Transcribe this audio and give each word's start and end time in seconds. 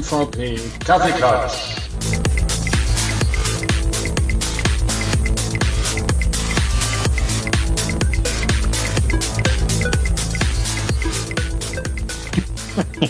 MVP 0.00 0.58
Kaffeeklatsch. 0.86 1.76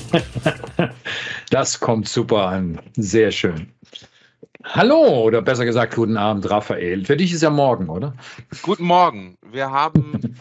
Das 1.50 1.80
kommt 1.80 2.08
super 2.08 2.46
an. 2.46 2.80
Sehr 2.96 3.32
schön. 3.32 3.72
Hallo, 4.64 5.24
oder 5.24 5.42
besser 5.42 5.64
gesagt, 5.64 5.96
guten 5.96 6.16
Abend, 6.16 6.48
Raphael. 6.48 7.04
Für 7.04 7.16
dich 7.16 7.32
ist 7.32 7.42
ja 7.42 7.50
morgen, 7.50 7.88
oder? 7.88 8.14
Guten 8.62 8.84
Morgen. 8.84 9.36
Wir 9.42 9.70
haben 9.70 10.36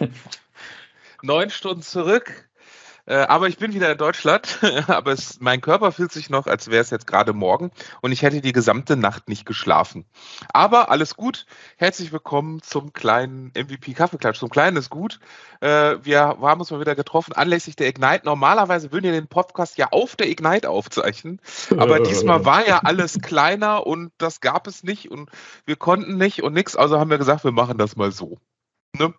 neun 1.23 1.49
Stunden 1.49 1.81
zurück. 1.81 2.48
Äh, 3.09 3.25
aber 3.27 3.47
ich 3.47 3.57
bin 3.57 3.73
wieder 3.73 3.91
in 3.91 3.97
Deutschland, 3.97 4.59
aber 4.87 5.11
es, 5.13 5.39
mein 5.39 5.61
Körper 5.61 5.91
fühlt 5.91 6.11
sich 6.11 6.29
noch, 6.29 6.45
als 6.45 6.67
wäre 6.67 6.81
es 6.81 6.91
jetzt 6.91 7.07
gerade 7.07 7.33
morgen 7.33 7.71
und 8.01 8.11
ich 8.11 8.21
hätte 8.21 8.39
die 8.39 8.51
gesamte 8.51 8.95
Nacht 8.95 9.27
nicht 9.27 9.47
geschlafen. 9.47 10.05
Aber 10.53 10.91
alles 10.91 11.15
gut. 11.15 11.47
Herzlich 11.77 12.11
willkommen 12.11 12.61
zum 12.61 12.93
kleinen 12.93 13.51
MVP 13.55 13.93
Kaffeeklatsch. 13.93 14.37
Zum 14.37 14.49
kleinen 14.49 14.77
ist 14.77 14.91
gut. 14.91 15.19
Äh, 15.59 15.95
wir 16.03 16.21
haben 16.21 16.59
uns 16.59 16.69
mal 16.69 16.79
wieder 16.79 16.95
getroffen 16.95 17.33
anlässlich 17.33 17.75
der 17.75 17.87
Ignite. 17.87 18.25
Normalerweise 18.25 18.91
würden 18.91 19.05
wir 19.05 19.11
den 19.11 19.27
Podcast 19.27 19.79
ja 19.79 19.87
auf 19.89 20.15
der 20.15 20.29
Ignite 20.29 20.69
aufzeichnen, 20.69 21.41
aber 21.75 21.99
diesmal 22.01 22.45
war 22.45 22.67
ja 22.67 22.81
alles 22.83 23.19
kleiner 23.21 23.87
und 23.87 24.11
das 24.19 24.39
gab 24.39 24.67
es 24.67 24.83
nicht 24.83 25.09
und 25.09 25.31
wir 25.65 25.77
konnten 25.77 26.17
nicht 26.17 26.43
und 26.43 26.53
nichts. 26.53 26.75
Also 26.75 26.99
haben 26.99 27.09
wir 27.09 27.17
gesagt, 27.17 27.43
wir 27.43 27.51
machen 27.51 27.79
das 27.79 27.95
mal 27.95 28.11
so. 28.11 28.37
Ne? 28.95 29.15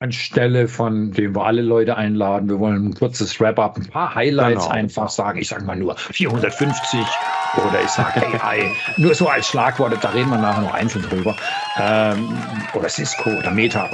Anstelle 0.00 0.66
von 0.66 1.12
dem 1.12 1.34
wir 1.34 1.44
alle 1.44 1.60
Leute 1.60 1.94
einladen. 1.94 2.48
Wir 2.48 2.58
wollen 2.58 2.86
ein 2.86 2.94
kurzes 2.94 3.38
Wrap-up, 3.38 3.76
ein 3.76 3.86
paar 3.86 4.14
Highlights 4.14 4.64
genau. 4.64 4.74
einfach 4.74 5.10
sagen. 5.10 5.38
Ich 5.38 5.48
sage 5.48 5.64
mal 5.64 5.76
nur 5.76 5.94
450 5.94 7.00
oder 7.58 7.82
ich 7.84 7.90
sage 7.90 8.22
AI. 8.42 8.72
nur 8.96 9.14
so 9.14 9.28
als 9.28 9.48
Schlagworte, 9.48 9.98
da 10.00 10.08
reden 10.08 10.30
wir 10.30 10.38
nachher 10.38 10.62
noch 10.62 10.72
einzeln 10.72 11.04
drüber. 11.04 11.36
Ähm, 11.78 12.34
oder 12.72 12.88
Cisco 12.88 13.28
oder 13.28 13.50
Meta. 13.50 13.90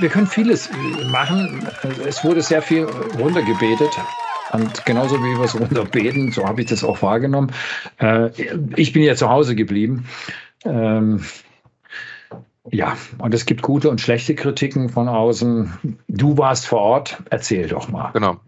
Wir 0.00 0.08
können 0.08 0.26
vieles 0.26 0.70
machen. 1.10 1.68
Es 2.06 2.24
wurde 2.24 2.40
sehr 2.40 2.62
viel 2.62 2.84
runtergebetet. 3.18 3.90
Und 4.52 4.86
genauso 4.86 5.16
wie 5.16 5.36
wir 5.36 5.44
es 5.44 5.58
runterbeten, 5.58 6.32
so 6.32 6.46
habe 6.46 6.62
ich 6.62 6.68
das 6.68 6.82
auch 6.82 7.02
wahrgenommen. 7.02 7.52
Äh, 7.98 8.30
ich 8.76 8.94
bin 8.94 9.02
ja 9.02 9.14
zu 9.14 9.28
Hause 9.28 9.54
geblieben. 9.54 10.06
Ähm, 10.64 11.20
ja, 12.70 12.96
und 13.18 13.34
es 13.34 13.46
gibt 13.46 13.62
gute 13.62 13.90
und 13.90 14.00
schlechte 14.00 14.34
Kritiken 14.34 14.88
von 14.88 15.08
außen. 15.08 15.98
Du 16.08 16.38
warst 16.38 16.66
vor 16.66 16.80
Ort, 16.80 17.22
erzähl 17.30 17.68
doch 17.68 17.88
mal. 17.88 18.10
Genau. 18.12 18.38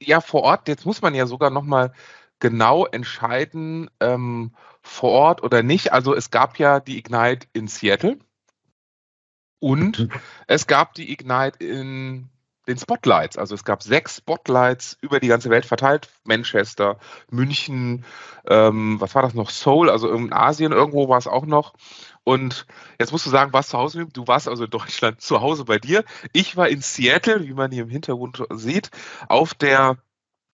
Ja, 0.00 0.20
vor 0.20 0.42
Ort, 0.42 0.68
jetzt 0.68 0.86
muss 0.86 1.02
man 1.02 1.14
ja 1.14 1.26
sogar 1.26 1.50
noch 1.50 1.64
mal 1.64 1.92
genau 2.38 2.86
entscheiden, 2.86 3.90
ähm, 4.00 4.52
vor 4.82 5.10
Ort 5.10 5.42
oder 5.42 5.62
nicht. 5.62 5.92
Also 5.92 6.14
es 6.14 6.30
gab 6.30 6.58
ja 6.58 6.80
die 6.80 6.98
Ignite 6.98 7.46
in 7.52 7.68
Seattle 7.68 8.18
und 9.58 10.00
mhm. 10.00 10.10
es 10.46 10.66
gab 10.66 10.94
die 10.94 11.12
Ignite 11.12 11.62
in 11.64 12.30
den 12.66 12.78
Spotlights. 12.78 13.36
Also 13.36 13.54
es 13.54 13.64
gab 13.64 13.82
sechs 13.82 14.16
Spotlights 14.16 14.96
über 15.00 15.20
die 15.20 15.28
ganze 15.28 15.50
Welt 15.50 15.66
verteilt. 15.66 16.08
Manchester, 16.24 16.98
München, 17.30 18.04
ähm, 18.46 19.00
was 19.00 19.14
war 19.14 19.22
das 19.22 19.34
noch? 19.34 19.50
Seoul, 19.50 19.90
also 19.90 20.10
in 20.10 20.32
Asien 20.32 20.72
irgendwo 20.72 21.08
war 21.08 21.18
es 21.18 21.26
auch 21.26 21.46
noch. 21.46 21.74
Und 22.24 22.66
jetzt 22.98 23.12
musst 23.12 23.26
du 23.26 23.30
sagen, 23.30 23.52
warst 23.52 23.70
zu 23.70 23.78
Hause, 23.78 24.06
du 24.06 24.26
warst 24.26 24.48
also 24.48 24.64
in 24.64 24.70
Deutschland 24.70 25.20
zu 25.20 25.40
Hause 25.40 25.64
bei 25.64 25.78
dir. 25.78 26.04
Ich 26.32 26.56
war 26.56 26.68
in 26.68 26.80
Seattle, 26.80 27.46
wie 27.46 27.54
man 27.54 27.72
hier 27.72 27.84
im 27.84 27.88
Hintergrund 27.88 28.42
sieht, 28.50 28.90
auf 29.28 29.54
der 29.54 29.98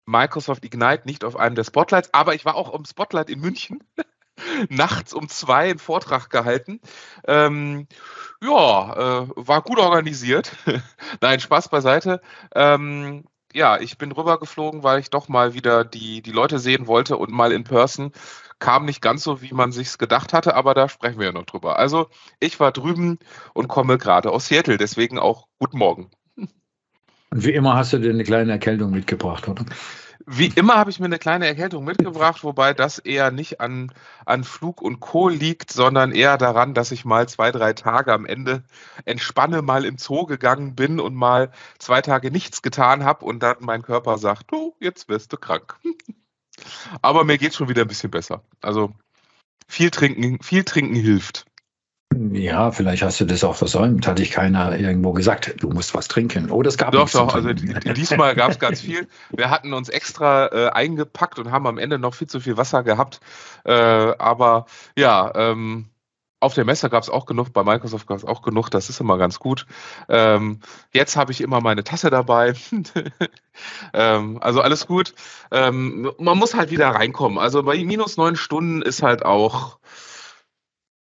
Microsoft 0.06 0.64
Ignite, 0.64 1.02
nicht 1.06 1.24
auf 1.24 1.36
einem 1.36 1.54
der 1.54 1.64
Spotlights, 1.64 2.12
aber 2.12 2.34
ich 2.34 2.44
war 2.44 2.56
auch 2.56 2.74
im 2.74 2.84
Spotlight 2.84 3.30
in 3.30 3.40
München. 3.40 3.82
nachts 4.68 5.12
um 5.12 5.28
zwei 5.28 5.70
einen 5.70 5.78
Vortrag 5.78 6.30
gehalten. 6.30 6.80
Ähm, 7.26 7.86
ja, 8.42 9.22
äh, 9.22 9.28
war 9.36 9.62
gut 9.62 9.78
organisiert. 9.78 10.52
Nein, 11.20 11.40
Spaß 11.40 11.68
beiseite. 11.68 12.20
Ähm, 12.54 13.24
ja, 13.54 13.78
ich 13.78 13.98
bin 13.98 14.12
rübergeflogen, 14.12 14.82
weil 14.82 15.00
ich 15.00 15.10
doch 15.10 15.28
mal 15.28 15.54
wieder 15.54 15.84
die, 15.84 16.22
die 16.22 16.32
Leute 16.32 16.58
sehen 16.58 16.86
wollte 16.86 17.16
und 17.16 17.30
mal 17.30 17.52
in 17.52 17.64
Person. 17.64 18.12
Kam 18.58 18.84
nicht 18.84 19.02
ganz 19.02 19.24
so, 19.24 19.42
wie 19.42 19.52
man 19.52 19.72
sich's 19.72 19.98
gedacht 19.98 20.32
hatte, 20.32 20.54
aber 20.54 20.74
da 20.74 20.88
sprechen 20.88 21.18
wir 21.18 21.26
ja 21.26 21.32
noch 21.32 21.46
drüber. 21.46 21.78
Also, 21.78 22.08
ich 22.38 22.60
war 22.60 22.72
drüben 22.72 23.18
und 23.54 23.68
komme 23.68 23.98
gerade 23.98 24.30
aus 24.30 24.46
Seattle, 24.46 24.78
deswegen 24.78 25.18
auch 25.18 25.48
guten 25.58 25.78
Morgen. 25.78 26.10
Und 26.36 27.44
wie 27.44 27.52
immer 27.52 27.74
hast 27.74 27.92
du 27.92 27.98
dir 27.98 28.10
eine 28.10 28.24
kleine 28.24 28.52
Erkältung 28.52 28.90
mitgebracht, 28.90 29.48
oder? 29.48 29.64
Wie 30.26 30.46
immer 30.46 30.76
habe 30.76 30.90
ich 30.90 31.00
mir 31.00 31.06
eine 31.06 31.18
kleine 31.18 31.46
Erkältung 31.46 31.84
mitgebracht, 31.84 32.44
wobei 32.44 32.74
das 32.74 32.98
eher 32.98 33.30
nicht 33.30 33.60
an, 33.60 33.92
an 34.24 34.44
Flug 34.44 34.82
und 34.82 35.00
Co. 35.00 35.28
liegt, 35.28 35.72
sondern 35.72 36.12
eher 36.12 36.38
daran, 36.38 36.74
dass 36.74 36.92
ich 36.92 37.04
mal 37.04 37.28
zwei, 37.28 37.50
drei 37.50 37.72
Tage 37.72 38.12
am 38.12 38.26
Ende 38.26 38.62
entspanne, 39.04 39.62
mal 39.62 39.84
im 39.84 39.98
Zoo 39.98 40.26
gegangen 40.26 40.74
bin 40.74 41.00
und 41.00 41.14
mal 41.14 41.50
zwei 41.78 42.02
Tage 42.02 42.30
nichts 42.30 42.62
getan 42.62 43.04
habe 43.04 43.24
und 43.24 43.42
dann 43.42 43.56
mein 43.60 43.82
Körper 43.82 44.18
sagt, 44.18 44.52
du, 44.52 44.76
jetzt 44.80 45.08
wirst 45.08 45.32
du 45.32 45.36
krank. 45.36 45.78
Aber 47.02 47.24
mir 47.24 47.38
geht 47.38 47.54
schon 47.54 47.68
wieder 47.68 47.82
ein 47.82 47.88
bisschen 47.88 48.10
besser. 48.10 48.44
Also 48.60 48.92
viel 49.66 49.90
trinken, 49.90 50.42
viel 50.42 50.64
trinken 50.64 50.94
hilft. 50.94 51.46
Ja, 52.32 52.70
vielleicht 52.70 53.02
hast 53.02 53.20
du 53.20 53.24
das 53.24 53.44
auch 53.44 53.56
versäumt. 53.56 54.06
Hatte 54.06 54.22
ich 54.22 54.30
keiner 54.30 54.78
irgendwo 54.78 55.12
gesagt, 55.12 55.54
du 55.58 55.70
musst 55.70 55.94
was 55.94 56.08
trinken. 56.08 56.50
Oh, 56.50 56.62
das 56.62 56.78
gab 56.78 56.92
Doch, 56.92 57.08
doch. 57.10 57.34
Also 57.34 57.52
diesmal 57.52 58.34
gab 58.34 58.50
es 58.50 58.58
ganz 58.58 58.80
viel. 58.80 59.08
Wir 59.30 59.50
hatten 59.50 59.72
uns 59.72 59.88
extra 59.88 60.46
äh, 60.46 60.70
eingepackt 60.70 61.38
und 61.38 61.50
haben 61.50 61.66
am 61.66 61.78
Ende 61.78 61.98
noch 61.98 62.14
viel 62.14 62.28
zu 62.28 62.40
viel 62.40 62.56
Wasser 62.56 62.82
gehabt. 62.82 63.20
Äh, 63.64 63.72
aber 63.72 64.66
ja, 64.96 65.32
ähm, 65.34 65.86
auf 66.42 66.54
der 66.54 66.64
Messe 66.64 66.90
gab 66.90 67.04
es 67.04 67.08
auch 67.08 67.24
genug, 67.24 67.52
bei 67.52 67.62
Microsoft 67.62 68.08
gab 68.08 68.18
es 68.18 68.24
auch 68.24 68.42
genug, 68.42 68.68
das 68.68 68.90
ist 68.90 69.00
immer 69.00 69.16
ganz 69.16 69.38
gut. 69.38 69.64
Ähm, 70.08 70.58
jetzt 70.92 71.16
habe 71.16 71.30
ich 71.30 71.40
immer 71.40 71.60
meine 71.60 71.84
Tasse 71.84 72.10
dabei. 72.10 72.54
ähm, 73.94 74.38
also 74.40 74.60
alles 74.60 74.88
gut. 74.88 75.14
Ähm, 75.52 76.10
man 76.18 76.36
muss 76.36 76.54
halt 76.54 76.70
wieder 76.70 76.88
reinkommen. 76.88 77.38
Also 77.38 77.62
bei 77.62 77.82
minus 77.84 78.16
neun 78.16 78.34
Stunden 78.34 78.82
ist 78.82 79.02
halt 79.02 79.24
auch 79.24 79.78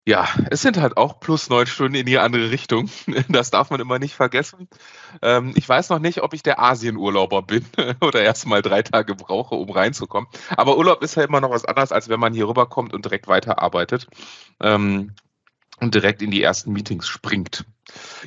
ja, 0.08 0.26
es 0.50 0.62
sind 0.62 0.78
halt 0.78 0.96
auch 0.96 1.20
plus 1.20 1.50
neun 1.50 1.68
Stunden 1.68 1.96
in 1.96 2.06
die 2.06 2.18
andere 2.18 2.50
Richtung. 2.50 2.90
Das 3.28 3.52
darf 3.52 3.72
man 3.72 3.82
immer 3.82 4.00
nicht 4.00 4.16
vergessen. 4.16 4.70
Ähm, 5.22 5.52
ich 5.56 5.68
weiß 5.68 5.90
noch 5.90 6.00
nicht, 6.00 6.22
ob 6.22 6.34
ich 6.34 6.44
der 6.44 6.62
Asienurlauber 6.62 7.42
bin 7.42 7.66
oder 8.02 8.22
erst 8.22 8.48
mal 8.48 8.62
drei 8.62 8.84
Tage 8.84 9.16
brauche, 9.16 9.56
um 9.56 9.70
reinzukommen. 9.70 10.30
Aber 10.56 10.78
Urlaub 10.78 11.04
ist 11.04 11.16
ja 11.16 11.26
immer 11.26 11.42
noch 11.42 11.50
was 11.50 11.66
anderes, 11.66 11.92
als 11.92 12.08
wenn 12.08 12.22
man 12.22 12.34
hier 12.34 12.48
rüberkommt 12.48 12.94
und 12.94 13.04
direkt 13.04 13.28
weiterarbeitet 13.28 14.08
ähm, 14.62 15.12
und 15.82 15.94
direkt 15.94 16.22
in 16.22 16.32
die 16.32 16.42
ersten 16.42 16.72
Meetings 16.72 17.10
springt. 17.10 17.66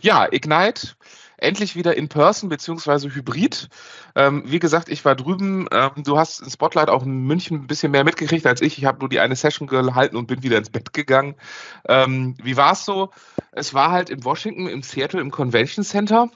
Ja, 0.02 0.30
Ignite 0.30 0.96
endlich 1.40 1.76
wieder 1.76 1.96
in 1.96 2.08
Person 2.08 2.48
beziehungsweise 2.48 3.14
hybrid. 3.14 3.68
Ähm, 4.14 4.42
wie 4.46 4.58
gesagt, 4.58 4.88
ich 4.88 5.04
war 5.04 5.14
drüben. 5.14 5.68
Ähm, 5.72 5.90
du 6.04 6.18
hast 6.18 6.40
in 6.40 6.50
Spotlight 6.50 6.88
auch 6.88 7.02
in 7.02 7.24
München 7.26 7.62
ein 7.62 7.66
bisschen 7.66 7.92
mehr 7.92 8.04
mitgekriegt 8.04 8.46
als 8.46 8.60
ich. 8.60 8.78
Ich 8.78 8.84
habe 8.84 9.00
nur 9.00 9.08
die 9.08 9.20
eine 9.20 9.36
Session 9.36 9.66
gehalten 9.66 10.16
und 10.16 10.26
bin 10.26 10.42
wieder 10.42 10.58
ins 10.58 10.70
Bett 10.70 10.92
gegangen. 10.92 11.34
Ähm, 11.88 12.36
wie 12.42 12.56
war 12.56 12.72
es 12.72 12.84
so? 12.84 13.10
Es 13.52 13.74
war 13.74 13.90
halt 13.90 14.10
in 14.10 14.24
Washington, 14.24 14.68
im 14.68 14.82
Seattle, 14.82 15.20
im 15.20 15.30
Convention 15.30 15.84
Center. 15.84 16.30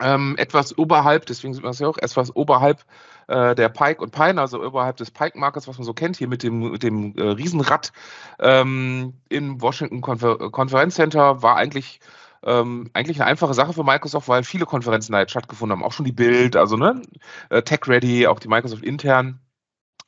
Ähm, 0.00 0.36
etwas 0.38 0.78
oberhalb, 0.78 1.26
deswegen 1.26 1.54
sind 1.54 1.64
wir 1.64 1.70
es 1.70 1.80
ja 1.80 1.88
auch, 1.88 1.98
etwas 1.98 2.34
oberhalb 2.36 2.84
äh, 3.26 3.56
der 3.56 3.68
Pike 3.68 4.00
und 4.00 4.12
Pine, 4.12 4.40
also 4.40 4.62
oberhalb 4.62 4.96
des 4.96 5.10
Pike-Markers, 5.10 5.66
was 5.66 5.76
man 5.76 5.84
so 5.84 5.92
kennt, 5.92 6.16
hier 6.16 6.28
mit 6.28 6.44
dem, 6.44 6.70
mit 6.70 6.84
dem 6.84 7.16
äh, 7.16 7.22
Riesenrad 7.22 7.92
ähm, 8.38 9.14
im 9.28 9.60
Washington 9.60 10.00
Konfer 10.00 10.50
Konferenz 10.50 10.94
Center, 10.94 11.42
war 11.42 11.56
eigentlich 11.56 11.98
ähm, 12.44 12.90
eigentlich 12.92 13.20
eine 13.20 13.30
einfache 13.30 13.54
Sache 13.54 13.72
für 13.72 13.84
Microsoft, 13.84 14.28
weil 14.28 14.44
viele 14.44 14.66
Konferenzen 14.66 15.12
da 15.12 15.20
jetzt 15.20 15.30
stattgefunden 15.30 15.76
haben. 15.76 15.84
Auch 15.84 15.92
schon 15.92 16.04
die 16.04 16.12
Bild, 16.12 16.56
also 16.56 16.76
ne, 16.76 17.02
äh, 17.50 17.62
Tech 17.62 17.80
Ready, 17.86 18.26
auch 18.26 18.40
die 18.40 18.48
Microsoft 18.48 18.82
intern. 18.84 19.40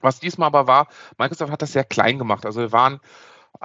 Was 0.00 0.20
diesmal 0.20 0.46
aber 0.46 0.66
war, 0.66 0.88
Microsoft 1.18 1.52
hat 1.52 1.62
das 1.62 1.72
sehr 1.72 1.84
klein 1.84 2.18
gemacht. 2.18 2.46
Also 2.46 2.60
wir 2.60 2.72
waren 2.72 3.00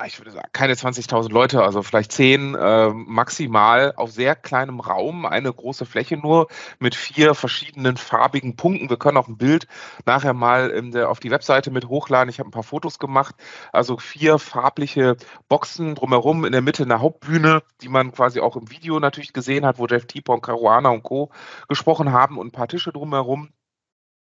ich 0.03 0.19
würde 0.19 0.31
sagen, 0.31 0.49
keine 0.51 0.73
20.000 0.73 1.31
Leute, 1.31 1.63
also 1.63 1.81
vielleicht 1.81 2.11
10 2.11 2.55
äh, 2.55 2.89
maximal 2.89 3.93
auf 3.95 4.11
sehr 4.11 4.35
kleinem 4.35 4.81
Raum, 4.81 5.25
eine 5.25 5.53
große 5.53 5.85
Fläche 5.85 6.17
nur 6.17 6.47
mit 6.79 6.95
vier 6.95 7.33
verschiedenen 7.33 7.95
farbigen 7.95 8.57
Punkten. 8.57 8.89
Wir 8.89 8.97
können 8.97 9.15
auch 9.15 9.29
ein 9.29 9.37
Bild 9.37 9.67
nachher 10.05 10.33
mal 10.33 10.81
der, 10.91 11.09
auf 11.09 11.21
die 11.21 11.31
Webseite 11.31 11.71
mit 11.71 11.87
hochladen. 11.87 12.29
Ich 12.29 12.39
habe 12.39 12.49
ein 12.49 12.51
paar 12.51 12.63
Fotos 12.63 12.99
gemacht. 12.99 13.35
Also 13.71 13.97
vier 13.97 14.37
farbliche 14.37 15.15
Boxen 15.47 15.95
drumherum, 15.95 16.43
in 16.43 16.51
der 16.51 16.61
Mitte 16.61 16.83
eine 16.83 16.99
Hauptbühne, 16.99 17.63
die 17.81 17.89
man 17.89 18.11
quasi 18.11 18.41
auch 18.41 18.57
im 18.57 18.69
Video 18.69 18.99
natürlich 18.99 19.31
gesehen 19.31 19.65
hat, 19.65 19.79
wo 19.79 19.87
Jeff 19.87 20.07
Tipon, 20.07 20.41
Caruana 20.41 20.89
und 20.89 21.03
Co. 21.03 21.31
gesprochen 21.69 22.11
haben 22.11 22.37
und 22.37 22.47
ein 22.47 22.51
paar 22.51 22.67
Tische 22.67 22.91
drumherum 22.91 23.49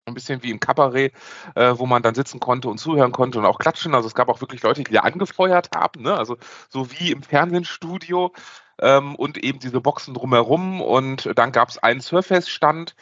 ein 0.06 0.14
bisschen 0.14 0.42
wie 0.42 0.50
im 0.50 0.60
Kabarett, 0.60 1.14
äh, 1.54 1.74
wo 1.76 1.86
man 1.86 2.02
dann 2.02 2.14
sitzen 2.14 2.40
konnte 2.40 2.68
und 2.68 2.78
zuhören 2.78 3.12
konnte 3.12 3.38
und 3.38 3.46
auch 3.46 3.58
klatschen. 3.58 3.94
Also 3.94 4.06
es 4.06 4.14
gab 4.14 4.28
auch 4.28 4.40
wirklich 4.40 4.62
Leute, 4.62 4.84
die 4.84 4.92
da 4.92 5.00
angefeuert 5.00 5.70
haben, 5.74 6.02
ne? 6.02 6.16
also 6.16 6.36
so 6.68 6.90
wie 6.92 7.10
im 7.10 7.22
Fernsehstudio 7.22 8.32
ähm, 8.80 9.14
und 9.14 9.42
eben 9.42 9.58
diese 9.60 9.80
Boxen 9.80 10.14
drumherum. 10.14 10.80
Und 10.80 11.30
dann 11.36 11.52
gab 11.52 11.70
es 11.70 11.78
einen 11.78 12.00
Surface-Stand, 12.00 12.94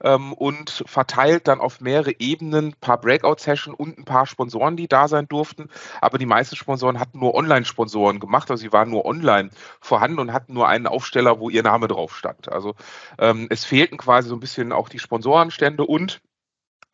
ähm, 0.00 0.32
und 0.32 0.84
verteilt 0.86 1.48
dann 1.48 1.60
auf 1.60 1.80
mehrere 1.80 2.12
Ebenen 2.20 2.68
ein 2.68 2.74
paar 2.80 3.00
Breakout-Sessions 3.00 3.76
und 3.76 3.98
ein 3.98 4.04
paar 4.04 4.26
Sponsoren, 4.26 4.76
die 4.76 4.86
da 4.86 5.08
sein 5.08 5.26
durften. 5.26 5.68
Aber 6.00 6.18
die 6.18 6.26
meisten 6.26 6.54
Sponsoren 6.54 7.00
hatten 7.00 7.18
nur 7.18 7.34
Online-Sponsoren 7.34 8.20
gemacht, 8.20 8.48
also 8.48 8.60
sie 8.60 8.72
waren 8.72 8.90
nur 8.90 9.04
online 9.04 9.50
vorhanden 9.80 10.20
und 10.20 10.32
hatten 10.32 10.54
nur 10.54 10.68
einen 10.68 10.86
Aufsteller, 10.86 11.40
wo 11.40 11.50
ihr 11.50 11.64
Name 11.64 11.88
drauf 11.88 12.16
stand. 12.16 12.48
Also 12.48 12.76
ähm, 13.18 13.48
es 13.50 13.64
fehlten 13.64 13.98
quasi 13.98 14.28
so 14.28 14.36
ein 14.36 14.40
bisschen 14.40 14.70
auch 14.70 14.88
die 14.88 15.00
Sponsorenstände 15.00 15.84
und 15.84 16.20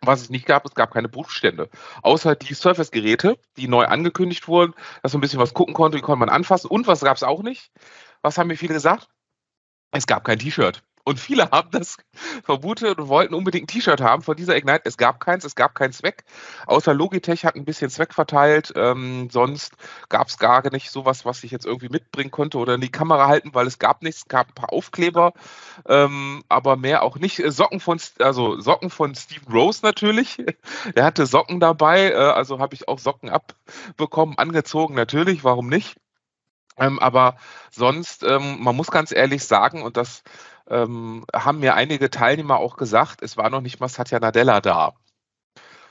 was 0.06 0.22
es 0.22 0.30
nicht 0.30 0.46
gab, 0.46 0.64
es 0.64 0.74
gab 0.74 0.92
keine 0.92 1.08
Buchstände. 1.08 1.68
Außer 2.02 2.34
die 2.36 2.54
Surface-Geräte, 2.54 3.38
die 3.56 3.68
neu 3.68 3.86
angekündigt 3.86 4.48
wurden, 4.48 4.74
dass 5.02 5.12
man 5.12 5.18
ein 5.18 5.22
bisschen 5.22 5.40
was 5.40 5.54
gucken 5.54 5.74
konnte, 5.74 5.98
die 5.98 6.02
konnte 6.02 6.20
man 6.20 6.28
anfassen. 6.28 6.68
Und 6.68 6.86
was 6.86 7.00
gab 7.00 7.16
es 7.16 7.22
auch 7.22 7.42
nicht? 7.42 7.70
Was 8.22 8.38
haben 8.38 8.48
mir 8.48 8.56
viele 8.56 8.74
gesagt? 8.74 9.08
Es 9.92 10.06
gab 10.06 10.24
kein 10.24 10.38
T-Shirt. 10.38 10.82
Und 11.04 11.20
viele 11.20 11.50
haben 11.50 11.70
das 11.70 11.98
vermutet 12.44 12.98
und 12.98 13.08
wollten 13.08 13.34
unbedingt 13.34 13.64
ein 13.64 13.66
T-Shirt 13.66 14.00
haben 14.00 14.22
von 14.22 14.36
dieser 14.36 14.56
Ignite. 14.56 14.82
Es 14.84 14.96
gab 14.96 15.20
keins, 15.20 15.44
es 15.44 15.54
gab 15.54 15.74
keinen 15.74 15.92
Zweck. 15.92 16.24
Außer 16.66 16.94
Logitech 16.94 17.44
hat 17.44 17.56
ein 17.56 17.66
bisschen 17.66 17.90
Zweck 17.90 18.14
verteilt. 18.14 18.72
Ähm, 18.74 19.28
sonst 19.30 19.74
gab 20.08 20.28
es 20.28 20.38
gar 20.38 20.62
nicht 20.70 20.90
sowas, 20.90 21.26
was 21.26 21.44
ich 21.44 21.50
jetzt 21.50 21.66
irgendwie 21.66 21.90
mitbringen 21.90 22.30
konnte 22.30 22.56
oder 22.56 22.74
in 22.74 22.80
die 22.80 22.90
Kamera 22.90 23.28
halten, 23.28 23.50
weil 23.52 23.66
es 23.66 23.78
gab 23.78 24.02
nichts. 24.02 24.22
Es 24.22 24.28
gab 24.28 24.48
ein 24.48 24.54
paar 24.54 24.72
Aufkleber, 24.72 25.34
ähm, 25.86 26.42
aber 26.48 26.76
mehr 26.76 27.02
auch 27.02 27.16
nicht. 27.18 27.38
Äh, 27.38 27.50
Socken 27.50 27.80
von, 27.80 28.00
also 28.20 28.58
Socken 28.60 28.88
von 28.88 29.14
Steve 29.14 29.44
Rose 29.52 29.80
natürlich. 29.82 30.42
Der 30.96 31.04
hatte 31.04 31.26
Socken 31.26 31.60
dabei, 31.60 32.12
äh, 32.12 32.14
also 32.14 32.60
habe 32.60 32.74
ich 32.74 32.88
auch 32.88 32.98
Socken 32.98 33.28
abbekommen, 33.28 34.38
angezogen 34.38 34.94
natürlich. 34.94 35.44
Warum 35.44 35.68
nicht? 35.68 35.96
Ähm, 36.76 36.98
aber 36.98 37.36
sonst, 37.70 38.24
ähm, 38.24 38.58
man 38.60 38.74
muss 38.74 38.90
ganz 38.90 39.12
ehrlich 39.12 39.44
sagen, 39.44 39.82
und 39.82 39.96
das 39.96 40.22
ähm, 40.68 41.24
haben 41.34 41.60
mir 41.60 41.74
einige 41.74 42.10
Teilnehmer 42.10 42.58
auch 42.58 42.76
gesagt, 42.76 43.22
es 43.22 43.36
war 43.36 43.50
noch 43.50 43.60
nicht 43.60 43.80
mal 43.80 43.88
Satya 43.88 44.20
Nadella 44.20 44.60
da, 44.60 44.94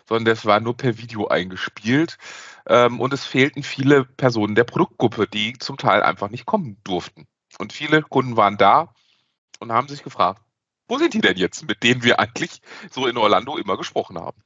sondern 0.07 0.33
es 0.33 0.45
war 0.45 0.59
nur 0.59 0.75
per 0.75 0.97
Video 0.97 1.27
eingespielt. 1.27 2.17
Ähm, 2.65 2.99
und 2.99 3.13
es 3.13 3.25
fehlten 3.25 3.63
viele 3.63 4.05
Personen 4.05 4.55
der 4.55 4.63
Produktgruppe, 4.63 5.27
die 5.27 5.53
zum 5.59 5.77
Teil 5.77 6.01
einfach 6.01 6.29
nicht 6.29 6.45
kommen 6.45 6.77
durften. 6.83 7.27
Und 7.59 7.73
viele 7.73 8.01
Kunden 8.01 8.37
waren 8.37 8.57
da 8.57 8.93
und 9.59 9.71
haben 9.71 9.87
sich 9.87 10.03
gefragt, 10.03 10.41
wo 10.87 10.97
sind 10.97 11.13
die 11.13 11.21
denn 11.21 11.37
jetzt, 11.37 11.67
mit 11.67 11.83
denen 11.83 12.03
wir 12.03 12.19
eigentlich 12.19 12.61
so 12.89 13.05
in 13.07 13.17
Orlando 13.17 13.57
immer 13.57 13.77
gesprochen 13.77 14.17
haben? 14.17 14.41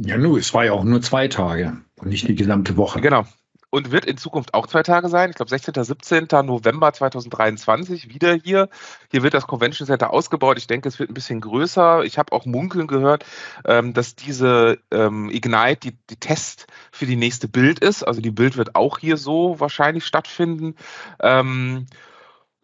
Ja, 0.00 0.16
nun, 0.16 0.38
es 0.38 0.54
war 0.54 0.64
ja 0.64 0.72
auch 0.72 0.84
nur 0.84 1.02
zwei 1.02 1.28
Tage 1.28 1.82
und 1.96 2.08
nicht 2.08 2.28
die 2.28 2.36
gesamte 2.36 2.76
Woche. 2.76 3.00
Genau 3.00 3.26
und 3.70 3.90
wird 3.90 4.04
in 4.06 4.16
Zukunft 4.16 4.54
auch 4.54 4.66
zwei 4.66 4.82
Tage 4.82 5.08
sein. 5.08 5.30
Ich 5.30 5.36
glaube, 5.36 5.50
16. 5.50 5.74
17. 5.84 6.26
November 6.44 6.92
2023 6.92 8.08
wieder 8.08 8.34
hier. 8.34 8.68
Hier 9.10 9.22
wird 9.22 9.34
das 9.34 9.46
Convention 9.46 9.86
Center 9.86 10.10
ausgebaut. 10.12 10.58
Ich 10.58 10.66
denke, 10.66 10.88
es 10.88 10.98
wird 10.98 11.10
ein 11.10 11.14
bisschen 11.14 11.40
größer. 11.40 12.04
Ich 12.04 12.18
habe 12.18 12.32
auch 12.32 12.46
munkeln 12.46 12.86
gehört, 12.86 13.24
ähm, 13.64 13.92
dass 13.92 14.14
diese 14.14 14.78
ähm, 14.90 15.28
Ignite 15.30 15.90
die, 15.90 15.98
die 16.10 16.16
Test 16.16 16.66
für 16.90 17.06
die 17.06 17.16
nächste 17.16 17.48
Bild 17.48 17.78
ist. 17.80 18.02
Also 18.02 18.20
die 18.20 18.30
Bild 18.30 18.56
wird 18.56 18.74
auch 18.74 18.98
hier 18.98 19.16
so 19.16 19.60
wahrscheinlich 19.60 20.06
stattfinden. 20.06 20.74
Ähm, 21.20 21.86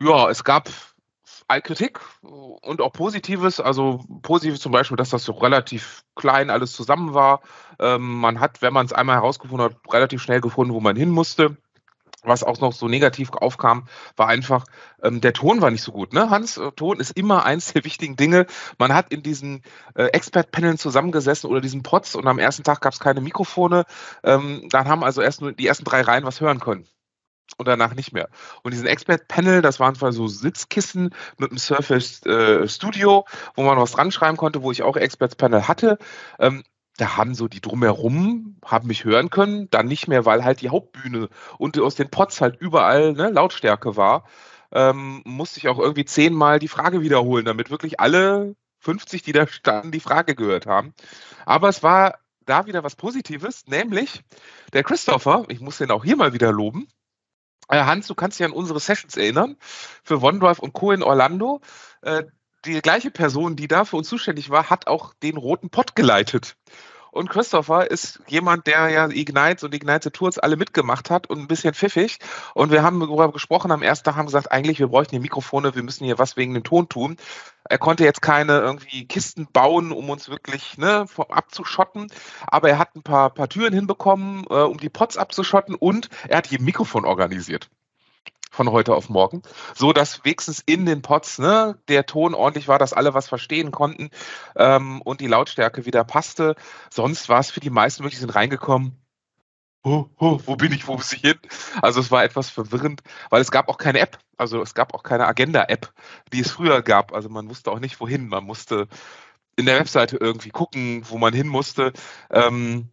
ja, 0.00 0.30
es 0.30 0.44
gab 0.44 0.70
Kritik 1.48 2.00
und 2.22 2.80
auch 2.80 2.92
Positives. 2.92 3.60
Also 3.60 4.04
positiv 4.22 4.58
zum 4.60 4.72
Beispiel, 4.72 4.96
dass 4.96 5.10
das 5.10 5.24
so 5.24 5.32
relativ 5.32 6.04
klein 6.16 6.50
alles 6.50 6.72
zusammen 6.72 7.14
war. 7.14 7.40
Ähm, 7.78 8.20
man 8.20 8.40
hat, 8.40 8.62
wenn 8.62 8.72
man 8.72 8.86
es 8.86 8.92
einmal 8.92 9.16
herausgefunden 9.16 9.70
hat, 9.70 9.76
relativ 9.92 10.22
schnell 10.22 10.40
gefunden, 10.40 10.74
wo 10.74 10.80
man 10.80 10.96
hin 10.96 11.10
musste. 11.10 11.56
Was 12.26 12.42
auch 12.42 12.58
noch 12.58 12.72
so 12.72 12.88
negativ 12.88 13.30
aufkam, 13.32 13.86
war 14.16 14.28
einfach, 14.28 14.64
ähm, 15.02 15.20
der 15.20 15.34
Ton 15.34 15.60
war 15.60 15.70
nicht 15.70 15.82
so 15.82 15.92
gut. 15.92 16.14
Ne? 16.14 16.30
Hans, 16.30 16.56
äh, 16.56 16.72
Ton 16.72 16.98
ist 16.98 17.10
immer 17.10 17.44
eins 17.44 17.74
der 17.74 17.84
wichtigen 17.84 18.16
Dinge. 18.16 18.46
Man 18.78 18.94
hat 18.94 19.12
in 19.12 19.22
diesen 19.22 19.62
äh, 19.94 20.04
Expert-Paneln 20.04 20.78
zusammengesessen 20.78 21.50
oder 21.50 21.60
diesen 21.60 21.82
Pots 21.82 22.14
und 22.14 22.26
am 22.26 22.38
ersten 22.38 22.62
Tag 22.62 22.80
gab 22.80 22.94
es 22.94 23.00
keine 23.00 23.20
Mikrofone. 23.20 23.84
Ähm, 24.22 24.66
dann 24.70 24.88
haben 24.88 25.04
also 25.04 25.20
erst 25.20 25.42
nur 25.42 25.52
die 25.52 25.66
ersten 25.66 25.84
drei 25.84 26.00
Reihen 26.00 26.24
was 26.24 26.40
hören 26.40 26.60
können 26.60 26.86
und 27.56 27.68
danach 27.68 27.94
nicht 27.94 28.12
mehr. 28.12 28.28
Und 28.62 28.72
diesen 28.72 28.86
Expert-Panel, 28.86 29.62
das 29.62 29.80
waren 29.80 29.94
zwar 29.94 30.12
so 30.12 30.26
Sitzkissen 30.26 31.14
mit 31.38 31.50
einem 31.50 31.58
Surface 31.58 32.24
äh, 32.26 32.66
Studio, 32.68 33.24
wo 33.54 33.62
man 33.62 33.78
was 33.78 33.92
dran 33.92 34.10
schreiben 34.10 34.36
konnte, 34.36 34.62
wo 34.62 34.72
ich 34.72 34.82
auch 34.82 34.96
Experts-Panel 34.96 35.68
hatte. 35.68 35.98
Ähm, 36.38 36.64
da 36.96 37.16
haben 37.16 37.34
so 37.34 37.48
die 37.48 37.60
drumherum, 37.60 38.56
haben 38.64 38.86
mich 38.86 39.04
hören 39.04 39.30
können, 39.30 39.68
dann 39.70 39.86
nicht 39.86 40.06
mehr, 40.06 40.24
weil 40.24 40.44
halt 40.44 40.60
die 40.60 40.70
Hauptbühne 40.70 41.28
und 41.58 41.78
aus 41.80 41.96
den 41.96 42.10
Pots 42.10 42.40
halt 42.40 42.60
überall 42.60 43.12
ne, 43.12 43.30
Lautstärke 43.30 43.96
war. 43.96 44.24
Ähm, 44.72 45.22
musste 45.24 45.58
ich 45.58 45.68
auch 45.68 45.78
irgendwie 45.78 46.04
zehnmal 46.04 46.58
die 46.58 46.68
Frage 46.68 47.00
wiederholen, 47.00 47.44
damit 47.44 47.70
wirklich 47.70 48.00
alle 48.00 48.56
50, 48.80 49.22
die 49.22 49.32
da 49.32 49.46
standen, 49.46 49.92
die 49.92 50.00
Frage 50.00 50.34
gehört 50.34 50.66
haben. 50.66 50.94
Aber 51.46 51.68
es 51.68 51.82
war 51.82 52.18
da 52.44 52.66
wieder 52.66 52.84
was 52.84 52.96
Positives, 52.96 53.66
nämlich 53.66 54.22
der 54.72 54.82
Christopher, 54.82 55.44
ich 55.48 55.60
muss 55.60 55.78
den 55.78 55.90
auch 55.90 56.04
hier 56.04 56.16
mal 56.16 56.32
wieder 56.32 56.52
loben, 56.52 56.88
Hans, 57.68 58.06
du 58.06 58.14
kannst 58.14 58.38
dich 58.38 58.46
an 58.46 58.52
unsere 58.52 58.80
Sessions 58.80 59.16
erinnern 59.16 59.56
für 60.02 60.22
OneDrive 60.22 60.58
und 60.58 60.72
Co. 60.72 60.92
in 60.92 61.02
Orlando. 61.02 61.60
Äh, 62.02 62.24
die 62.64 62.80
gleiche 62.80 63.10
Person, 63.10 63.56
die 63.56 63.68
da 63.68 63.84
für 63.84 63.96
uns 63.96 64.08
zuständig 64.08 64.50
war, 64.50 64.70
hat 64.70 64.86
auch 64.86 65.14
den 65.14 65.36
roten 65.36 65.70
Pott 65.70 65.94
geleitet. 65.94 66.56
Und 67.14 67.30
Christopher 67.30 67.88
ist 67.92 68.18
jemand, 68.26 68.66
der 68.66 68.88
ja 68.88 69.08
Ignites 69.08 69.62
und 69.62 69.72
Ignite 69.72 70.10
Tours 70.10 70.40
alle 70.40 70.56
mitgemacht 70.56 71.10
hat 71.10 71.30
und 71.30 71.38
ein 71.38 71.46
bisschen 71.46 71.72
pfiffig. 71.72 72.18
Und 72.54 72.72
wir 72.72 72.82
haben 72.82 72.98
darüber 72.98 73.30
gesprochen 73.30 73.70
am 73.70 73.82
ersten 73.82 74.04
Tag, 74.04 74.16
haben 74.16 74.26
gesagt, 74.26 74.50
eigentlich, 74.50 74.80
wir 74.80 74.88
bräuchten 74.88 75.12
hier 75.12 75.20
Mikrofone, 75.20 75.76
wir 75.76 75.84
müssen 75.84 76.04
hier 76.04 76.18
was 76.18 76.36
wegen 76.36 76.54
dem 76.54 76.64
Ton 76.64 76.88
tun. 76.88 77.16
Er 77.68 77.78
konnte 77.78 78.02
jetzt 78.02 78.20
keine 78.20 78.58
irgendwie 78.58 79.06
Kisten 79.06 79.46
bauen, 79.52 79.92
um 79.92 80.10
uns 80.10 80.28
wirklich 80.28 80.76
ne, 80.76 81.06
abzuschotten, 81.28 82.08
aber 82.48 82.68
er 82.68 82.78
hat 82.80 82.96
ein 82.96 83.04
paar, 83.04 83.30
paar 83.30 83.48
Türen 83.48 83.72
hinbekommen, 83.72 84.44
äh, 84.50 84.54
um 84.54 84.78
die 84.78 84.90
Pots 84.90 85.16
abzuschotten 85.16 85.76
und 85.76 86.08
er 86.26 86.38
hat 86.38 86.48
hier 86.48 86.58
ein 86.58 86.64
Mikrofon 86.64 87.04
organisiert 87.04 87.70
von 88.54 88.70
heute 88.70 88.94
auf 88.94 89.08
morgen, 89.08 89.42
so 89.74 89.92
dass 89.92 90.24
wenigstens 90.24 90.62
in 90.64 90.86
den 90.86 91.02
Pots 91.02 91.38
ne, 91.38 91.76
der 91.88 92.06
Ton 92.06 92.34
ordentlich 92.34 92.68
war, 92.68 92.78
dass 92.78 92.92
alle 92.92 93.12
was 93.12 93.28
verstehen 93.28 93.72
konnten 93.72 94.10
ähm, 94.56 95.02
und 95.02 95.20
die 95.20 95.26
Lautstärke 95.26 95.86
wieder 95.86 96.04
passte. 96.04 96.54
Sonst 96.90 97.28
war 97.28 97.40
es 97.40 97.50
für 97.50 97.60
die 97.60 97.70
meisten 97.70 98.04
wirklich 98.04 98.20
sind 98.20 98.34
reingekommen. 98.34 98.96
Oh, 99.82 100.06
oh, 100.16 100.40
wo 100.46 100.56
bin 100.56 100.72
ich, 100.72 100.88
wo 100.88 100.94
muss 100.94 101.12
ich 101.12 101.20
hin? 101.20 101.38
Also 101.82 102.00
es 102.00 102.10
war 102.10 102.24
etwas 102.24 102.48
verwirrend, 102.48 103.02
weil 103.28 103.42
es 103.42 103.50
gab 103.50 103.68
auch 103.68 103.76
keine 103.76 103.98
App, 103.98 104.18
also 104.38 104.62
es 104.62 104.72
gab 104.74 104.94
auch 104.94 105.02
keine 105.02 105.26
Agenda-App, 105.26 105.92
die 106.32 106.40
es 106.40 106.52
früher 106.52 106.80
gab. 106.80 107.12
Also 107.12 107.28
man 107.28 107.50
wusste 107.50 107.70
auch 107.70 107.80
nicht, 107.80 108.00
wohin. 108.00 108.28
Man 108.28 108.44
musste 108.44 108.88
in 109.56 109.66
der 109.66 109.78
Webseite 109.78 110.16
irgendwie 110.16 110.50
gucken, 110.50 111.02
wo 111.08 111.18
man 111.18 111.34
hin 111.34 111.48
musste. 111.48 111.92
Ähm, 112.30 112.88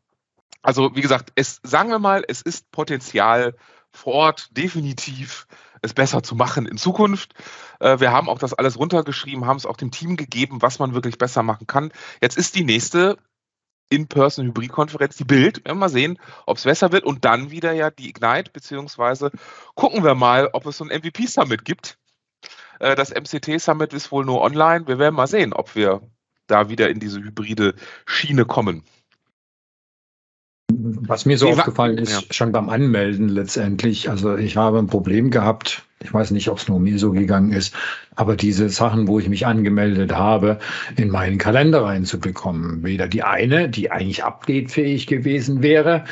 also 0.61 0.95
wie 0.95 1.01
gesagt, 1.01 1.31
es 1.35 1.61
sagen 1.63 1.89
wir 1.89 1.99
mal, 1.99 2.25
es 2.27 2.41
ist 2.41 2.71
Potenzial 2.71 3.55
vor 3.93 4.13
Ort 4.13 4.49
definitiv 4.57 5.47
es 5.81 5.93
besser 5.93 6.23
zu 6.23 6.35
machen 6.35 6.65
in 6.65 6.77
Zukunft. 6.77 7.33
Äh, 7.79 7.99
wir 7.99 8.11
haben 8.11 8.29
auch 8.29 8.39
das 8.39 8.53
alles 8.53 8.77
runtergeschrieben, 8.77 9.45
haben 9.45 9.57
es 9.57 9.65
auch 9.65 9.77
dem 9.77 9.91
Team 9.91 10.15
gegeben, 10.15 10.61
was 10.61 10.79
man 10.79 10.93
wirklich 10.93 11.17
besser 11.17 11.43
machen 11.43 11.67
kann. 11.67 11.91
Jetzt 12.21 12.37
ist 12.37 12.55
die 12.55 12.63
nächste 12.63 13.17
In-Person-Hybrid-Konferenz, 13.89 15.17
die 15.17 15.25
Bild. 15.25 15.65
Wir 15.65 15.73
mal 15.73 15.89
sehen, 15.89 16.17
ob 16.45 16.57
es 16.57 16.63
besser 16.63 16.91
wird. 16.91 17.03
Und 17.03 17.25
dann 17.25 17.51
wieder 17.51 17.73
ja 17.73 17.89
die 17.89 18.09
Ignite, 18.09 18.51
beziehungsweise 18.51 19.31
gucken 19.75 20.03
wir 20.03 20.15
mal, 20.15 20.49
ob 20.53 20.65
es 20.65 20.77
so 20.77 20.85
ein 20.85 20.97
MVP-Summit 20.97 21.65
gibt. 21.65 21.97
Äh, 22.79 22.95
das 22.95 23.11
MCT-Summit 23.11 23.93
ist 23.93 24.11
wohl 24.11 24.25
nur 24.25 24.41
online. 24.41 24.87
Wir 24.87 24.99
werden 24.99 25.15
mal 25.15 25.27
sehen, 25.27 25.53
ob 25.53 25.75
wir 25.75 26.01
da 26.47 26.69
wieder 26.69 26.89
in 26.89 26.99
diese 26.99 27.19
hybride 27.19 27.75
Schiene 28.05 28.45
kommen. 28.45 28.83
Was 31.07 31.25
mir 31.25 31.37
so 31.37 31.47
Wie 31.47 31.53
aufgefallen 31.53 31.97
ist, 31.97 32.13
ja. 32.13 32.21
schon 32.31 32.51
beim 32.51 32.69
Anmelden 32.69 33.29
letztendlich, 33.29 34.09
also 34.09 34.35
ich 34.37 34.57
habe 34.57 34.79
ein 34.79 34.87
Problem 34.87 35.31
gehabt, 35.31 35.83
ich 36.03 36.13
weiß 36.13 36.31
nicht, 36.31 36.49
ob 36.49 36.57
es 36.57 36.67
nur 36.67 36.79
mir 36.79 36.97
so 36.97 37.11
gegangen 37.11 37.51
ist, 37.51 37.75
aber 38.15 38.35
diese 38.35 38.69
Sachen, 38.69 39.07
wo 39.07 39.19
ich 39.19 39.29
mich 39.29 39.45
angemeldet 39.45 40.13
habe, 40.13 40.59
in 40.95 41.09
meinen 41.09 41.37
Kalender 41.37 41.83
reinzubekommen. 41.83 42.83
Weder 42.83 43.07
die 43.07 43.23
eine, 43.23 43.69
die 43.69 43.91
eigentlich 43.91 44.23
updatefähig 44.23 45.07
gewesen 45.07 45.61
wäre, 45.61 46.05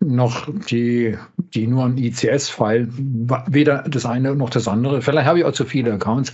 noch 0.00 0.48
die, 0.70 1.16
die 1.36 1.66
nur 1.66 1.84
ein 1.84 1.98
ICS-File, 1.98 2.88
weder 3.46 3.82
das 3.82 4.06
eine 4.06 4.34
noch 4.34 4.48
das 4.48 4.66
andere. 4.66 5.02
Vielleicht 5.02 5.26
habe 5.26 5.40
ich 5.40 5.44
auch 5.44 5.52
zu 5.52 5.66
viele 5.66 5.92
Accounts, 5.92 6.32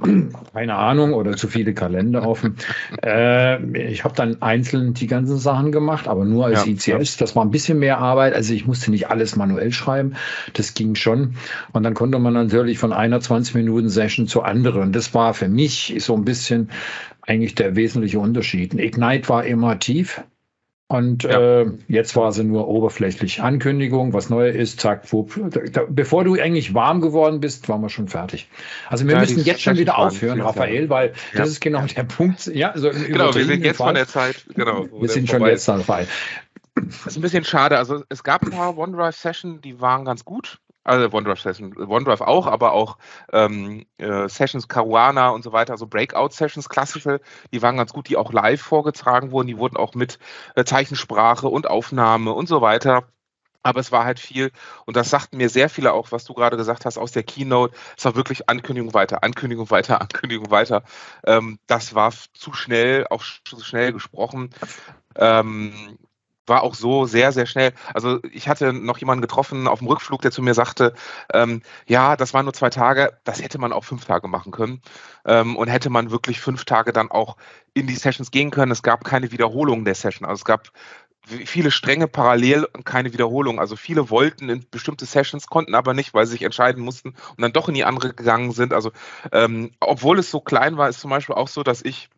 keine 0.52 0.74
Ahnung, 0.74 1.14
oder 1.14 1.34
zu 1.34 1.48
viele 1.48 1.72
Kalender 1.72 2.26
offen. 2.26 2.56
Äh, 3.02 3.88
ich 3.90 4.04
habe 4.04 4.14
dann 4.14 4.42
einzeln 4.42 4.92
die 4.92 5.06
ganzen 5.06 5.38
Sachen 5.38 5.72
gemacht, 5.72 6.08
aber 6.08 6.26
nur 6.26 6.44
als 6.44 6.66
ja, 6.66 6.72
ICS. 6.98 7.16
Das 7.16 7.34
war 7.34 7.44
ein 7.44 7.50
bisschen 7.50 7.78
mehr 7.78 7.98
Arbeit. 7.98 8.34
Also 8.34 8.52
ich 8.52 8.66
musste 8.66 8.90
nicht 8.90 9.08
alles 9.08 9.34
manuell 9.34 9.72
schreiben. 9.72 10.14
Das 10.52 10.74
ging 10.74 10.94
schon. 10.94 11.36
Und 11.72 11.84
dann 11.84 11.94
konnte 11.94 12.18
man 12.18 12.34
natürlich 12.34 12.78
von 12.78 12.92
einer 12.92 13.20
20 13.20 13.54
Minuten 13.54 13.88
Session 13.88 14.26
zur 14.26 14.44
anderen. 14.44 14.92
Das 14.92 15.14
war 15.14 15.32
für 15.32 15.48
mich 15.48 15.94
so 16.00 16.14
ein 16.14 16.26
bisschen 16.26 16.68
eigentlich 17.22 17.54
der 17.54 17.76
wesentliche 17.76 18.18
Unterschied. 18.18 18.74
Ignite 18.74 19.28
war 19.30 19.44
immer 19.44 19.78
tief 19.78 20.22
Und 20.88 21.24
ja. 21.24 21.62
äh, 21.62 21.72
jetzt 21.88 22.14
war 22.14 22.30
sie 22.30 22.44
nur 22.44 22.68
oberflächlich 22.68 23.42
Ankündigung, 23.42 24.12
was 24.12 24.30
neu 24.30 24.48
ist, 24.48 24.78
zack, 24.78 25.12
wupp. 25.12 25.36
Da, 25.72 25.82
bevor 25.88 26.22
du 26.22 26.34
eigentlich 26.34 26.74
warm 26.74 27.00
geworden 27.00 27.40
bist, 27.40 27.68
waren 27.68 27.80
wir 27.80 27.88
schon 27.88 28.06
fertig. 28.06 28.48
Also 28.88 29.04
wir 29.04 29.14
ja, 29.14 29.20
müssen 29.20 29.42
jetzt 29.42 29.62
schon 29.62 29.78
wieder 29.78 29.98
aufhören, 29.98 30.40
Raphael, 30.40 30.88
weil 30.88 31.08
ja. 31.32 31.38
das 31.38 31.48
ist 31.48 31.60
genau 31.60 31.84
der 31.86 32.04
Punkt. 32.04 32.46
Ja, 32.46 32.70
also 32.70 32.90
genau, 32.90 33.34
wir 33.34 33.44
sind 33.44 33.64
jetzt 33.64 33.78
Fall. 33.78 33.88
von 33.88 33.94
der 33.96 34.06
Zeit, 34.06 34.46
genau. 34.54 34.86
Wir 35.00 35.08
sind 35.08 35.28
schon 35.28 35.44
jetzt 35.44 35.66
dabei. 35.66 36.06
Das 36.74 37.06
ist 37.06 37.16
ein 37.16 37.22
bisschen 37.22 37.44
schade. 37.44 37.78
Also 37.78 38.04
es 38.08 38.22
gab 38.22 38.42
ein 38.42 38.50
paar 38.50 38.76
OneDrive-Sessions, 38.76 39.62
die 39.62 39.80
waren 39.80 40.04
ganz 40.04 40.24
gut. 40.24 40.60
Also 40.86 41.12
OneDrive 41.12 41.40
Session, 41.40 41.76
OneDrive 41.76 42.20
auch, 42.20 42.46
aber 42.46 42.72
auch 42.72 42.96
ähm, 43.32 43.86
äh, 43.98 44.28
Sessions 44.28 44.68
Caruana 44.68 45.30
und 45.30 45.42
so 45.42 45.52
weiter, 45.52 45.72
also 45.72 45.88
Breakout 45.88 46.28
Sessions, 46.30 46.68
klassische, 46.68 47.20
die 47.52 47.60
waren 47.60 47.76
ganz 47.76 47.92
gut, 47.92 48.08
die 48.08 48.16
auch 48.16 48.32
live 48.32 48.62
vorgetragen 48.62 49.32
wurden, 49.32 49.48
die 49.48 49.58
wurden 49.58 49.76
auch 49.76 49.94
mit 49.94 50.20
äh, 50.54 50.64
Zeichensprache 50.64 51.48
und 51.48 51.68
Aufnahme 51.68 52.32
und 52.32 52.48
so 52.48 52.60
weiter. 52.60 53.08
Aber 53.64 53.80
es 53.80 53.90
war 53.90 54.04
halt 54.04 54.20
viel, 54.20 54.52
und 54.84 54.96
das 54.96 55.10
sagten 55.10 55.38
mir 55.38 55.48
sehr 55.48 55.68
viele 55.68 55.92
auch, 55.92 56.12
was 56.12 56.24
du 56.24 56.34
gerade 56.34 56.56
gesagt 56.56 56.84
hast 56.84 56.98
aus 56.98 57.10
der 57.10 57.24
Keynote. 57.24 57.74
Es 57.98 58.04
war 58.04 58.14
wirklich 58.14 58.48
Ankündigung 58.48 58.94
weiter, 58.94 59.24
Ankündigung 59.24 59.68
weiter, 59.70 60.00
Ankündigung 60.00 60.52
weiter. 60.52 60.84
Ähm, 61.24 61.58
das 61.66 61.96
war 61.96 62.12
zu 62.32 62.52
schnell, 62.52 63.08
auch 63.10 63.24
zu 63.44 63.58
schnell 63.58 63.92
gesprochen. 63.92 64.50
Ähm, 65.16 65.98
war 66.46 66.62
auch 66.62 66.74
so 66.74 67.06
sehr, 67.06 67.32
sehr 67.32 67.46
schnell. 67.46 67.72
Also 67.94 68.20
ich 68.30 68.48
hatte 68.48 68.72
noch 68.72 68.98
jemanden 68.98 69.22
getroffen 69.22 69.68
auf 69.68 69.80
dem 69.80 69.88
Rückflug, 69.88 70.22
der 70.22 70.30
zu 70.30 70.42
mir 70.42 70.54
sagte, 70.54 70.94
ähm, 71.32 71.62
ja, 71.86 72.16
das 72.16 72.34
waren 72.34 72.44
nur 72.44 72.54
zwei 72.54 72.70
Tage, 72.70 73.18
das 73.24 73.42
hätte 73.42 73.58
man 73.58 73.72
auch 73.72 73.84
fünf 73.84 74.04
Tage 74.04 74.28
machen 74.28 74.52
können. 74.52 74.80
Ähm, 75.24 75.56
und 75.56 75.68
hätte 75.68 75.90
man 75.90 76.10
wirklich 76.10 76.40
fünf 76.40 76.64
Tage 76.64 76.92
dann 76.92 77.10
auch 77.10 77.36
in 77.74 77.86
die 77.86 77.96
Sessions 77.96 78.30
gehen 78.30 78.50
können. 78.50 78.72
Es 78.72 78.82
gab 78.82 79.04
keine 79.04 79.32
Wiederholung 79.32 79.84
der 79.84 79.94
Session. 79.94 80.26
Also 80.26 80.40
es 80.40 80.44
gab 80.44 80.70
viele 81.26 81.72
Stränge 81.72 82.06
parallel 82.06 82.64
und 82.72 82.84
keine 82.84 83.12
Wiederholung. 83.12 83.58
Also 83.58 83.74
viele 83.74 84.10
wollten 84.10 84.48
in 84.48 84.64
bestimmte 84.70 85.06
Sessions, 85.06 85.48
konnten 85.48 85.74
aber 85.74 85.92
nicht, 85.92 86.14
weil 86.14 86.24
sie 86.26 86.32
sich 86.32 86.42
entscheiden 86.42 86.82
mussten 86.82 87.10
und 87.10 87.42
dann 87.42 87.52
doch 87.52 87.68
in 87.68 87.74
die 87.74 87.84
andere 87.84 88.14
gegangen 88.14 88.52
sind. 88.52 88.72
Also 88.72 88.92
ähm, 89.32 89.72
obwohl 89.80 90.20
es 90.20 90.30
so 90.30 90.40
klein 90.40 90.76
war, 90.76 90.88
ist 90.88 91.00
zum 91.00 91.10
Beispiel 91.10 91.34
auch 91.34 91.48
so, 91.48 91.64
dass 91.64 91.82
ich 91.82 92.08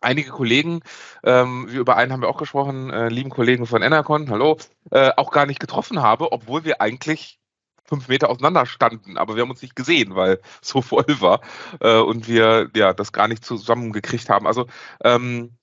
einige 0.00 0.30
Kollegen, 0.30 0.80
ähm, 1.24 1.66
über 1.66 1.96
einen 1.96 2.12
haben 2.12 2.22
wir 2.22 2.28
auch 2.28 2.38
gesprochen, 2.38 2.90
äh, 2.90 3.08
lieben 3.08 3.30
Kollegen 3.30 3.66
von 3.66 3.82
Enercon, 3.82 4.30
hallo, 4.30 4.56
äh, 4.90 5.10
auch 5.16 5.30
gar 5.30 5.46
nicht 5.46 5.60
getroffen 5.60 6.00
habe, 6.02 6.32
obwohl 6.32 6.64
wir 6.64 6.80
eigentlich 6.80 7.38
fünf 7.84 8.08
Meter 8.08 8.30
auseinander 8.30 8.66
standen, 8.66 9.18
aber 9.18 9.34
wir 9.34 9.42
haben 9.42 9.50
uns 9.50 9.62
nicht 9.62 9.76
gesehen, 9.76 10.14
weil 10.14 10.40
so 10.62 10.80
voll 10.82 11.20
war 11.20 11.40
äh, 11.80 11.98
und 11.98 12.28
wir 12.28 12.70
ja 12.74 12.92
das 12.92 13.12
gar 13.12 13.28
nicht 13.28 13.44
zusammengekriegt 13.44 14.28
haben. 14.28 14.46
Also 14.46 14.66
ähm, 15.04 15.56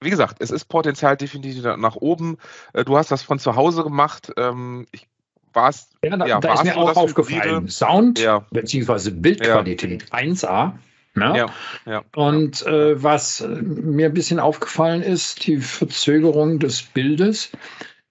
wie 0.00 0.10
gesagt, 0.10 0.38
es 0.40 0.50
ist 0.50 0.64
Potenzial 0.64 1.16
definitiv 1.16 1.62
nach 1.62 1.96
oben. 1.96 2.38
Äh, 2.72 2.84
du 2.84 2.96
hast 2.96 3.10
das 3.10 3.22
von 3.22 3.38
zu 3.38 3.54
Hause 3.54 3.84
gemacht. 3.84 4.32
Ähm, 4.36 4.86
ich 4.90 5.06
war 5.52 5.68
es. 5.68 5.90
Ja, 6.04 6.16
da, 6.16 6.26
ja, 6.26 6.40
da 6.40 6.54
ist 6.54 6.64
mir 6.64 6.76
auch 6.76 6.96
aufgefallen. 6.96 7.68
Sound 7.68 8.18
ja. 8.18 8.44
bzw. 8.50 9.10
Bildqualität 9.10 10.08
ja. 10.10 10.18
1A. 10.18 10.72
Ne? 11.14 11.34
Ja, 11.36 11.46
ja. 11.84 12.02
Und 12.16 12.66
äh, 12.66 13.02
was 13.02 13.46
mir 13.46 14.06
ein 14.06 14.14
bisschen 14.14 14.40
aufgefallen 14.40 15.02
ist, 15.02 15.46
die 15.46 15.58
Verzögerung 15.58 16.58
des 16.58 16.82
Bildes, 16.82 17.52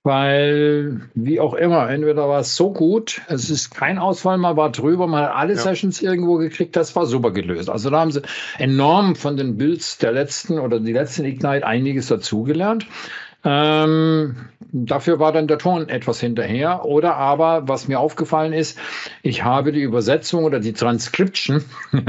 weil 0.03 1.10
wie 1.13 1.39
auch 1.39 1.53
immer, 1.53 1.89
entweder 1.89 2.27
war 2.27 2.41
es 2.41 2.55
so 2.55 2.72
gut, 2.72 3.22
es 3.27 3.50
ist 3.50 3.74
kein 3.74 3.98
Ausfall, 3.98 4.38
man 4.38 4.58
war 4.58 4.72
drüber, 4.72 5.08
man 5.08 5.24
hat 5.24 5.36
alle 5.36 5.53
ja. 5.53 5.60
Sessions 5.60 6.01
irgendwo 6.01 6.38
gekriegt, 6.38 6.75
das 6.75 6.96
war 6.96 7.05
super 7.05 7.31
gelöst. 7.31 7.70
Also 7.70 7.89
da 7.89 8.00
haben 8.01 8.12
sie 8.12 8.22
enorm 8.58 9.15
von 9.15 9.36
den 9.36 9.58
Builds 9.58 9.98
der 9.98 10.12
letzten 10.12 10.60
oder 10.60 10.79
die 10.79 10.93
letzten 10.93 11.25
Ignite 11.25 11.65
einiges 11.65 12.08
dazugelernt. 12.08 12.88
Ähm, 13.43 14.36
dafür 14.71 15.19
war 15.19 15.31
dann 15.31 15.48
der 15.48 15.57
Ton 15.57 15.89
etwas 15.89 16.19
hinterher. 16.19 16.86
Oder 16.86 17.15
aber, 17.15 17.67
was 17.67 17.88
mir 17.88 18.00
aufgefallen 18.00 18.53
ist, 18.53 18.77
ich 19.24 19.43
habe 19.43 19.71
die 19.71 19.81
Übersetzung 19.81 20.43
oder 20.43 20.60
die 20.60 20.74
Transcription 20.74 21.63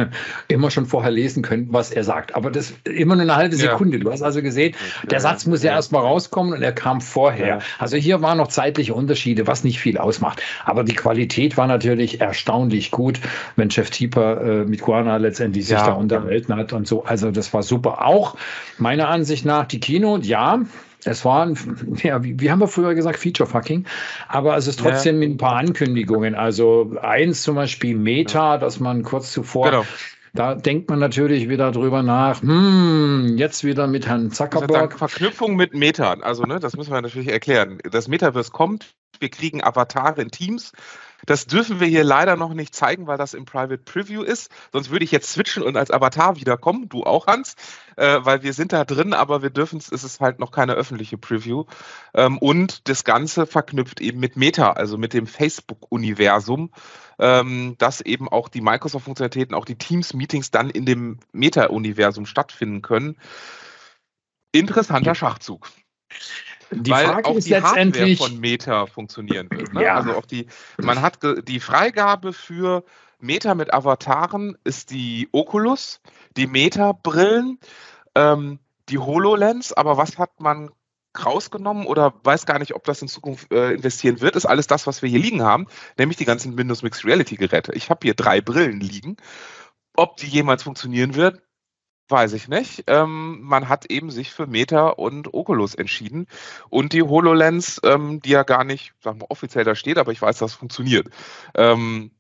immer 0.49 0.71
schon 0.71 0.87
vorher 0.87 1.11
lesen 1.11 1.43
können, 1.43 1.69
was 1.71 1.91
er 1.91 2.05
sagt. 2.05 2.35
Aber 2.35 2.51
das 2.51 2.75
immer 2.85 3.15
nur 3.15 3.23
eine 3.23 3.37
halbe 3.37 3.57
Sekunde. 3.57 3.97
Ja. 3.97 4.05
Du 4.05 4.13
hast 4.13 4.23
also 4.23 4.43
gesehen, 4.43 4.75
der 5.11 5.21
Satz 5.21 5.47
muss 5.47 5.63
ja, 5.63 5.71
ja 5.71 5.77
erstmal 5.77 6.03
rauskommen 6.03 6.53
und 6.53 6.63
er 6.63 6.73
kam 6.73 7.01
vorher. 7.01 7.47
Ja. 7.47 7.59
Also 7.79 7.97
hier 7.97 8.21
waren 8.21 8.39
noch 8.39 8.49
zeitliche 8.49 8.95
Unterschiede, 8.95 9.47
was 9.47 9.65
nicht 9.65 9.81
viel 9.81 9.97
ausmacht. 9.97 10.43
Aber 10.65 10.85
die 10.85 10.95
Qualität 10.95 11.57
war 11.57 11.67
natürlich 11.67 12.21
erstaunlich 12.21 12.91
gut, 12.91 13.21
wenn 13.57 13.71
Chef 13.71 13.91
Tieper 13.91 14.41
äh, 14.41 14.65
mit 14.65 14.83
Guana 14.83 15.17
letztendlich 15.17 15.67
sich 15.67 15.79
da 15.79 15.93
unterhalten 15.93 16.55
hat 16.55 16.73
und 16.73 16.87
so. 16.87 17.05
Also 17.05 17.31
das 17.31 17.55
war 17.55 17.63
super. 17.63 18.07
Auch 18.07 18.37
meiner 18.79 19.09
Ansicht 19.09 19.45
nach 19.45 19.67
die 19.67 19.81
Kino, 19.81 20.19
ja, 20.19 20.61
es 21.05 21.25
war, 21.25 21.47
ein, 21.47 21.57
ja, 22.03 22.23
wie, 22.23 22.39
wie, 22.41 22.51
haben 22.51 22.61
wir 22.61 22.69
früher 22.69 22.95
gesagt, 22.95 23.19
Feature-Fucking, 23.19 23.87
aber 24.29 24.57
es 24.57 24.67
ist 24.67 24.81
trotzdem 24.81 25.23
ja. 25.23 25.29
ein 25.29 25.37
paar 25.37 25.57
Ankündigungen. 25.57 26.35
Also 26.35 26.95
eins 27.01 27.43
zum 27.43 27.57
Beispiel 27.57 27.97
Meta, 27.97 28.59
dass 28.59 28.81
man 28.81 29.03
kurz 29.03 29.33
zuvor 29.33 29.71
genau. 29.71 29.85
Da 30.35 30.55
denkt 30.55 30.89
man 30.89 30.99
natürlich 30.99 31.51
wieder 31.51 31.73
drüber 31.73 32.03
nach, 32.03 32.41
hm, 32.41 33.35
jetzt 33.37 33.65
wieder 33.65 33.87
mit 33.87 34.07
Herrn 34.07 34.31
Zuckerberg. 34.31 34.99
Verknüpfung 34.99 35.57
mit 35.57 35.75
Meta, 35.75 36.15
also 36.23 36.45
ne, 36.45 36.59
das 36.59 36.75
müssen 36.75 36.91
wir 36.91 37.03
natürlich 37.03 37.29
erklären. 37.29 37.79
Das 37.91 38.09
Metaverse 38.09 38.51
kommt, 38.51 38.95
wir 39.21 39.29
kriegen 39.29 39.63
Avatare 39.63 40.23
in 40.23 40.31
Teams, 40.31 40.73
das 41.27 41.47
dürfen 41.47 41.81
wir 41.81 41.87
hier 41.87 42.05
leider 42.05 42.37
noch 42.37 42.55
nicht 42.55 42.75
zeigen, 42.75 43.07
weil 43.07 43.19
das 43.19 43.35
im 43.35 43.45
Private 43.45 43.79
Preview 43.79 44.23
ist. 44.23 44.51
Sonst 44.73 44.91
würde 44.91 45.05
ich 45.05 45.13
jetzt 45.13 45.31
switchen 45.31 45.63
und 45.63 45.77
als 45.77 45.91
Avatar 45.91 46.37
wiederkommen. 46.37 46.89
Du 46.89 47.05
auch, 47.05 47.27
Hans, 47.27 47.55
äh, 47.97 48.19
weil 48.23 48.43
wir 48.43 48.53
sind 48.53 48.73
da 48.73 48.85
drin, 48.85 49.15
aber 49.15 49.43
wir 49.43 49.51
dürfen 49.51 49.79
es, 49.79 49.89
ist 49.89 50.21
halt 50.21 50.39
noch 50.39 50.51
keine 50.51 50.75
öffentliche 50.75 51.19
Preview. 51.19 51.65
Ähm, 52.15 52.39
und 52.39 52.89
das 52.89 53.05
Ganze 53.05 53.47
verknüpft 53.47 54.01
eben 54.01 54.21
mit 54.21 54.37
Meta, 54.37 54.73
also 54.73 54.99
mit 54.99 55.13
dem 55.13 55.27
Facebook-Universum, 55.27 56.71
ähm, 57.19 57.77
dass 57.79 58.01
eben 58.01 58.29
auch 58.29 58.49
die 58.49 58.61
Microsoft-Funktionalitäten, 58.61 59.55
auch 59.55 59.65
die 59.65 59.77
Teams-Meetings 59.77 60.51
dann 60.51 60.71
in 60.71 60.87
dem 60.87 61.21
Meta-Universum 61.33 62.27
stattfinden 62.27 62.83
können. 62.83 63.17
Interessanter 64.53 65.15
Schachzug. 65.15 65.71
Die 66.73 66.91
weil 66.91 67.07
Frage 67.07 67.29
auch 67.29 67.37
ist 67.37 67.47
die 67.47 67.51
letztendlich 67.51 68.19
Hardware 68.19 68.31
von 68.31 68.41
Meta 68.41 68.87
funktionieren 68.87 69.49
wird. 69.51 69.73
Ne? 69.75 69.85
Ja. 69.85 69.97
Also 69.97 70.15
auch 70.15 70.27
die, 70.27 70.47
man 70.79 71.03
hat 71.03 71.19
die 71.47 71.61
Freigabe 71.61 72.33
für 72.33 72.85
Meta 73.23 73.55
mit 73.55 73.73
Avataren 73.73 74.59
ist 74.65 74.91
die 74.91 75.29
Oculus, 75.33 76.01
die 76.37 76.47
Meta-Brillen, 76.49 77.59
ähm, 78.15 78.59
die 78.89 78.99
HoloLens, 78.99 79.73
aber 79.73 79.97
was 79.97 80.19
hat 80.19 80.41
man 80.41 80.71
rausgenommen 81.25 81.87
oder 81.87 82.15
weiß 82.25 82.47
gar 82.47 82.59
nicht, 82.59 82.75
ob 82.75 82.85
das 82.85 83.03
in 83.03 83.09
Zukunft 83.09 83.53
äh, 83.53 83.73
investieren 83.73 84.21
wird, 84.21 84.35
ist 84.35 84.47
alles 84.47 84.67
das, 84.67 84.87
was 84.87 85.03
wir 85.03 85.09
hier 85.09 85.19
liegen 85.19 85.43
haben, 85.43 85.67
nämlich 85.99 86.17
die 86.17 86.25
ganzen 86.25 86.57
Windows 86.57 86.83
Mixed 86.83 87.05
Reality 87.05 87.37
Geräte. 87.37 87.73
Ich 87.75 87.91
habe 87.91 88.01
hier 88.03 88.15
drei 88.15 88.41
Brillen 88.41 88.81
liegen. 88.81 89.17
Ob 89.95 90.17
die 90.17 90.27
jemals 90.27 90.63
funktionieren 90.63 91.15
wird, 91.15 91.43
Weiß 92.13 92.35
ich 92.35 92.47
nicht. 92.47 92.85
Ähm, 92.89 93.41
man 93.41 93.71
hat 93.71 93.87
eben 93.87 94.11
sich 94.11 94.33
für 94.33 94.47
Meta 94.47 94.89
und 94.89 95.33
Oculus 95.33 95.75
entschieden. 95.75 96.27
Und 96.69 96.93
die 96.93 97.03
HoloLens, 97.03 97.81
ähm, 97.85 98.21
die 98.21 98.29
ja 98.29 98.43
gar 98.43 98.65
nicht, 98.65 98.93
sagen 99.01 99.23
wir, 99.23 99.31
offiziell 99.31 99.65
da 99.65 99.75
steht, 99.75 99.97
aber 99.97 100.13
ich 100.13 100.21
weiß, 100.21 100.37
dass 100.37 100.51
es 100.51 100.57
funktioniert. 100.59 101.09
Ähm, 101.55 102.11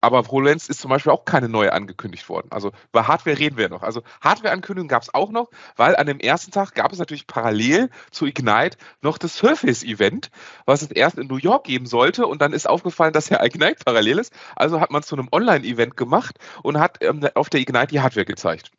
aber 0.00 0.26
HoloLens 0.26 0.70
ist 0.70 0.80
zum 0.80 0.88
Beispiel 0.88 1.12
auch 1.12 1.26
keine 1.26 1.50
neue 1.50 1.74
angekündigt 1.74 2.26
worden. 2.30 2.48
Also 2.52 2.72
über 2.88 3.06
Hardware 3.06 3.38
reden 3.38 3.58
wir 3.58 3.68
noch. 3.68 3.82
Also 3.82 4.02
Hardware-Ankündigungen 4.22 4.88
gab 4.88 5.02
es 5.02 5.12
auch 5.12 5.30
noch, 5.30 5.50
weil 5.76 5.94
an 5.94 6.06
dem 6.06 6.20
ersten 6.20 6.50
Tag 6.50 6.74
gab 6.74 6.92
es 6.92 6.98
natürlich 6.98 7.26
parallel 7.26 7.90
zu 8.10 8.24
Ignite 8.24 8.78
noch 9.02 9.18
das 9.18 9.36
Surface-Event, 9.36 10.30
was 10.64 10.80
es 10.80 10.90
erst 10.90 11.18
in 11.18 11.26
New 11.26 11.36
York 11.36 11.64
geben 11.64 11.84
sollte. 11.84 12.26
Und 12.26 12.40
dann 12.40 12.54
ist 12.54 12.66
aufgefallen, 12.66 13.12
dass 13.12 13.28
ja 13.28 13.44
Ignite 13.44 13.84
parallel 13.84 14.20
ist. 14.20 14.32
Also 14.56 14.80
hat 14.80 14.90
man 14.90 15.02
zu 15.02 15.16
einem 15.16 15.28
Online-Event 15.30 15.98
gemacht 15.98 16.38
und 16.62 16.78
hat 16.78 17.02
ähm, 17.02 17.28
auf 17.34 17.50
der 17.50 17.60
Ignite 17.60 17.88
die 17.88 18.00
Hardware 18.00 18.24
gezeigt. 18.24 18.70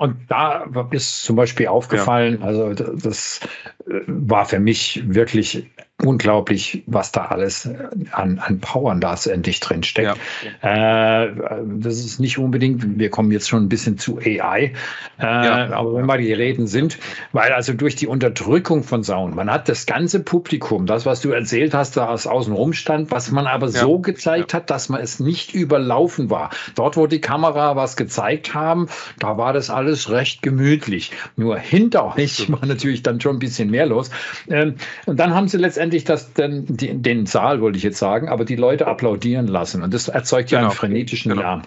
Und 0.00 0.16
da 0.28 0.64
ist 0.92 1.24
zum 1.24 1.36
Beispiel 1.36 1.66
aufgefallen, 1.66 2.38
ja. 2.40 2.46
also 2.46 2.72
das 2.72 3.40
äh, 3.86 4.00
war 4.06 4.46
für 4.46 4.58
mich 4.58 5.02
wirklich 5.06 5.70
unglaublich, 6.02 6.82
was 6.86 7.12
da 7.12 7.26
alles 7.26 7.68
an, 8.12 8.38
an 8.38 8.60
Powern 8.60 9.00
da 9.00 9.16
endlich 9.26 9.60
drin 9.60 9.82
steckt. 9.82 10.16
Ja. 10.62 11.24
Äh, 11.24 11.32
das 11.78 11.98
ist 11.98 12.20
nicht 12.20 12.38
unbedingt, 12.38 12.98
wir 12.98 13.10
kommen 13.10 13.30
jetzt 13.32 13.48
schon 13.48 13.64
ein 13.64 13.68
bisschen 13.68 13.98
zu 13.98 14.18
AI, 14.18 14.72
äh, 15.18 15.22
ja. 15.22 15.72
aber 15.72 15.94
wenn 15.94 16.06
wir 16.06 16.18
die 16.18 16.32
Reden 16.32 16.66
sind, 16.66 16.98
weil 17.32 17.52
also 17.52 17.72
durch 17.72 17.96
die 17.96 18.06
Unterdrückung 18.06 18.82
von 18.82 19.04
Sound, 19.04 19.34
man 19.34 19.50
hat 19.50 19.68
das 19.68 19.86
ganze 19.86 20.20
Publikum, 20.20 20.86
das, 20.86 21.06
was 21.06 21.20
du 21.20 21.30
erzählt 21.30 21.74
hast, 21.74 21.96
da 21.96 22.08
aus 22.08 22.26
außen 22.26 22.52
rum 22.52 22.72
stand, 22.72 23.10
was 23.10 23.30
man 23.30 23.46
aber 23.46 23.68
ja. 23.68 23.80
so 23.80 23.98
gezeigt 23.98 24.54
hat, 24.54 24.70
dass 24.70 24.88
man 24.88 25.00
es 25.00 25.20
nicht 25.20 25.54
überlaufen 25.54 26.30
war. 26.30 26.50
Dort, 26.74 26.96
wo 26.96 27.06
die 27.06 27.20
Kamera 27.20 27.76
was 27.76 27.96
gezeigt 27.96 28.54
haben, 28.54 28.88
da 29.18 29.36
war 29.36 29.52
das 29.52 29.70
alles 29.70 30.10
recht 30.10 30.42
gemütlich. 30.42 31.12
Nur 31.36 31.58
hinter 31.58 32.16
euch 32.16 32.50
war 32.50 32.64
natürlich 32.64 33.02
dann 33.02 33.20
schon 33.20 33.36
ein 33.36 33.38
bisschen 33.38 33.70
mehr 33.70 33.86
los. 33.86 34.10
Ähm, 34.48 34.76
und 35.06 35.18
dann 35.18 35.34
haben 35.34 35.48
sie 35.48 35.58
letztendlich 35.58 35.89
letztendlich 35.90 36.04
das, 36.04 36.32
den, 36.34 36.76
den, 36.76 37.02
den 37.02 37.26
Saal, 37.26 37.60
wollte 37.60 37.78
ich 37.78 37.84
jetzt 37.84 37.98
sagen, 37.98 38.28
aber 38.28 38.44
die 38.44 38.56
Leute 38.56 38.86
applaudieren 38.86 39.46
lassen. 39.46 39.82
Und 39.82 39.92
das 39.94 40.08
erzeugt 40.08 40.50
genau. 40.50 40.62
ja 40.62 40.68
einen 40.68 40.76
frenetischen 40.76 41.30
genau. 41.30 41.42
Lärm. 41.42 41.62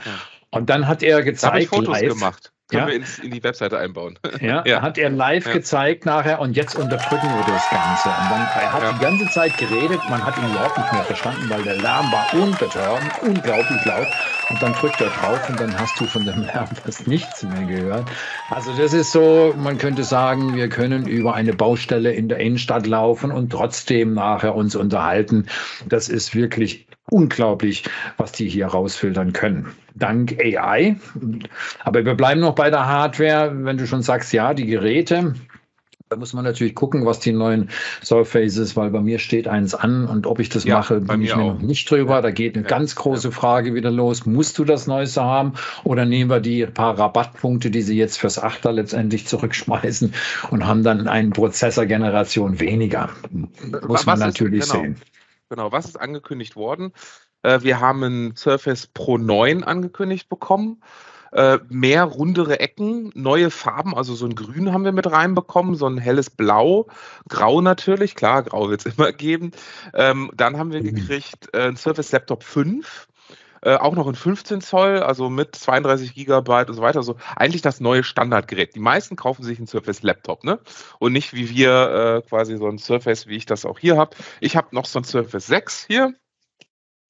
Und 0.51 0.70
dann 0.70 0.88
hat 0.88 1.03
er 1.03 1.24
gezeigt. 1.24 1.72
Da 1.72 1.75
Fotos 1.75 2.01
live, 2.01 2.13
gemacht. 2.13 2.51
Können 2.74 2.88
ja. 2.88 2.88
wir 2.88 2.96
ins, 2.96 3.20
in 3.20 3.30
die 3.30 3.44
Webseite 3.44 3.77
einbauen. 3.77 4.18
Ja, 4.42 4.63
ja. 4.65 4.82
hat 4.82 4.98
er 4.98 5.12
live 5.12 5.46
ja. 5.46 5.53
gezeigt 5.53 6.08
nachher 6.08 6.39
und 6.39 6.56
jetzt 6.56 6.75
unterdrücken 6.75 7.27
wir 7.27 7.46
das 7.46 7.70
Ganze. 7.70 8.10
Und 8.10 8.32
dann, 8.32 8.42
er 8.42 8.74
hat 8.74 8.96
die 8.96 9.03
ganze 9.03 9.30
Zeit 9.30 9.56
geredet, 9.58 10.00
man 10.10 10.25
hat 10.25 10.36
ihn 10.38 10.50
überhaupt 10.50 10.77
nicht 10.77 10.92
mehr 10.92 11.03
verstanden, 11.03 11.50
weil 11.50 11.62
der 11.62 11.75
Lärm 11.75 12.12
war 12.12 12.34
unbetörend, 12.34 13.12
unglaublich 13.22 13.86
laut. 13.86 14.08
Und 14.50 14.62
dann 14.62 14.74
drückt 14.74 15.00
er 15.01 15.10
drauf 15.10 15.50
und 15.50 15.60
dann 15.60 15.80
hast 15.80 16.00
du 16.00 16.06
von 16.06 16.25
dem 16.25 16.42
Lärm 16.46 16.68
fast 16.84 17.08
nichts 17.08 17.44
mehr 17.44 17.63
gehört. 17.65 18.10
Also 18.50 18.75
das 18.75 18.94
ist 18.94 19.12
so, 19.12 19.53
man 19.56 19.77
könnte 19.77 20.03
sagen, 20.03 20.56
wir 20.56 20.68
können 20.68 21.08
über 21.08 21.36
eine 21.36 21.53
Baustelle 21.53 22.12
in 22.12 22.27
der 22.27 22.39
Innenstadt 22.39 22.88
laufen 22.88 23.32
und 23.32 23.51
trotzdem 23.51 24.15
nachher 24.15 24.56
uns 24.56 24.75
unterhalten. 24.75 25.46
Das 25.88 26.10
ist 26.10 26.34
wirklich 26.34 26.88
unglaublich, 27.12 27.84
was 28.18 28.32
die 28.32 28.50
hier 28.50 28.68
rausfiltern 28.68 29.34
können. 29.34 29.75
Dank 29.96 30.40
AI. 30.40 30.98
Aber 31.84 32.06
wir 32.06 32.16
bleiben 32.16 32.42
noch 32.42 32.56
bei 32.56 32.70
der 32.70 32.88
Hardware. 32.88 33.52
Wenn 33.54 33.78
du 33.78 33.88
schon 33.88 34.02
sagst, 34.02 34.34
ja, 34.34 34.54
die 34.54 34.66
Geräte, 34.66 35.36
da 36.14 36.20
muss 36.20 36.34
man 36.34 36.44
natürlich 36.44 36.76
gucken, 36.76 37.08
was 37.08 37.20
die 37.20 37.32
neuen 37.32 37.70
Surfaces, 38.04 38.76
weil 38.76 38.92
bei 38.92 39.02
mir 39.02 39.18
steht 39.18 39.48
eins 39.48 39.74
an 39.74 40.08
und 40.08 40.28
ob 40.28 40.40
ich 40.40 40.50
das 40.50 40.64
ja, 40.64 40.78
mache, 40.78 41.02
bin 41.02 41.24
ich 41.24 41.36
mir 41.36 41.42
auch. 41.42 41.54
noch 41.56 41.62
nicht 41.62 41.90
drüber. 41.90 42.22
Da 42.22 42.30
geht 42.30 42.56
eine 42.56 42.64
ja, 42.64 42.70
ganz 42.70 42.96
große 42.96 43.30
ja. 43.30 43.34
Frage 43.34 43.74
wieder 43.74 43.90
los. 43.90 44.28
Musst 44.28 44.60
du 44.60 44.64
das 44.64 44.86
Neueste 44.86 45.24
haben 45.24 45.54
oder 45.84 46.06
nehmen 46.06 46.30
wir 46.30 46.40
die 46.40 46.68
paar 46.68 47.00
Rabattpunkte, 47.00 47.72
die 47.72 47.82
sie 47.82 47.98
jetzt 47.98 48.18
fürs 48.20 48.38
Achter 48.38 48.72
letztendlich 48.72 49.26
zurückschmeißen 49.26 50.14
und 50.52 50.68
haben 50.68 50.84
dann 50.84 51.08
eine 51.08 51.32
Prozessorgeneration 51.32 52.60
weniger? 52.60 53.10
Muss 53.32 53.82
was 53.90 54.06
man 54.06 54.20
natürlich 54.20 54.70
genau. 54.70 54.82
sehen. 54.82 55.02
Genau, 55.50 55.72
was 55.72 55.86
ist 55.86 56.00
angekündigt 56.00 56.56
worden? 56.56 56.94
Äh, 57.44 57.62
wir 57.62 57.80
haben 57.80 58.04
ein 58.04 58.36
Surface 58.36 58.88
Pro 58.88 59.18
9 59.18 59.64
angekündigt 59.64 60.30
bekommen. 60.30 60.82
Äh, 61.34 61.60
mehr 61.70 62.04
rundere 62.04 62.60
Ecken, 62.60 63.12
neue 63.16 63.50
Farben, 63.50 63.96
also 63.96 64.14
so 64.14 64.28
ein 64.28 64.36
Grün 64.36 64.72
haben 64.72 64.86
wir 64.86 64.92
mit 64.92 65.12
reinbekommen, 65.12 65.74
so 65.74 65.88
ein 65.88 65.98
helles 65.98 66.30
Blau, 66.30 66.86
Grau 67.28 67.60
natürlich, 67.60 68.14
klar, 68.14 68.44
Grau 68.44 68.70
wird 68.70 68.86
es 68.86 68.94
immer 68.98 69.12
geben. 69.12 69.52
Ähm, 69.96 70.30
dann 70.36 70.58
haben 70.58 70.72
wir 70.72 70.82
mhm. 70.82 70.94
gekriegt 70.94 71.50
äh, 71.54 71.70
ein 71.70 71.76
Surface 71.76 72.12
Laptop 72.12 72.44
5, 72.44 73.08
äh, 73.64 73.78
auch 73.78 73.96
noch 73.96 74.08
in 74.08 74.14
15 74.14 74.62
Zoll, 74.62 75.00
also 75.00 75.28
mit 75.32 75.56
32 75.56 76.14
Gigabyte 76.14 76.70
und 76.70 76.76
so 76.76 76.84
weiter. 76.84 77.02
So 77.02 77.16
eigentlich 77.36 77.64
das 77.64 77.80
neue 77.80 78.04
Standardgerät. 78.04 78.76
Die 78.76 78.80
meisten 78.80 79.16
kaufen 79.16 79.42
sich 79.42 79.58
ein 79.58 79.66
Surface 79.66 80.04
Laptop, 80.04 80.44
ne? 80.44 80.60
Und 81.00 81.14
nicht 81.14 81.34
wie 81.34 81.50
wir 81.50 82.22
äh, 82.22 82.28
quasi 82.30 82.58
so 82.58 82.68
ein 82.68 82.78
Surface, 82.78 83.26
wie 83.26 83.38
ich 83.38 83.48
das 83.48 83.66
auch 83.66 83.80
hier 83.80 83.98
habe. 83.98 84.16
Ich 84.40 84.56
habe 84.56 84.68
noch 84.72 84.86
so 84.86 85.00
ein 85.00 85.04
Surface 85.04 85.48
6 85.48 85.86
hier. 85.88 86.14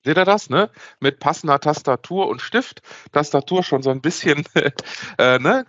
Seht 0.04 0.18
ihr 0.18 0.26
das, 0.26 0.50
ne? 0.50 0.70
Mit 1.00 1.20
passender 1.20 1.60
Tastatur 1.60 2.28
und 2.28 2.42
Stift. 2.42 2.82
Tastatur 3.12 3.64
schon 3.64 3.82
so 3.84 3.90
ein 3.90 4.02
bisschen, 4.02 4.46
äh, 5.18 5.40
ne? 5.40 5.66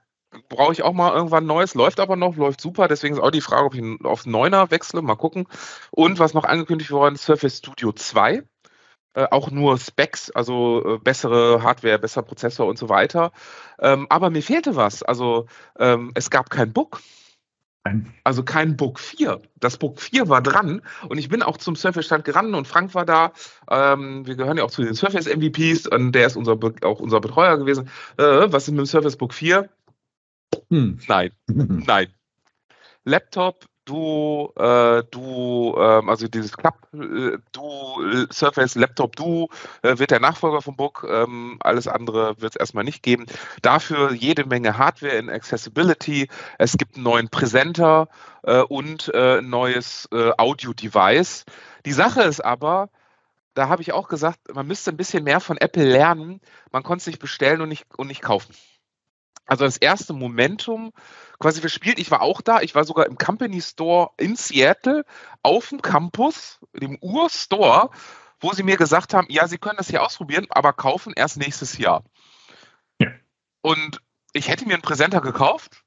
Brauche 0.48 0.72
ich 0.72 0.82
auch 0.82 0.92
mal 0.92 1.14
irgendwann 1.14 1.46
Neues, 1.46 1.74
läuft 1.74 2.00
aber 2.00 2.16
noch, 2.16 2.36
läuft 2.36 2.60
super. 2.60 2.88
Deswegen 2.88 3.14
ist 3.14 3.20
auch 3.20 3.30
die 3.30 3.40
Frage, 3.40 3.66
ob 3.66 3.74
ich 3.74 3.82
auf 4.04 4.24
9er 4.24 4.70
wechsle. 4.72 5.00
Mal 5.00 5.14
gucken. 5.14 5.46
Und 5.92 6.18
was 6.18 6.34
noch 6.34 6.44
angekündigt 6.44 6.90
worden, 6.90 7.16
Surface 7.16 7.58
Studio 7.58 7.92
2. 7.92 8.42
Äh, 9.14 9.28
auch 9.30 9.50
nur 9.52 9.78
Specs, 9.78 10.32
also 10.32 10.96
äh, 10.96 10.98
bessere 10.98 11.62
Hardware, 11.62 12.00
besser 12.00 12.22
Prozessor 12.22 12.66
und 12.66 12.78
so 12.78 12.88
weiter. 12.88 13.30
Ähm, 13.78 14.06
aber 14.10 14.30
mir 14.30 14.42
fehlte 14.42 14.74
was. 14.74 15.04
Also 15.04 15.46
ähm, 15.78 16.10
es 16.16 16.30
gab 16.30 16.50
kein 16.50 16.72
Book. 16.72 17.00
Also 18.22 18.42
kein 18.42 18.76
Book 18.76 18.98
4. 18.98 19.42
Das 19.60 19.76
Book 19.76 20.00
4 20.00 20.28
war 20.30 20.40
dran 20.40 20.80
und 21.08 21.18
ich 21.18 21.28
bin 21.28 21.42
auch 21.42 21.58
zum 21.58 21.76
Surface-Stand 21.76 22.24
gerannt 22.24 22.54
und 22.54 22.66
Frank 22.66 22.94
war 22.94 23.04
da. 23.04 23.32
Ähm, 23.70 24.26
wir 24.26 24.36
gehören 24.36 24.56
ja 24.56 24.64
auch 24.64 24.70
zu 24.70 24.82
den 24.82 24.94
Surface-MVPs 24.94 25.88
und 25.88 26.12
der 26.12 26.26
ist 26.26 26.36
unser, 26.36 26.58
auch 26.82 27.00
unser 27.00 27.20
Betreuer 27.20 27.58
gewesen. 27.58 27.90
Äh, 28.16 28.50
was 28.50 28.64
ist 28.64 28.70
mit 28.70 28.78
dem 28.78 28.86
Surface 28.86 29.16
Book 29.16 29.34
4? 29.34 29.68
Hm. 30.70 30.98
Nein, 31.08 31.32
nein. 31.46 32.08
Laptop 33.04 33.66
du, 33.84 34.52
äh, 34.56 35.02
du, 35.10 35.75
ähm, 35.78 36.08
also 36.08 36.28
dieses 36.28 36.56
Club, 36.56 36.75
äh, 36.92 37.38
du, 37.52 38.02
äh, 38.02 38.26
Surface 38.32 38.75
Laptop 38.75 39.16
Du 39.16 39.49
äh, 39.82 39.99
wird 39.99 40.10
der 40.10 40.20
Nachfolger 40.20 40.62
vom 40.62 40.76
Book. 40.76 41.06
Ähm, 41.08 41.58
alles 41.60 41.88
andere 41.88 42.40
wird 42.40 42.54
es 42.54 42.60
erstmal 42.60 42.84
nicht 42.84 43.02
geben. 43.02 43.26
Dafür 43.62 44.12
jede 44.12 44.47
Menge 44.47 44.78
Hardware 44.78 45.16
in 45.16 45.30
Accessibility. 45.30 46.28
Es 46.58 46.76
gibt 46.76 46.97
einen 46.97 47.04
neuen 47.04 47.28
Präsenter 47.28 48.08
äh, 48.42 48.60
und 48.60 49.12
äh, 49.14 49.38
ein 49.38 49.49
neues 49.49 50.08
Audio-Device. 50.10 51.44
Die 51.86 51.92
Sache 51.92 52.23
ist 52.23 52.44
aber, 52.44 52.88
da 53.54 53.68
habe 53.68 53.82
ich 53.82 53.92
auch 53.92 54.08
gesagt, 54.08 54.38
man 54.54 54.66
müsste 54.66 54.90
ein 54.90 54.97
bisschen 54.97 55.25
mehr 55.25 55.40
von 55.40 55.56
Apple 55.58 55.84
lernen. 55.84 56.40
Man 56.73 56.82
konnte 56.82 57.02
es 57.02 57.06
nicht 57.06 57.18
bestellen 57.18 57.60
und 57.60 57.68
nicht, 57.68 57.86
und 57.97 58.08
nicht 58.08 58.23
kaufen. 58.23 58.54
Also 59.47 59.64
das 59.64 59.76
erste 59.76 60.12
Momentum 60.12 60.92
quasi 61.38 61.60
verspielt. 61.60 61.99
Ich 61.99 62.10
war 62.10 62.23
auch 62.23 62.40
da. 62.40 62.60
Ich 62.60 62.75
war 62.75 62.84
sogar 62.84 63.06
im 63.06 63.18
Company 63.18 63.60
Store 63.60 64.10
in 64.16 64.36
Seattle 64.36 65.04
auf 65.42 65.68
dem 65.68 65.82
Campus, 65.82 66.60
dem 66.73 66.99
Ur-Store, 67.00 67.90
wo 68.40 68.52
sie 68.52 68.62
mir 68.62 68.76
gesagt 68.76 69.14
haben, 69.14 69.26
ja, 69.30 69.49
sie 69.49 69.58
können 69.58 69.76
das 69.76 69.88
hier 69.88 70.02
ausprobieren, 70.02 70.47
aber 70.50 70.73
kaufen 70.73 71.12
erst 71.16 71.36
nächstes 71.36 71.78
Jahr. 71.78 72.04
Ja. 72.99 73.08
Und 73.62 74.00
ich 74.32 74.49
hätte 74.49 74.66
mir 74.66 74.75
einen 74.75 74.82
Präsenter 74.82 75.20
gekauft, 75.20 75.84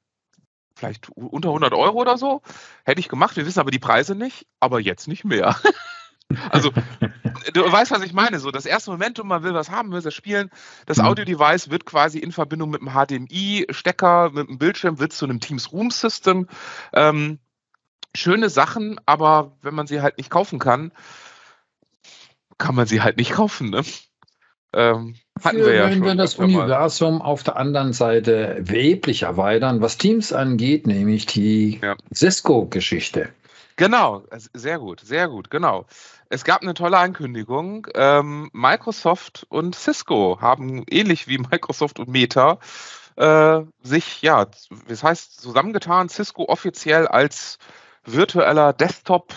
vielleicht 0.74 1.10
unter 1.10 1.48
100 1.50 1.72
Euro 1.74 1.98
oder 1.98 2.18
so, 2.18 2.42
hätte 2.84 3.00
ich 3.00 3.08
gemacht. 3.08 3.36
Wir 3.36 3.46
wissen 3.46 3.60
aber 3.60 3.70
die 3.70 3.78
Preise 3.78 4.14
nicht, 4.14 4.46
aber 4.60 4.80
jetzt 4.80 5.08
nicht 5.08 5.24
mehr. 5.24 5.56
Also, 6.50 6.70
du 7.54 7.72
weißt, 7.72 7.90
was 7.90 8.02
ich 8.02 8.12
meine. 8.12 8.38
So, 8.38 8.50
das 8.50 8.66
erste 8.66 8.90
Momentum, 8.90 9.28
man 9.28 9.42
will 9.42 9.54
was 9.54 9.70
haben, 9.70 9.92
will 9.92 10.06
es 10.06 10.14
spielen. 10.14 10.50
Das 10.86 10.98
mhm. 10.98 11.06
Audio-Device 11.06 11.70
wird 11.70 11.86
quasi 11.86 12.18
in 12.18 12.32
Verbindung 12.32 12.70
mit 12.70 12.82
einem 12.82 12.92
HDMI-Stecker, 12.92 14.30
mit 14.30 14.48
einem 14.48 14.58
Bildschirm, 14.58 14.98
wird 14.98 15.12
zu 15.12 15.24
einem 15.24 15.40
Teams 15.40 15.72
Room 15.72 15.90
System. 15.90 16.46
Ähm, 16.92 17.38
schöne 18.14 18.50
Sachen, 18.50 19.00
aber 19.06 19.56
wenn 19.62 19.74
man 19.74 19.86
sie 19.86 20.02
halt 20.02 20.18
nicht 20.18 20.30
kaufen 20.30 20.58
kann, 20.58 20.92
kann 22.58 22.74
man 22.74 22.86
sie 22.86 23.00
halt 23.00 23.16
nicht 23.16 23.32
kaufen. 23.32 23.70
Ne? 23.70 23.82
Ähm, 24.74 25.14
hatten 25.42 25.58
wir 25.58 25.74
ja 25.74 25.90
wenn 25.90 26.04
wir 26.04 26.14
das 26.14 26.34
Universum 26.34 27.18
mal. 27.18 27.24
auf 27.24 27.42
der 27.42 27.56
anderen 27.56 27.92
Seite 27.92 28.58
weblich 28.60 29.22
erweitern, 29.22 29.80
was 29.80 29.96
Teams 29.96 30.32
angeht, 30.32 30.86
nämlich 30.86 31.26
die 31.26 31.78
ja. 31.80 31.96
Cisco-Geschichte. 32.12 33.30
Genau, 33.78 34.24
sehr 34.54 34.80
gut, 34.80 35.00
sehr 35.00 35.28
gut, 35.28 35.50
genau. 35.50 35.86
Es 36.28 36.42
gab 36.42 36.62
eine 36.62 36.74
tolle 36.74 36.98
Ankündigung. 36.98 37.86
Ähm, 37.94 38.50
Microsoft 38.52 39.46
und 39.50 39.76
Cisco 39.76 40.38
haben 40.40 40.82
ähnlich 40.90 41.28
wie 41.28 41.38
Microsoft 41.50 42.00
und 42.00 42.08
Meta 42.08 42.58
äh, 43.14 43.60
sich, 43.80 44.20
ja, 44.20 44.46
das 44.88 45.04
heißt, 45.04 45.40
zusammengetan, 45.40 46.08
Cisco 46.08 46.48
offiziell 46.48 47.06
als 47.06 47.58
virtueller 48.04 48.72
Desktop 48.72 49.32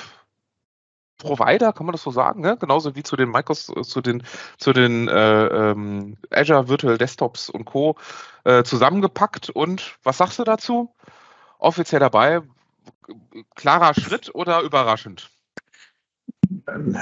Provider, 1.20 1.72
kann 1.72 1.86
man 1.86 1.94
das 1.94 2.02
so 2.02 2.10
sagen, 2.10 2.42
ne? 2.42 2.58
genauso 2.60 2.96
wie 2.96 3.04
zu 3.04 3.16
den 3.16 3.30
Microsoft, 3.30 3.86
zu 3.86 4.02
den, 4.02 4.24
zu 4.58 4.74
den 4.74 5.08
äh, 5.08 5.46
ähm, 5.46 6.18
Azure 6.32 6.68
Virtual 6.68 6.98
Desktops 6.98 7.52
und 7.52 7.66
Co. 7.66 7.96
Äh, 8.44 8.64
zusammengepackt. 8.64 9.52
Und 9.52 9.98
was 10.02 10.18
sagst 10.18 10.40
du 10.40 10.44
dazu? 10.44 10.96
Offiziell 11.60 12.00
dabei, 12.00 12.42
klarer 13.56 13.94
Schritt 13.94 14.34
oder 14.34 14.62
überraschend? 14.62 15.30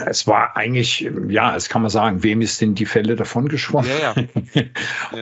Es 0.05 0.27
war 0.27 0.55
eigentlich, 0.55 1.09
ja, 1.27 1.55
es 1.55 1.69
kann 1.69 1.81
man 1.81 1.89
sagen, 1.89 2.23
wem 2.23 2.41
ist 2.41 2.61
denn 2.61 2.75
die 2.75 2.85
Fälle 2.85 3.15
davon 3.15 3.47
geschwommen? 3.47 3.89
Ja, 4.01 4.15
ja. 4.53 4.63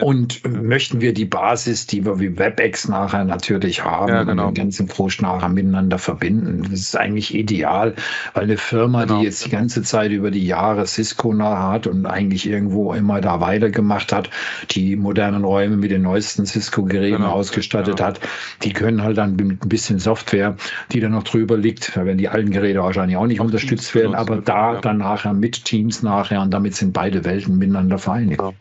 Und 0.02 0.42
ja. 0.42 0.50
möchten 0.50 1.00
wir 1.00 1.14
die 1.14 1.24
Basis, 1.24 1.86
die 1.86 2.04
wir 2.04 2.20
wie 2.20 2.38
WebEx 2.38 2.88
nachher 2.88 3.24
natürlich 3.24 3.84
haben, 3.84 4.12
ja, 4.12 4.22
genau. 4.24 4.48
und 4.48 4.56
den 4.56 4.64
ganzen 4.64 4.86
Post 4.86 5.22
nachher 5.22 5.48
miteinander 5.48 5.98
verbinden? 5.98 6.62
Das 6.70 6.80
ist 6.80 6.96
eigentlich 6.96 7.34
ideal, 7.34 7.94
weil 8.34 8.44
eine 8.44 8.56
Firma, 8.56 9.04
genau. 9.04 9.20
die 9.20 9.24
jetzt 9.24 9.44
die 9.46 9.50
ganze 9.50 9.82
Zeit 9.82 10.10
über 10.10 10.30
die 10.30 10.46
Jahre 10.46 10.86
Cisco 10.86 11.32
nachher 11.32 11.68
hat 11.68 11.86
und 11.86 12.06
eigentlich 12.06 12.48
irgendwo 12.48 12.92
immer 12.92 13.20
da 13.20 13.40
weitergemacht 13.40 14.12
hat, 14.12 14.30
die 14.70 14.96
modernen 14.96 15.44
Räume 15.44 15.76
mit 15.76 15.90
den 15.90 16.02
neuesten 16.02 16.44
Cisco-Geräten 16.44 17.18
genau. 17.18 17.32
ausgestattet 17.32 18.00
hat, 18.00 18.20
die 18.62 18.72
können 18.72 19.02
halt 19.02 19.18
dann 19.18 19.36
mit 19.36 19.64
ein 19.64 19.68
bisschen 19.68 19.98
Software, 19.98 20.56
die 20.92 21.00
da 21.00 21.08
noch 21.08 21.24
drüber 21.24 21.56
liegt, 21.56 21.96
wenn 21.96 22.18
die 22.18 22.28
alten 22.28 22.50
Geräte 22.50 22.80
wahrscheinlich 22.80 23.16
auch 23.16 23.26
nicht 23.26 23.40
unterstützt 23.40 23.94
werden, 23.94 24.17
aber 24.18 24.38
da 24.38 24.74
ja. 24.74 24.80
dann 24.80 24.98
nachher 24.98 25.32
mit 25.32 25.64
Teams 25.64 26.02
nachher 26.02 26.42
und 26.42 26.50
damit 26.50 26.74
sind 26.74 26.92
beide 26.92 27.24
Welten 27.24 27.56
miteinander 27.56 27.98
vereinigt. 27.98 28.42
Ja. 28.42 28.52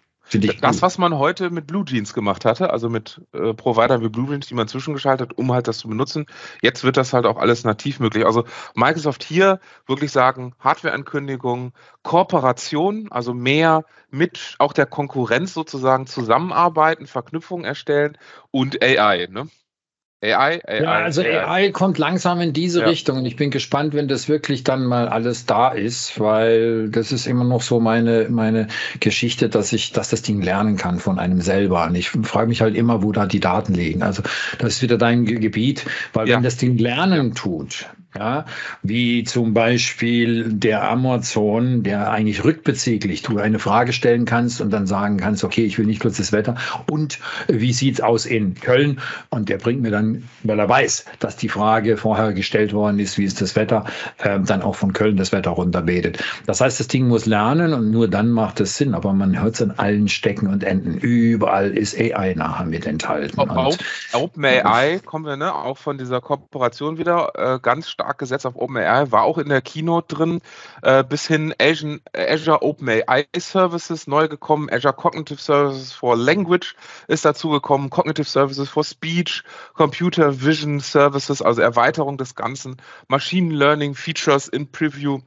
Das, 0.59 0.81
was 0.81 0.97
man 0.97 1.17
heute 1.17 1.49
mit 1.51 1.67
Blue 1.67 1.85
Jeans 1.85 2.13
gemacht 2.13 2.43
hatte, 2.43 2.69
also 2.69 2.89
mit 2.89 3.21
äh, 3.31 3.53
Providern 3.53 4.01
wie 4.01 4.09
Blue 4.09 4.27
Jeans, 4.27 4.47
die 4.47 4.55
man 4.55 4.67
zwischengeschaltet, 4.67 5.37
um 5.37 5.53
halt 5.53 5.69
das 5.69 5.77
zu 5.77 5.87
benutzen, 5.87 6.25
jetzt 6.61 6.83
wird 6.83 6.97
das 6.97 7.13
halt 7.13 7.25
auch 7.25 7.37
alles 7.37 7.63
nativ 7.63 8.01
möglich. 8.01 8.25
Also 8.25 8.43
Microsoft 8.75 9.23
hier 9.23 9.61
wirklich 9.87 10.11
sagen, 10.11 10.53
Hardware-Ankündigung, 10.59 11.71
Kooperation, 12.03 13.07
also 13.09 13.33
mehr 13.33 13.85
mit 14.09 14.55
auch 14.59 14.73
der 14.73 14.85
Konkurrenz 14.85 15.53
sozusagen 15.53 16.07
zusammenarbeiten, 16.07 17.07
Verknüpfungen 17.07 17.63
erstellen 17.63 18.17
und 18.51 18.83
AI. 18.83 19.29
Ne? 19.31 19.47
AI, 20.23 20.59
AI. 20.65 20.83
Ja, 20.83 20.91
also 20.93 21.21
AI. 21.21 21.45
AI 21.45 21.71
kommt 21.71 21.99
langsam 21.99 22.41
in 22.41 22.51
diese 22.51 22.81
ja. 22.81 22.87
Richtung 22.87 23.17
und 23.17 23.25
ich 23.25 23.35
bin 23.35 23.51
gespannt, 23.51 23.93
wenn 23.93 24.07
das 24.07 24.27
wirklich 24.27 24.63
dann 24.63 24.85
mal 24.85 25.07
alles 25.07 25.45
da 25.45 25.69
ist, 25.69 26.19
weil 26.19 26.89
das 26.89 27.11
ist 27.11 27.27
immer 27.27 27.43
noch 27.43 27.61
so 27.61 27.79
meine, 27.79 28.27
meine 28.29 28.67
Geschichte, 28.99 29.47
dass 29.47 29.73
ich, 29.73 29.91
dass 29.91 30.09
das 30.09 30.23
Ding 30.23 30.41
lernen 30.41 30.75
kann 30.75 30.99
von 30.99 31.19
einem 31.19 31.41
selber. 31.41 31.85
Und 31.85 31.95
ich 31.95 32.09
frage 32.09 32.47
mich 32.47 32.61
halt 32.61 32.75
immer, 32.75 33.03
wo 33.03 33.11
da 33.11 33.27
die 33.27 33.39
Daten 33.39 33.75
liegen. 33.75 34.01
Also 34.01 34.23
das 34.57 34.73
ist 34.73 34.81
wieder 34.81 34.97
dein 34.97 35.25
Gebiet, 35.25 35.85
weil 36.13 36.27
ja. 36.27 36.35
wenn 36.35 36.43
das 36.43 36.57
Ding 36.57 36.77
lernen 36.77 37.35
tut, 37.35 37.87
ja, 38.15 38.45
wie 38.83 39.23
zum 39.23 39.53
Beispiel 39.53 40.51
der 40.51 40.89
Amazon, 40.89 41.83
der 41.83 42.11
eigentlich 42.11 42.43
rückbezüglich 42.43 43.21
du 43.21 43.37
eine 43.37 43.59
Frage 43.59 43.93
stellen 43.93 44.25
kannst 44.25 44.61
und 44.61 44.71
dann 44.71 44.87
sagen 44.87 45.17
kannst, 45.17 45.43
okay, 45.43 45.65
ich 45.65 45.77
will 45.77 45.85
nicht 45.85 46.01
kurz 46.01 46.17
das 46.17 46.31
Wetter 46.31 46.55
und 46.89 47.19
wie 47.47 47.73
sieht's 47.73 48.01
aus 48.01 48.25
in 48.25 48.55
Köln? 48.55 48.99
Und 49.29 49.49
der 49.49 49.57
bringt 49.57 49.81
mir 49.81 49.91
dann, 49.91 50.27
weil 50.43 50.59
er 50.59 50.69
weiß, 50.69 51.05
dass 51.19 51.35
die 51.35 51.49
Frage 51.49 51.97
vorher 51.97 52.33
gestellt 52.33 52.73
worden 52.73 52.99
ist, 52.99 53.17
wie 53.17 53.23
ist 53.23 53.41
das 53.41 53.55
Wetter, 53.55 53.85
äh, 54.19 54.39
dann 54.39 54.61
auch 54.61 54.75
von 54.75 54.93
Köln 54.93 55.17
das 55.17 55.31
Wetter 55.31 55.51
runterbetet. 55.51 56.23
Das 56.45 56.61
heißt, 56.61 56.79
das 56.79 56.87
Ding 56.87 57.07
muss 57.07 57.25
lernen 57.25 57.73
und 57.73 57.91
nur 57.91 58.07
dann 58.07 58.29
macht 58.29 58.59
es 58.59 58.77
Sinn. 58.77 58.93
Aber 58.93 59.13
man 59.13 59.39
hört 59.41 59.55
es 59.55 59.61
an 59.61 59.71
allen 59.77 60.07
Stecken 60.07 60.47
und 60.47 60.63
Enden. 60.63 60.97
Überall 60.97 61.77
ist 61.77 61.99
AI 61.99 62.33
nachher 62.35 62.65
mit 62.65 62.85
enthalten. 62.85 63.39
OpenAI 64.13 64.99
kommen 65.03 65.25
wir 65.25 65.37
ne, 65.37 65.53
auch 65.53 65.77
von 65.77 65.97
dieser 65.97 66.21
Kooperation 66.21 66.97
wieder 66.97 67.31
äh, 67.35 67.59
ganz 67.61 67.89
stark 67.97 68.19
gesetzt 68.19 68.45
auf 68.45 68.55
OpenAI, 68.55 69.11
war 69.11 69.23
auch 69.23 69.39
in 69.39 69.49
der 69.49 69.61
Keynote 69.61 70.15
drin, 70.15 70.41
äh, 70.83 71.03
bis 71.03 71.25
hin 71.25 71.53
Asian, 71.59 71.99
Azure 72.13 72.61
OpenAI 72.61 73.25
Services 73.35 74.05
neu 74.05 74.27
gekommen, 74.27 74.69
Azure 74.71 74.93
Cognitive 74.93 75.41
Services 75.41 75.93
for 75.93 76.15
Language 76.15 76.75
ist 77.07 77.25
dazu 77.25 77.49
gekommen, 77.49 77.89
Cognitive 77.89 78.29
Services 78.29 78.69
for 78.69 78.83
Speech, 78.83 79.43
Computer 79.73 80.43
Vision 80.43 80.79
Services, 80.79 81.41
also 81.41 81.61
Erweiterung 81.61 82.17
des 82.17 82.35
Ganzen, 82.35 82.77
Machine 83.07 83.51
Learning 83.53 83.95
Features 83.95 84.47
in 84.47 84.71
Preview. 84.71 85.19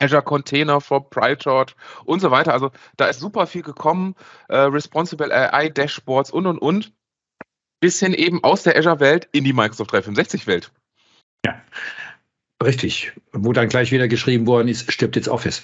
Azure 0.00 0.22
Container 0.22 0.80
for 0.80 1.08
PyTorch 1.08 1.76
und 2.04 2.18
so 2.18 2.32
weiter. 2.32 2.52
Also 2.52 2.72
da 2.96 3.06
ist 3.06 3.20
super 3.20 3.46
viel 3.46 3.62
gekommen. 3.62 4.16
Äh, 4.48 4.56
Responsible 4.56 5.32
AI 5.32 5.68
Dashboards 5.68 6.32
und 6.32 6.46
und 6.46 6.58
und. 6.58 6.92
Bis 7.80 8.00
hin 8.00 8.12
eben 8.12 8.42
aus 8.42 8.64
der 8.64 8.76
Azure-Welt 8.76 9.28
in 9.30 9.44
die 9.44 9.52
Microsoft 9.52 9.92
365-Welt. 9.92 10.72
Ja. 11.44 11.60
Richtig. 12.62 13.12
Wo 13.32 13.52
dann 13.52 13.68
gleich 13.68 13.92
wieder 13.92 14.08
geschrieben 14.08 14.46
worden 14.46 14.68
ist, 14.68 14.90
stirbt 14.90 15.16
jetzt 15.16 15.28
Office. 15.28 15.62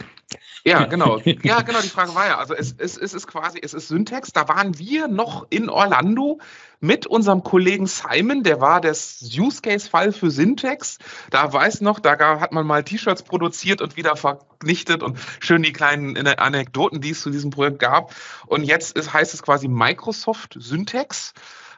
Ja, 0.64 0.84
genau. 0.84 1.18
Ja, 1.42 1.62
genau. 1.62 1.80
Die 1.80 1.88
Frage 1.88 2.14
war 2.14 2.26
ja, 2.26 2.38
also 2.38 2.54
es, 2.54 2.74
es, 2.76 2.98
es 2.98 3.14
ist 3.14 3.26
quasi, 3.26 3.58
es 3.62 3.72
ist 3.72 3.88
Syntax. 3.88 4.32
Da 4.32 4.48
waren 4.48 4.78
wir 4.78 5.08
noch 5.08 5.46
in 5.48 5.70
Orlando 5.70 6.40
mit 6.80 7.06
unserem 7.06 7.42
Kollegen 7.42 7.86
Simon, 7.86 8.42
der 8.42 8.60
war 8.60 8.80
das 8.80 9.20
Use 9.22 9.60
Case 9.62 9.88
Fall 9.88 10.12
für 10.12 10.30
Syntax. 10.30 10.98
Da 11.30 11.52
weiß 11.52 11.82
noch, 11.82 12.00
da 12.00 12.40
hat 12.40 12.52
man 12.52 12.66
mal 12.66 12.82
T-Shirts 12.82 13.22
produziert 13.22 13.82
und 13.82 13.96
wieder 13.96 14.16
vernichtet 14.16 15.02
und 15.02 15.18
schön 15.40 15.62
die 15.62 15.72
kleinen 15.72 16.16
Anekdoten, 16.26 17.00
die 17.00 17.10
es 17.10 17.20
zu 17.20 17.30
diesem 17.30 17.50
Projekt 17.50 17.78
gab. 17.78 18.14
Und 18.46 18.64
jetzt 18.64 18.96
ist, 18.96 19.12
heißt 19.12 19.34
es 19.34 19.42
quasi 19.42 19.68
Microsoft 19.68 20.56
Syntax 20.58 21.34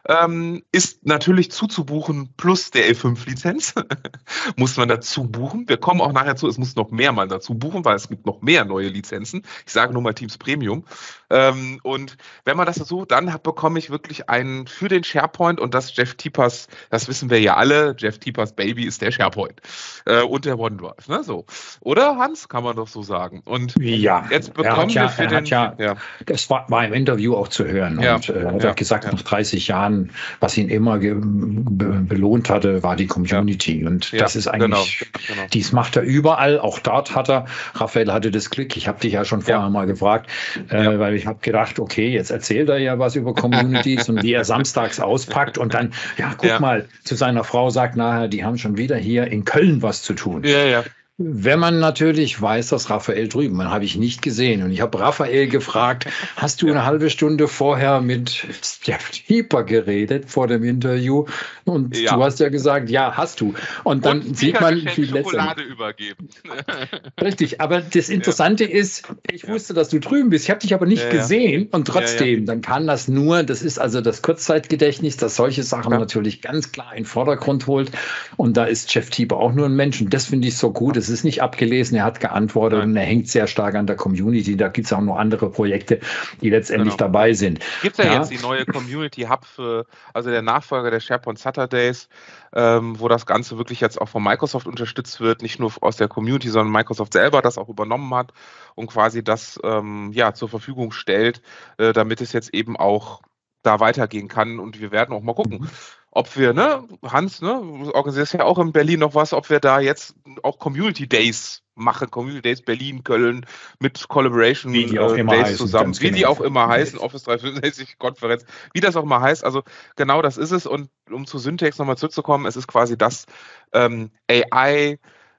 ähm, 0.09 0.62
ist 0.73 1.07
natürlich 1.07 1.51
zuzubuchen 1.51 2.35
plus 2.37 2.71
der 2.71 2.93
E5-Lizenz. 2.93 3.75
muss 4.57 4.77
man 4.77 4.88
dazu 4.88 5.25
buchen. 5.25 5.69
Wir 5.69 5.77
kommen 5.77 6.01
auch 6.01 6.12
nachher 6.12 6.37
zu, 6.37 6.49
es 6.49 6.59
muss 6.59 6.77
noch 6.77 6.91
mehr 6.91 7.12
mal 7.12 7.29
dazu 7.29 7.55
buchen, 7.55 7.85
weil 7.85 7.97
es 7.97 8.09
gibt 8.09 8.27
noch 8.27 8.43
mehr 8.43 8.65
neue 8.65 8.88
Lizenzen. 8.88 9.43
Ich 9.67 9.73
sage 9.73 9.93
nur 9.93 10.03
mal 10.03 10.15
Teams 10.15 10.38
Premium. 10.38 10.85
Ähm, 11.31 11.81
und 11.83 12.17
wenn 12.45 12.57
man 12.57 12.67
das 12.67 12.77
so, 12.77 13.05
dann 13.05 13.27
bekomme 13.43 13.79
ich 13.79 13.91
wirklich 13.91 14.29
einen 14.29 14.67
für 14.67 14.88
den 14.88 15.05
SharePoint 15.05 15.61
und 15.61 15.75
das 15.75 15.97
Jeff 15.97 16.15
Tiepers, 16.15 16.69
das 16.91 17.09
wissen 17.09 17.31
wir 17.31 17.41
ja 17.41 17.57
alle, 17.57 17.95
Jeff 17.99 18.19
Tiepers 18.19 18.55
Baby 18.55 18.85
ist 18.85 19.03
der 19.03 19.12
SharePoint 19.12 19.61
äh, 20.07 20.23
und 20.23 20.45
der 20.45 20.59
OneDrive. 20.59 21.09
Ne? 21.09 21.23
So. 21.23 21.47
Oder 21.81 22.17
Hans, 22.17 22.49
kann 22.49 22.65
man 22.65 22.77
doch 22.77 22.88
so 22.88 23.03
sagen. 23.03 23.43
Und 23.45 23.75
ja, 23.79 24.27
jetzt 24.31 24.55
bekommen 24.55 24.88
wir 24.88 25.03
ja, 25.03 25.09
für 25.09 25.27
den. 25.27 25.45
Ja, 25.47 25.75
ja, 25.79 25.97
das 26.27 26.49
war, 26.51 26.69
war, 26.69 26.85
im 26.85 26.93
Interview 26.93 27.35
auch 27.35 27.49
zu 27.49 27.65
hören. 27.65 28.01
Ja, 28.01 28.17
und 28.17 28.29
äh, 28.29 28.45
hat 28.45 28.62
ja, 28.62 28.73
gesagt, 28.73 29.11
nach 29.11 29.23
30 29.23 29.69
Jahren 29.69 29.92
Jahren, 29.93 30.11
was 30.41 30.57
ihn 30.57 30.69
immer 30.69 30.99
be 30.99 31.15
belohnt 31.15 32.51
hatte, 32.51 32.83
war 32.83 32.97
die 32.97 33.07
Community. 33.07 33.81
Ja. 33.81 33.89
Und 33.89 34.13
das 34.13 34.37
ist 34.37 34.49
eigentlich, 34.49 34.99
genau, 35.01 35.15
genau. 35.35 35.49
dies 35.53 35.73
macht 35.73 35.97
er 35.97 36.03
überall. 36.03 36.59
Auch 36.59 36.79
dort 36.79 37.15
hat 37.15 37.29
er, 37.29 37.47
Raphael 37.75 38.13
hatte 38.13 38.31
das 38.31 38.51
Glück, 38.51 38.77
ich 38.77 38.89
habe 38.89 39.01
dich 39.01 39.13
ja 39.15 39.25
schon 39.25 39.43
vorher 39.43 39.69
mal 39.71 39.87
gefragt, 39.87 40.31
äh, 40.69 40.99
weil 40.99 41.15
ich 41.15 41.27
habe 41.27 41.39
gedacht, 41.41 41.79
okay, 41.79 42.09
jetzt 42.09 42.31
erzählt 42.31 42.69
er 42.69 42.79
ja 42.79 42.99
was 42.99 43.17
über 43.17 43.35
Communities 43.35 44.09
und 44.09 44.23
wie 44.23 44.33
er 44.33 44.45
samstags 44.45 45.01
auspackt 45.01 45.59
und 45.59 45.75
dann, 45.75 45.93
ja, 46.19 46.35
guck 46.37 46.61
mal, 46.61 46.87
zu 47.05 47.15
seiner 47.15 47.45
Frau 47.45 47.71
sagt 47.71 47.97
nachher, 47.97 48.29
die 48.29 48.45
haben 48.45 48.59
schon 48.59 48.77
wieder 48.77 48.97
hier 48.97 49.27
in 49.27 49.45
Köln 49.45 49.83
was 49.83 50.03
zu 50.03 50.15
tun. 50.15 50.43
Ja, 50.45 50.65
ja. 50.65 50.85
Wenn 51.25 51.59
man 51.59 51.79
natürlich 51.79 52.41
weiß, 52.41 52.69
dass 52.69 52.89
Raphael 52.89 53.29
drüben, 53.29 53.57
man 53.57 53.71
habe 53.71 53.85
ich 53.85 53.97
nicht 53.97 54.23
gesehen. 54.23 54.63
Und 54.63 54.73
ich 54.73 54.81
habe 54.81 54.99
Raphael 54.99 55.47
gefragt, 55.49 56.07
hast 56.37 56.63
du 56.63 56.69
eine 56.69 56.85
halbe 56.85 57.11
Stunde 57.11 57.49
vorher 57.49 58.01
mit 58.01 58.47
Jeff 58.83 59.11
Tieper 59.11 59.63
geredet 59.63 60.31
vor 60.31 60.49
dem 60.49 60.65
Interview? 60.65 61.27
Und 61.65 61.97
ja. 61.97 62.15
du 62.15 62.23
hast 62.23 62.41
ja 62.41 62.49
gesagt, 62.49 62.91
ja, 62.91 63.17
hast 63.17 63.41
du. 63.41 63.55
Und 63.85 64.05
dann 64.05 64.23
Und 64.23 64.37
sieht 64.37 64.61
man, 64.61 64.77
wie 64.77 65.07
Schokolade 65.07 65.63
übergeben. 65.63 66.29
Richtig, 67.21 67.61
aber 67.61 67.81
das 67.83 68.09
Interessante 68.09 68.65
ja. 68.65 68.77
ist, 68.77 69.07
ich 69.31 69.47
wusste, 69.47 69.75
dass 69.75 69.91
du 69.91 70.01
drüben 70.01 70.31
bist. 70.31 70.47
Ich 70.47 70.51
habe 70.51 70.61
dich 70.61 70.75
aber 70.75 70.87
nicht 70.87 71.05
ja, 71.05 71.11
gesehen. 71.11 71.69
Und 71.71 71.87
trotzdem, 71.87 72.47
dann 72.47 72.63
kann 72.63 72.87
das 72.87 73.07
nur, 73.07 73.43
das 73.43 73.63
ist 73.63 73.79
also 73.79 74.01
das 74.01 74.23
Kurzzeitgedächtnis, 74.23 75.19
das 75.19 75.37
solche 75.37 75.63
Sachen 75.63 75.93
natürlich 75.93 76.43
ganz 76.43 76.73
klar 76.73 76.93
in 76.93 77.03
den 77.03 77.07
Vordergrund 77.07 77.67
holt. 77.67 77.93
Und 78.37 78.57
da 78.57 78.65
ist 78.65 78.93
Jeff 78.95 79.11
Tieper 79.11 79.37
auch 79.37 79.53
nur 79.53 79.67
ein 79.67 79.77
Mensch. 79.77 80.01
Und 80.01 80.13
das 80.13 80.27
finde 80.27 80.49
ich 80.49 80.57
so 80.57 80.73
gut 80.73 80.97
es 80.97 81.09
ist 81.12 81.25
nicht 81.25 81.42
abgelesen, 81.42 81.96
er 81.96 82.05
hat 82.05 82.20
geantwortet 82.20 82.81
Nein. 82.81 82.90
und 82.90 82.96
er 82.96 83.05
hängt 83.05 83.29
sehr 83.29 83.46
stark 83.46 83.75
an 83.75 83.87
der 83.87 83.96
Community. 83.96 84.57
Da 84.57 84.68
gibt 84.68 84.87
es 84.87 84.92
auch 84.92 85.01
noch 85.01 85.16
andere 85.16 85.51
Projekte, 85.51 86.01
die 86.40 86.51
letztendlich 86.51 86.96
genau. 86.96 87.09
dabei 87.09 87.33
sind. 87.35 87.61
Gibt 87.83 87.98
es 87.98 88.05
ja, 88.05 88.12
ja, 88.12 88.18
jetzt 88.18 88.31
die 88.31 88.38
neue 88.38 88.66
Community 88.66 89.22
Hub 89.22 89.44
für, 89.44 89.87
also 90.14 90.31
der 90.31 90.42
Nachfolger 90.42 90.90
der 90.90 91.01
SharePoint 91.01 91.38
Saturdays, 91.38 92.09
ähm, 92.55 92.98
wo 92.98 93.09
das 93.09 93.27
Ganze 93.27 93.59
wirklich 93.59 93.81
jetzt 93.81 94.01
auch 94.01 94.09
von 94.09 94.22
Microsoft 94.22 94.66
unterstützt 94.66 95.20
wird, 95.20 95.42
nicht 95.42 95.61
nur 95.61 95.72
aus 95.81 95.96
der 95.96 96.09
Community, 96.09 96.48
sondern 96.48 96.72
Microsoft 96.72 97.12
selber 97.12 97.42
das 97.42 97.59
auch 97.59 97.68
übernommen 97.68 98.12
hat 98.14 98.33
und 98.75 98.88
quasi 98.88 99.22
das 99.22 99.61
ähm, 99.62 100.11
ja 100.12 100.35
zur 100.35 100.48
Verfügung 100.48 100.92
stellt, 100.92 101.42
äh, 101.79 101.92
damit 101.92 102.20
es 102.20 102.33
jetzt 102.33 102.55
eben 102.55 102.77
auch 102.77 103.22
da 103.62 103.81
weitergehen 103.81 104.29
kann. 104.29 104.59
Und 104.59 104.81
wir 104.81 104.90
werden 104.90 105.14
auch 105.14 105.22
mal 105.22 105.35
gucken. 105.35 105.68
Ob 106.14 106.37
wir, 106.37 106.53
ne, 106.53 106.87
Hans, 107.03 107.40
ne, 107.40 107.59
organisierst 107.94 108.35
ja 108.35 108.44
auch 108.44 108.59
in 108.59 108.72
Berlin 108.72 109.01
noch 109.01 109.14
was, 109.14 109.33
ob 109.33 109.48
wir 109.48 109.61
da 109.61 109.81
jetzt 109.81 110.14
auch 110.42 110.59
Community 110.59 111.09
Days 111.09 111.62
machen, 111.75 112.11
Community 112.11 112.42
Days 112.42 112.61
Berlin, 112.61 113.03
Köln 113.03 113.46
mit 113.81 114.09
Collaboration 114.09 114.75
wie 114.75 114.85
die 114.85 114.98
auch 114.98 115.14
äh, 115.14 115.20
immer 115.20 115.33
Days 115.33 115.44
heißen, 115.44 115.57
zusammen, 115.57 115.98
wie 115.98 116.05
genau. 116.05 116.16
die 116.16 116.27
auch 116.27 116.40
immer 116.42 116.68
heißen, 116.68 116.98
Office 116.98 117.22
365 117.22 117.98
Konferenz, 117.98 118.44
wie 118.75 118.81
das 118.81 118.94
auch 118.94 119.05
immer 119.05 119.22
heißt. 119.22 119.42
Also 119.42 119.62
genau 119.96 120.20
das 120.20 120.37
ist 120.37 120.51
es. 120.51 120.66
Und 120.66 120.90
um 121.11 121.27
zu 121.27 121.38
Syntax 121.38 121.79
nochmal 121.79 121.96
zurückzukommen, 121.96 122.44
es 122.44 122.57
ist 122.57 122.68
quasi 122.68 122.98
das 122.98 123.25
ähm, 123.72 124.11
AI 124.29 124.98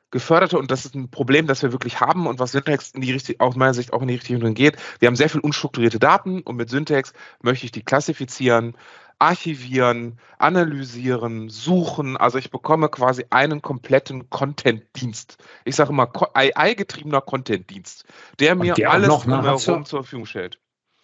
geförderte 0.10 0.60
und 0.60 0.70
das 0.70 0.86
ist 0.86 0.96
ein 0.96 1.10
Problem, 1.10 1.48
das 1.48 1.64
wir 1.64 1.72
wirklich 1.72 2.00
haben 2.00 2.28
und 2.28 2.40
was 2.40 2.52
Syntax 2.52 2.92
in 2.92 3.02
die 3.02 3.12
richtige, 3.12 3.40
aus 3.40 3.56
meiner 3.56 3.74
Sicht 3.74 3.94
auch 3.94 4.02
in 4.02 4.08
die 4.08 4.14
richtige 4.14 4.38
Richtung 4.38 4.54
geht. 4.54 4.78
Wir 5.00 5.08
haben 5.08 5.16
sehr 5.16 5.30
viel 5.30 5.42
unstrukturierte 5.42 6.00
Daten 6.00 6.42
und 6.42 6.56
mit 6.56 6.70
Syntax 6.70 7.14
möchte 7.42 7.66
ich 7.66 7.72
die 7.72 7.84
klassifizieren, 7.84 8.76
archivieren, 9.20 10.20
analysieren, 10.38 11.50
suchen. 11.50 12.18
Also 12.18 12.38
ich 12.38 12.52
bekomme 12.52 12.90
quasi 12.90 13.26
einen 13.30 13.62
kompletten 13.62 14.30
Content-Dienst. 14.30 15.38
Ich 15.66 15.76
sage 15.76 15.92
immer 15.92 16.12
AI-getriebener 16.34 17.22
Content-Dienst, 17.22 18.06
der 18.40 18.56
mir 18.56 18.74
der 18.74 18.92
alles 18.92 19.08
drumherum 19.10 19.86
zur 19.86 20.04
Verfügung 20.04 20.26
stellt. 20.26 20.60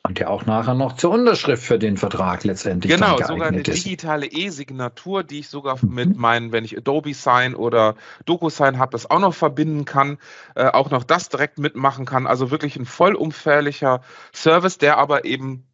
Und 0.08 0.18
der 0.18 0.30
auch 0.30 0.46
nachher 0.46 0.76
noch 0.76 0.96
zur 0.96 1.12
Unterschrift 1.12 1.62
für 1.62 1.78
den 1.78 1.98
Vertrag 1.98 2.46
letztendlich. 2.46 2.94
Genau, 2.94 3.18
sogar 3.18 3.50
eine 3.50 3.64
digitale 3.64 4.26
E-Signatur, 4.28 5.24
die 5.24 5.40
ich 5.40 5.50
sogar 5.50 5.78
mhm. 5.82 5.94
mit 5.94 6.18
meinen, 6.18 6.52
wenn 6.54 6.64
ich 6.64 6.78
Adobe 6.78 7.14
Sign 7.14 7.54
oder 7.54 7.96
DocuSign 8.26 8.80
habe, 8.80 8.94
das 8.94 9.10
auch 9.10 9.20
noch 9.20 9.34
verbinden 9.34 9.84
kann, 9.84 10.18
äh, 10.56 10.68
auch 10.68 10.90
noch 10.90 11.04
das 11.04 11.28
direkt 11.28 11.60
mitmachen 11.60 12.06
kann. 12.06 12.28
Also 12.28 12.50
wirklich 12.50 12.78
ein 12.78 12.86
vollumfährlicher 12.86 14.02
Service, 14.34 14.78
der 14.78 14.98
aber 14.98 15.26
eben 15.26 15.69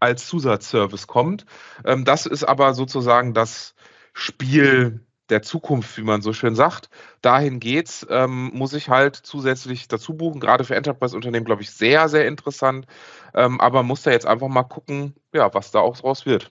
als 0.00 0.26
Zusatzservice 0.26 1.06
kommt. 1.06 1.46
Ähm, 1.84 2.04
das 2.04 2.26
ist 2.26 2.44
aber 2.44 2.74
sozusagen 2.74 3.34
das 3.34 3.74
Spiel 4.12 5.00
der 5.30 5.42
Zukunft, 5.42 5.96
wie 5.96 6.02
man 6.02 6.22
so 6.22 6.32
schön 6.32 6.54
sagt. 6.54 6.90
Dahin 7.22 7.60
geht's, 7.60 8.06
ähm, 8.10 8.50
muss 8.52 8.72
ich 8.72 8.88
halt 8.88 9.16
zusätzlich 9.16 9.88
dazu 9.88 10.14
buchen. 10.14 10.40
Gerade 10.40 10.64
für 10.64 10.74
Enterprise-Unternehmen, 10.74 11.46
glaube 11.46 11.62
ich, 11.62 11.70
sehr, 11.70 12.08
sehr 12.08 12.26
interessant. 12.26 12.86
Ähm, 13.34 13.60
aber 13.60 13.82
muss 13.82 14.02
da 14.02 14.10
jetzt 14.10 14.26
einfach 14.26 14.48
mal 14.48 14.64
gucken, 14.64 15.14
ja, 15.32 15.52
was 15.54 15.70
da 15.70 15.78
auch 15.78 15.96
draus 15.96 16.26
wird. 16.26 16.50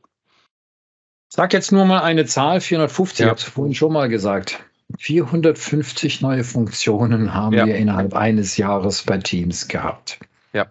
Sag 1.28 1.54
jetzt 1.54 1.72
nur 1.72 1.86
mal 1.86 2.02
eine 2.02 2.26
Zahl, 2.26 2.62
450, 2.62 3.20
ja. 3.20 3.26
ich 3.26 3.30
habe 3.32 3.52
vorhin 3.52 3.76
schon 3.76 3.94
mal 3.94 4.10
gesagt. 4.10 4.64
450 4.98 6.22
neue 6.22 6.44
Funktionen 6.44 7.34
haben 7.34 7.56
ja. 7.56 7.68
wir 7.68 7.76
innerhalb 7.76 8.16
eines 8.16 8.58
Jahres 8.58 9.04
bei 9.04 9.20
Teams 9.20 9.68
gehabt. 9.68 10.20
Ja. 10.54 10.66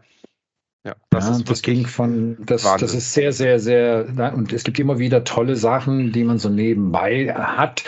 Ja, 0.88 0.94
das, 1.10 1.28
ja, 1.28 1.44
das 1.44 1.60
ging 1.60 1.84
von, 1.84 2.38
das, 2.46 2.62
das 2.62 2.94
ist 2.94 3.12
sehr, 3.12 3.30
sehr, 3.30 3.60
sehr, 3.60 4.06
und 4.34 4.54
es 4.54 4.64
gibt 4.64 4.78
immer 4.78 4.98
wieder 4.98 5.22
tolle 5.22 5.54
Sachen, 5.54 6.12
die 6.12 6.24
man 6.24 6.38
so 6.38 6.48
nebenbei 6.48 7.30
hat, 7.34 7.84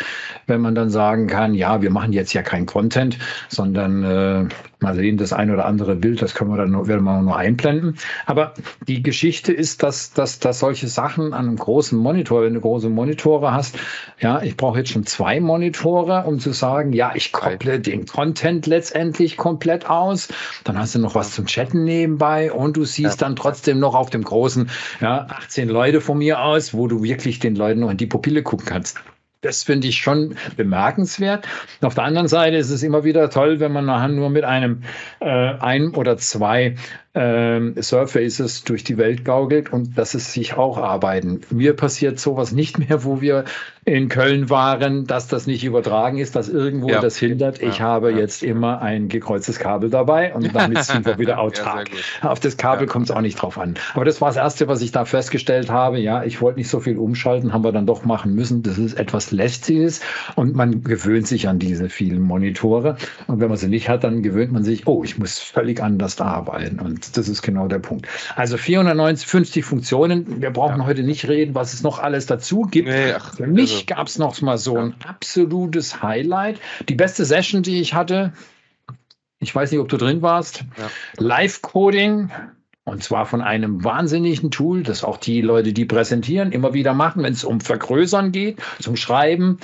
wenn 0.47 0.61
man 0.61 0.75
dann 0.75 0.91
sagen 0.91 1.27
kann, 1.27 1.55
ja, 1.55 1.81
wir 1.81 1.89
machen 1.89 2.13
jetzt 2.13 2.35
ja 2.35 2.43
kein 2.43 2.67
Content, 2.67 3.19
sondern 3.49 4.05
äh, 4.05 4.49
mal 4.83 4.95
sehen, 4.95 5.17
das 5.17 5.33
ein 5.33 5.51
oder 5.51 5.65
andere 5.67 5.97
Bild, 5.97 6.23
das 6.23 6.35
können 6.35 6.51
wir 6.51 6.57
dann 6.57 6.71
nur, 6.71 6.87
werden 6.89 7.05
wir 7.05 7.21
nur 7.23 7.37
einblenden. 7.37 7.97
Aber 8.27 8.55
die 8.87 9.03
Geschichte 9.03 9.53
ist, 9.53 9.83
dass, 9.83 10.13
dass, 10.13 10.39
dass 10.39 10.59
solche 10.59 10.89
Sachen 10.89 11.33
an 11.33 11.49
einem 11.49 11.57
großen 11.57 11.99
Monitor, 11.99 12.43
wenn 12.43 12.55
du 12.55 12.61
große 12.61 12.89
Monitore 12.89 13.53
hast, 13.53 13.79
ja, 14.19 14.43
ich 14.43 14.57
brauche 14.57 14.79
jetzt 14.79 14.91
schon 14.91 15.07
zwei 15.07 15.41
Monitore, 15.41 16.25
um 16.25 16.39
zu 16.39 16.53
sagen, 16.53 16.93
ja, 16.93 17.13
ich 17.15 17.33
kopple 17.33 17.81
den 17.81 18.07
Content 18.07 18.67
letztendlich 18.67 19.37
komplett 19.37 19.89
aus. 19.89 20.29
Dann 20.65 20.79
hast 20.79 20.95
du 20.95 20.99
noch 20.99 21.15
was 21.15 21.33
zum 21.33 21.47
Chatten 21.47 21.85
nebenbei 21.85 22.53
und 22.53 22.77
du 22.77 22.85
siehst 22.85 23.23
dann 23.23 23.37
trotzdem 23.37 23.79
noch 23.79 23.95
auf 23.95 24.11
dem 24.11 24.23
großen, 24.23 24.71
ja, 25.01 25.27
18 25.29 25.69
Leute 25.69 26.01
von 26.01 26.19
mir 26.19 26.43
aus, 26.43 26.75
wo 26.75 26.87
du 26.87 27.03
wirklich 27.03 27.39
den 27.39 27.55
Leuten 27.55 27.81
noch 27.81 27.91
in 27.91 27.97
die 27.97 28.07
Pupille 28.07 28.43
gucken 28.43 28.67
kannst. 28.67 28.99
Das 29.43 29.63
finde 29.63 29.89
ich 29.89 29.97
schon 29.97 30.37
bemerkenswert. 30.57 31.49
Auf 31.81 31.95
der 31.95 32.05
anderen 32.05 32.29
Seite 32.29 32.59
ist 32.59 32.69
es 32.71 32.83
immer 32.83 33.05
wieder 33.05 33.31
toll, 33.31 33.59
wenn 33.59 33.73
man 33.73 33.87
nachher 33.87 34.09
nur 34.09 34.29
mit 34.29 34.45
einem, 34.45 34.83
äh, 35.21 35.27
ein 35.27 35.95
oder 35.95 36.19
zwei 36.19 36.77
ähm, 37.13 37.75
Surfaces 37.81 38.63
durch 38.63 38.85
die 38.85 38.97
Welt 38.97 39.25
gaukelt 39.25 39.73
und 39.73 39.99
dass 39.99 40.15
es 40.15 40.33
sich 40.33 40.55
auch 40.55 40.79
arbeiten. 40.79 41.41
Mir 41.51 41.75
passiert 41.75 42.21
sowas 42.21 42.53
nicht 42.53 42.79
mehr, 42.79 43.03
wo 43.05 43.21
wir 43.21 43.45
in 43.85 44.09
Köln 44.09 44.51
waren, 44.51 45.07
dass 45.07 45.27
das 45.27 45.47
nicht 45.47 45.65
übertragen 45.65 46.19
ist, 46.19 46.37
dass 46.37 46.49
irgendwo 46.49 46.91
ja. 46.91 47.01
das 47.01 47.17
hindert. 47.17 47.61
Ich 47.61 47.79
ja, 47.79 47.85
habe 47.85 48.13
ja. 48.13 48.19
jetzt 48.19 48.45
immer 48.45 48.81
ein 48.81 49.09
gekreuztes 49.09 49.59
Kabel 49.59 49.91
dabei 49.91 50.33
und 50.35 50.55
damit 50.55 50.85
sind 50.85 51.05
wir 51.05 51.19
wieder 51.19 51.39
autark. 51.41 51.91
Auf 52.23 52.39
das 52.39 52.57
Kabel 52.57 52.87
kommt 52.87 53.07
es 53.07 53.11
auch 53.11 53.23
nicht 53.23 53.43
drauf 53.43 53.59
an. 53.59 53.75
Aber 53.95 54.05
das 54.05 54.21
war 54.21 54.29
das 54.29 54.37
Erste, 54.37 54.69
was 54.69 54.81
ich 54.81 54.93
da 54.93 55.05
festgestellt 55.05 55.71
habe. 55.71 55.99
Ja, 55.99 56.23
ich 56.23 56.41
wollte 56.41 56.59
nicht 56.61 56.69
so 56.69 56.79
viel 56.79 56.99
umschalten, 56.99 57.53
haben 57.53 57.65
wir 57.65 57.73
dann 57.73 57.87
doch 57.87 58.05
machen 58.05 58.35
müssen. 58.35 58.63
Das 58.63 58.79
ist 58.79 58.95
etwas 58.95 59.33
lästiges 59.33 60.01
und 60.37 60.55
man 60.55 60.85
gewöhnt 60.85 61.27
sich 61.27 61.49
an 61.49 61.59
diese 61.59 61.89
vielen 61.89 62.21
Monitore. 62.21 62.97
Und 63.27 63.41
wenn 63.41 63.49
man 63.49 63.57
sie 63.57 63.69
nicht 63.69 63.89
hat, 63.89 64.05
dann 64.05 64.23
gewöhnt 64.23 64.53
man 64.53 64.63
sich, 64.63 64.87
oh, 64.87 65.03
ich 65.03 65.19
muss 65.19 65.41
völlig 65.41 65.83
anders 65.83 66.21
arbeiten. 66.21 66.79
Und 66.79 67.00
das 67.17 67.29
ist 67.29 67.43
genau 67.43 67.69
der 67.69 67.79
Punkt. 67.79 68.07
Also 68.37 68.57
450 68.57 69.65
Funktionen. 69.65 70.41
Wir 70.41 70.51
brauchen 70.51 70.81
ja. 70.81 70.87
heute 70.87 71.03
nicht 71.03 71.29
reden, 71.29 71.55
was 71.55 71.73
es 71.73 71.83
noch 71.83 71.99
alles 71.99 72.27
dazu 72.27 72.63
gibt. 72.63 72.89
Nee, 72.89 73.13
ach, 73.13 73.35
Für 73.35 73.47
mich 73.47 73.73
also, 73.73 73.85
gab 73.87 74.07
es 74.07 74.19
noch 74.19 74.41
mal 74.41 74.59
so 74.59 74.77
ein 74.77 74.95
absolutes 75.07 76.03
Highlight. 76.03 76.61
Die 76.89 76.95
beste 76.95 77.25
Session, 77.25 77.63
die 77.63 77.81
ich 77.81 77.95
hatte, 77.95 78.33
ich 79.39 79.55
weiß 79.55 79.71
nicht, 79.71 79.81
ob 79.81 79.89
du 79.89 79.97
drin 79.97 80.23
warst, 80.23 80.65
ja. 80.77 80.91
Live-Coding. 81.19 82.31
Und 82.85 83.05
zwar 83.05 83.27
von 83.27 83.41
einem 83.43 83.85
wahnsinnigen 83.85 84.51
Tool, 84.51 84.83
das 84.83 85.05
auch 85.05 85.19
die 85.19 85.43
Leute, 85.43 85.73
die 85.73 85.85
präsentieren, 85.85 86.51
immer 86.51 86.75
wieder 86.75 86.95
machen, 86.95 87.23
wenn 87.23 87.33
es 87.33 87.45
um 87.45 87.61
Vergrößern 87.61 88.33
geht, 88.33 88.59
zum 88.81 88.97
Schreiben. 88.97 89.59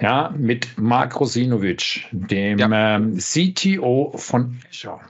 Ja, 0.00 0.32
mit 0.36 0.78
Mark 0.78 1.18
Rosinovic, 1.18 2.06
dem 2.12 2.58
ja. 2.58 2.96
ähm, 2.96 3.18
CTO 3.18 4.12
von 4.16 4.60
Azure. 4.70 5.00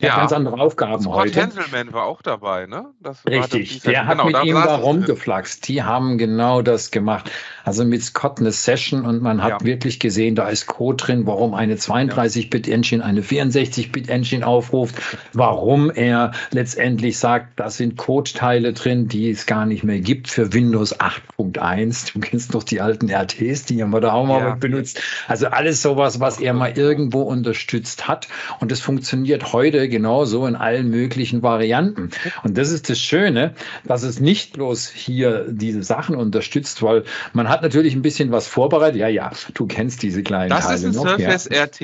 Der 0.00 0.08
ja. 0.08 0.14
hat 0.14 0.20
ganz 0.22 0.32
andere 0.32 0.60
Aufgaben 0.60 1.02
Scott 1.02 1.14
heute. 1.14 1.40
Henselman 1.40 1.92
war 1.92 2.04
auch 2.04 2.22
dabei, 2.22 2.66
ne? 2.66 2.86
Richtig, 3.26 3.80
der 3.82 4.06
hat 4.06 4.18
genau, 4.18 4.26
mit 4.26 4.44
ihm 4.44 4.54
da 4.54 4.76
rumgeflaxt. 4.76 5.68
Die 5.68 5.82
haben 5.82 6.18
genau 6.18 6.62
das 6.62 6.90
gemacht. 6.90 7.30
Also 7.64 7.84
mit 7.84 8.02
Scott 8.02 8.38
eine 8.38 8.52
Session 8.52 9.04
und 9.04 9.22
man 9.22 9.42
hat 9.42 9.62
ja. 9.62 9.66
wirklich 9.66 9.98
gesehen, 9.98 10.34
da 10.34 10.48
ist 10.48 10.66
Code 10.66 11.02
drin, 11.02 11.26
warum 11.26 11.54
eine 11.54 11.76
32-Bit-Engine 11.76 13.02
eine 13.02 13.22
64-Bit-Engine 13.22 14.46
aufruft, 14.46 14.96
warum 15.32 15.90
er 15.90 16.32
letztendlich 16.50 17.18
sagt, 17.18 17.58
da 17.58 17.70
sind 17.70 17.96
Code-Teile 17.96 18.74
drin, 18.74 19.08
die 19.08 19.30
es 19.30 19.46
gar 19.46 19.64
nicht 19.64 19.82
mehr 19.82 20.00
gibt 20.00 20.28
für 20.28 20.52
Windows 20.52 21.00
8.1. 21.00 22.12
Du 22.12 22.20
kennst 22.20 22.54
doch 22.54 22.62
die 22.62 22.82
alten 22.82 23.08
RTs, 23.08 23.64
die 23.64 23.82
haben 23.82 23.92
wir 23.92 24.00
da 24.00 24.12
auch 24.12 24.26
mal 24.26 24.40
ja. 24.40 24.54
benutzt. 24.54 25.00
Also 25.26 25.46
alles 25.46 25.80
sowas, 25.80 26.20
was 26.20 26.40
er 26.40 26.52
mal 26.52 26.76
irgendwo 26.76 27.22
unterstützt 27.22 28.06
hat. 28.06 28.28
Und 28.60 28.72
es 28.72 28.80
funktioniert 28.80 29.54
heute 29.54 29.88
genauso 29.88 30.46
in 30.46 30.54
allen 30.54 30.90
möglichen 30.90 31.42
Varianten. 31.42 32.10
Und 32.42 32.58
das 32.58 32.70
ist 32.70 32.90
das 32.90 32.98
Schöne, 32.98 33.54
dass 33.84 34.02
es 34.02 34.20
nicht 34.20 34.52
bloß 34.52 34.88
hier 34.88 35.46
diese 35.48 35.82
Sachen 35.82 36.14
unterstützt, 36.14 36.82
weil 36.82 37.04
man 37.32 37.48
hat 37.48 37.53
natürlich 37.62 37.94
ein 37.94 38.02
bisschen 38.02 38.30
was 38.30 38.46
vorbereitet. 38.46 39.00
Ja, 39.00 39.08
ja, 39.08 39.30
du 39.54 39.66
kennst 39.66 40.02
diese 40.02 40.22
kleinen 40.22 40.50
das 40.50 40.66
Teile 40.66 40.92
noch. 40.92 41.04
Das 41.04 41.18
ist 41.18 41.18
ein 41.18 41.46
Surface 41.46 41.48
ja. 41.52 41.64
RT. 41.64 41.80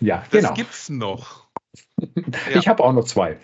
ja, 0.00 0.24
genau. 0.30 0.48
Das 0.48 0.56
gibt's 0.56 0.88
noch. 0.90 1.43
Ja. 2.52 2.58
Ich 2.60 2.68
habe 2.68 2.82
auch 2.82 2.92
noch 2.92 3.04
zwei. 3.04 3.36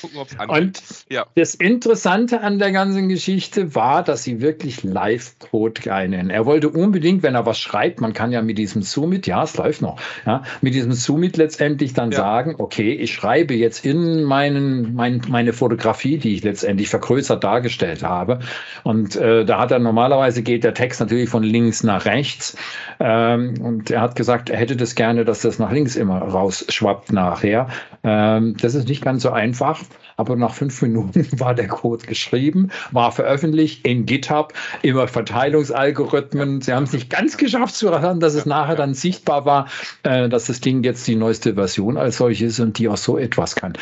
Gucken, 0.00 0.48
Und 0.48 0.82
ja. 1.10 1.26
das 1.34 1.54
Interessante 1.54 2.40
an 2.40 2.58
der 2.58 2.72
ganzen 2.72 3.08
Geschichte 3.08 3.74
war, 3.74 4.02
dass 4.02 4.22
sie 4.22 4.40
wirklich 4.40 4.82
Live-Code 4.82 5.92
einen. 5.92 6.30
Er 6.30 6.46
wollte 6.46 6.68
unbedingt, 6.70 7.22
wenn 7.22 7.34
er 7.34 7.46
was 7.46 7.58
schreibt, 7.58 8.00
man 8.00 8.12
kann 8.12 8.32
ja 8.32 8.42
mit 8.42 8.58
diesem 8.58 8.82
Zoomit, 8.82 9.26
ja, 9.26 9.42
es 9.42 9.56
läuft 9.56 9.82
noch, 9.82 10.00
ja, 10.26 10.42
mit 10.60 10.74
diesem 10.74 10.92
Zoomit 10.92 11.36
letztendlich 11.36 11.92
dann 11.92 12.10
ja. 12.10 12.16
sagen, 12.16 12.54
okay, 12.58 12.92
ich 12.92 13.14
schreibe 13.14 13.54
jetzt 13.54 13.84
in 13.84 14.22
meinen, 14.24 14.94
mein, 14.94 15.22
meine 15.28 15.52
Fotografie, 15.52 16.18
die 16.18 16.34
ich 16.34 16.44
letztendlich 16.44 16.88
vergrößert 16.88 17.42
dargestellt 17.42 18.02
habe. 18.02 18.40
Und 18.82 19.16
äh, 19.16 19.44
da 19.44 19.58
hat 19.58 19.70
er 19.70 19.78
normalerweise 19.78 20.42
geht 20.42 20.64
der 20.64 20.74
Text 20.74 21.00
natürlich 21.00 21.28
von 21.28 21.42
links 21.42 21.82
nach 21.82 22.04
rechts. 22.04 22.56
Ähm, 23.00 23.54
und 23.60 23.90
er 23.90 24.00
hat 24.00 24.16
gesagt, 24.16 24.50
er 24.50 24.58
hätte 24.58 24.76
das 24.76 24.94
gerne, 24.94 25.24
dass 25.24 25.40
das 25.40 25.58
nach 25.58 25.72
links 25.72 25.96
immer 25.96 26.18
rausschwappt 26.18 26.93
nachher. 27.10 27.68
Ähm, 28.02 28.56
das 28.60 28.74
ist 28.74 28.88
nicht 28.88 29.02
ganz 29.02 29.22
so 29.22 29.30
einfach, 29.30 29.80
aber 30.16 30.36
nach 30.36 30.54
fünf 30.54 30.80
Minuten 30.82 31.26
war 31.40 31.54
der 31.54 31.68
Code 31.68 32.06
geschrieben, 32.06 32.70
war 32.92 33.12
veröffentlicht 33.12 33.86
in 33.86 34.06
GitHub 34.06 34.52
über 34.82 35.08
Verteilungsalgorithmen. 35.08 36.60
Sie 36.60 36.72
haben 36.72 36.84
es 36.84 36.92
nicht 36.92 37.10
ganz 37.10 37.36
geschafft 37.36 37.74
zu 37.74 37.88
erfahren, 37.88 38.20
dass 38.20 38.34
es 38.34 38.46
nachher 38.46 38.76
dann 38.76 38.94
sichtbar 38.94 39.44
war, 39.44 39.68
äh, 40.02 40.28
dass 40.28 40.46
das 40.46 40.60
Ding 40.60 40.82
jetzt 40.82 41.06
die 41.06 41.16
neueste 41.16 41.54
Version 41.54 41.96
als 41.96 42.16
solches 42.16 42.54
ist 42.54 42.60
und 42.60 42.78
die 42.78 42.88
auch 42.88 42.96
so 42.96 43.18
etwas 43.18 43.56
kann. 43.56 43.74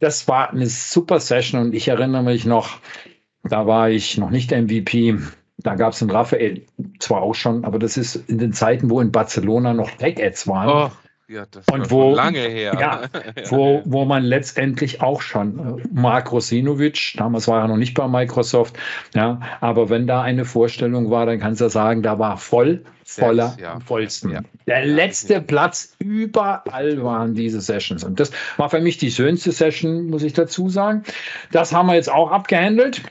Das 0.00 0.28
war 0.28 0.50
eine 0.50 0.66
super 0.66 1.20
Session 1.20 1.60
und 1.60 1.74
ich 1.74 1.88
erinnere 1.88 2.22
mich 2.22 2.44
noch, 2.44 2.78
da 3.44 3.66
war 3.66 3.90
ich 3.90 4.18
noch 4.18 4.30
nicht 4.30 4.50
MVP. 4.52 5.18
Da 5.58 5.74
gab 5.74 5.92
es 5.92 6.02
einen 6.02 6.10
Raphael, 6.10 6.62
zwar 6.98 7.22
auch 7.22 7.34
schon, 7.34 7.64
aber 7.64 7.78
das 7.78 7.96
ist 7.96 8.16
in 8.28 8.38
den 8.38 8.52
Zeiten, 8.52 8.90
wo 8.90 9.00
in 9.00 9.12
Barcelona 9.12 9.74
noch 9.74 9.90
Tech-Ads 9.90 10.48
waren. 10.48 10.90
Oh. 10.90 11.01
Ja, 11.32 11.46
und 11.72 11.90
wo, 11.90 12.14
lange 12.14 12.40
her. 12.40 12.76
Ja, 12.78 13.00
wo, 13.48 13.80
wo 13.86 14.04
man 14.04 14.22
letztendlich 14.22 15.00
auch 15.00 15.22
schon, 15.22 15.78
äh, 15.78 15.82
Mark 15.92 16.30
Rosinovic, 16.30 17.14
damals 17.16 17.48
war 17.48 17.62
er 17.62 17.68
noch 17.68 17.78
nicht 17.78 17.94
bei 17.94 18.06
Microsoft, 18.06 18.78
ja, 19.14 19.40
aber 19.60 19.88
wenn 19.88 20.06
da 20.06 20.20
eine 20.20 20.44
Vorstellung 20.44 21.10
war, 21.10 21.24
dann 21.24 21.40
kannst 21.40 21.62
du 21.62 21.70
sagen, 21.70 22.02
da 22.02 22.18
war 22.18 22.36
voll, 22.36 22.82
voller, 23.04 23.56
ja. 23.58 23.78
vollsten. 23.80 24.30
Ja. 24.30 24.40
Der 24.66 24.84
letzte 24.84 25.40
Platz 25.40 25.94
überall 25.98 27.02
waren 27.02 27.34
diese 27.34 27.62
Sessions. 27.62 28.04
Und 28.04 28.20
das 28.20 28.30
war 28.58 28.68
für 28.68 28.80
mich 28.80 28.98
die 28.98 29.10
schönste 29.10 29.52
Session, 29.52 30.08
muss 30.08 30.22
ich 30.22 30.34
dazu 30.34 30.68
sagen. 30.68 31.02
Das 31.50 31.72
haben 31.72 31.86
wir 31.86 31.94
jetzt 31.94 32.10
auch 32.12 32.30
abgehandelt. 32.30 33.02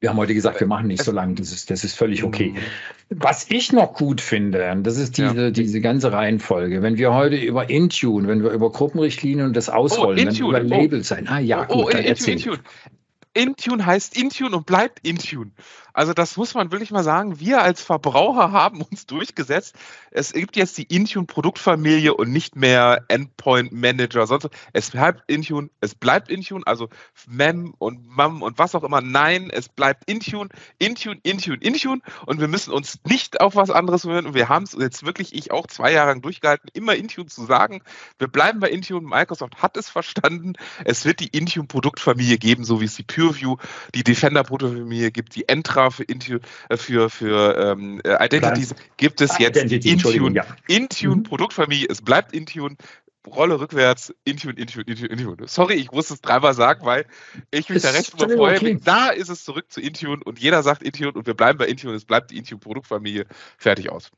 Wir 0.00 0.10
haben 0.10 0.16
heute 0.16 0.34
gesagt, 0.34 0.60
wir 0.60 0.66
machen 0.66 0.86
nicht 0.86 1.02
so 1.02 1.12
lange. 1.12 1.34
Das 1.34 1.52
ist, 1.52 1.70
das 1.70 1.84
ist 1.84 1.96
völlig 1.96 2.24
okay. 2.24 2.54
Mhm. 2.54 3.18
Was 3.20 3.50
ich 3.50 3.72
noch 3.72 3.94
gut 3.94 4.20
finde, 4.20 4.76
das 4.82 4.96
ist 4.96 5.18
diese, 5.18 5.44
ja. 5.44 5.50
diese 5.50 5.80
ganze 5.80 6.12
Reihenfolge. 6.12 6.82
Wenn 6.82 6.98
wir 6.98 7.14
heute 7.14 7.36
über 7.36 7.70
Intune, 7.70 8.26
wenn 8.28 8.42
wir 8.42 8.50
über 8.50 8.70
Gruppenrichtlinien 8.70 9.46
und 9.46 9.56
das 9.56 9.68
ausrollen, 9.68 10.18
oh, 10.18 10.26
wenn 10.26 10.36
wir 10.36 10.46
über 10.46 10.60
Labels 10.60 11.10
oh. 11.10 11.14
sein. 11.14 11.28
Ah 11.28 11.38
ja, 11.38 11.66
oh, 11.68 11.76
gut, 11.76 11.84
oh, 11.84 11.90
dann 11.90 12.04
Intune, 12.04 12.32
Intune. 12.32 12.58
Intune 13.34 13.86
heißt 13.86 14.16
Intune 14.16 14.56
und 14.56 14.66
bleibt 14.66 15.06
Intune. 15.06 15.50
Also 15.96 16.12
das 16.12 16.36
muss 16.36 16.52
man 16.52 16.70
wirklich 16.72 16.90
mal 16.90 17.02
sagen. 17.02 17.40
Wir 17.40 17.62
als 17.62 17.80
Verbraucher 17.80 18.52
haben 18.52 18.82
uns 18.82 19.06
durchgesetzt. 19.06 19.76
Es 20.10 20.34
gibt 20.34 20.54
jetzt 20.54 20.76
die 20.76 20.82
Intune-Produktfamilie 20.82 22.12
und 22.12 22.30
nicht 22.30 22.54
mehr 22.54 23.06
Endpoint 23.08 23.72
Manager. 23.72 24.26
Sonst, 24.26 24.50
es 24.74 24.90
bleibt 24.90 25.22
Intune, 25.26 25.70
es 25.80 25.94
bleibt 25.94 26.28
Intune, 26.28 26.66
also 26.66 26.90
Mem 27.26 27.72
und 27.78 28.06
Mam 28.06 28.42
und 28.42 28.58
was 28.58 28.74
auch 28.74 28.84
immer. 28.84 29.00
Nein, 29.00 29.48
es 29.50 29.70
bleibt 29.70 30.08
Intune, 30.08 30.50
Intune, 30.78 31.18
Intune, 31.22 31.56
Intune. 31.62 32.02
Und 32.26 32.40
wir 32.40 32.48
müssen 32.48 32.74
uns 32.74 32.98
nicht 33.04 33.40
auf 33.40 33.56
was 33.56 33.70
anderes 33.70 34.04
hören. 34.04 34.26
Und 34.26 34.34
wir 34.34 34.50
haben 34.50 34.64
es 34.64 34.76
jetzt 34.78 35.06
wirklich, 35.06 35.34
ich 35.34 35.50
auch 35.50 35.66
zwei 35.66 35.92
Jahre 35.92 36.10
lang 36.10 36.20
durchgehalten, 36.20 36.68
immer 36.74 36.94
Intune 36.94 37.28
zu 37.28 37.46
sagen. 37.46 37.80
Wir 38.18 38.28
bleiben 38.28 38.60
bei 38.60 38.68
Intune. 38.68 39.00
Microsoft 39.00 39.62
hat 39.62 39.78
es 39.78 39.88
verstanden. 39.88 40.52
Es 40.84 41.06
wird 41.06 41.20
die 41.20 41.28
Intune-Produktfamilie 41.28 42.36
geben, 42.36 42.64
so 42.64 42.82
wie 42.82 42.84
es 42.84 42.96
die 42.96 43.02
PureView, 43.02 43.56
die 43.94 44.04
Defender-Produktfamilie 44.04 45.10
gibt, 45.10 45.34
die 45.36 45.48
Entra 45.48 45.85
für, 45.90 46.04
Intune, 46.04 46.40
äh, 46.68 46.76
für, 46.76 47.10
für 47.10 47.56
ähm, 47.56 48.00
äh, 48.04 48.24
Identities 48.24 48.74
gibt 48.96 49.20
es 49.20 49.38
jetzt 49.38 49.56
Identity, 49.56 49.90
Intune, 49.90 50.36
ja. 50.36 50.46
Intune 50.68 51.16
mhm. 51.16 51.22
Produktfamilie, 51.22 51.86
es 51.88 52.02
bleibt 52.02 52.32
Intune, 52.32 52.76
Rolle 53.26 53.58
rückwärts, 53.58 54.14
Intune, 54.24 54.54
Intune, 54.54 54.84
Intune, 54.84 55.08
Intune. 55.08 55.48
Sorry, 55.48 55.74
ich 55.74 55.90
muss 55.90 56.10
es 56.10 56.20
dreimal 56.20 56.54
sagen, 56.54 56.84
weil 56.84 57.06
ich 57.50 57.68
mich 57.68 57.82
da 57.82 57.90
recht 57.90 58.14
überfreue. 58.14 58.56
Okay. 58.56 58.78
Da 58.82 59.08
ist 59.08 59.28
es 59.28 59.44
zurück 59.44 59.66
zu 59.68 59.80
Intune 59.80 60.22
und 60.24 60.38
jeder 60.38 60.62
sagt 60.62 60.82
Intune 60.82 61.12
und 61.12 61.26
wir 61.26 61.34
bleiben 61.34 61.58
bei 61.58 61.66
Intune, 61.66 61.94
es 61.94 62.04
bleibt 62.04 62.30
die 62.30 62.38
Intune 62.38 62.60
Produktfamilie, 62.60 63.26
fertig 63.58 63.90
aus. 63.90 64.10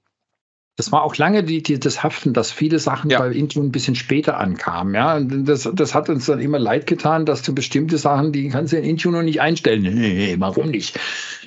Das 0.79 0.93
war 0.93 1.03
auch 1.03 1.17
lange 1.17 1.43
die, 1.43 1.61
die, 1.61 1.81
das 1.81 2.05
Haften, 2.05 2.33
dass 2.33 2.53
viele 2.53 2.79
Sachen 2.79 3.11
ja. 3.11 3.19
bei 3.19 3.33
Intune 3.33 3.67
ein 3.67 3.73
bisschen 3.73 3.97
später 3.97 4.39
ankamen. 4.39 4.95
Ja, 4.95 5.19
das, 5.19 5.69
das 5.75 5.93
hat 5.93 6.09
uns 6.09 6.27
dann 6.27 6.39
immer 6.39 6.61
leid 6.61 6.87
getan, 6.87 7.27
dass 7.27 7.43
du 7.43 7.53
bestimmte 7.53 7.99
Sachen, 7.99 8.31
die 8.31 8.49
kannst 8.49 8.73
du 8.73 8.77
in 8.77 8.85
Intune 8.85 9.17
noch 9.17 9.25
nicht 9.25 9.41
einstellen. 9.41 9.83
Nee, 9.83 10.37
warum 10.39 10.71
nicht? 10.71 10.97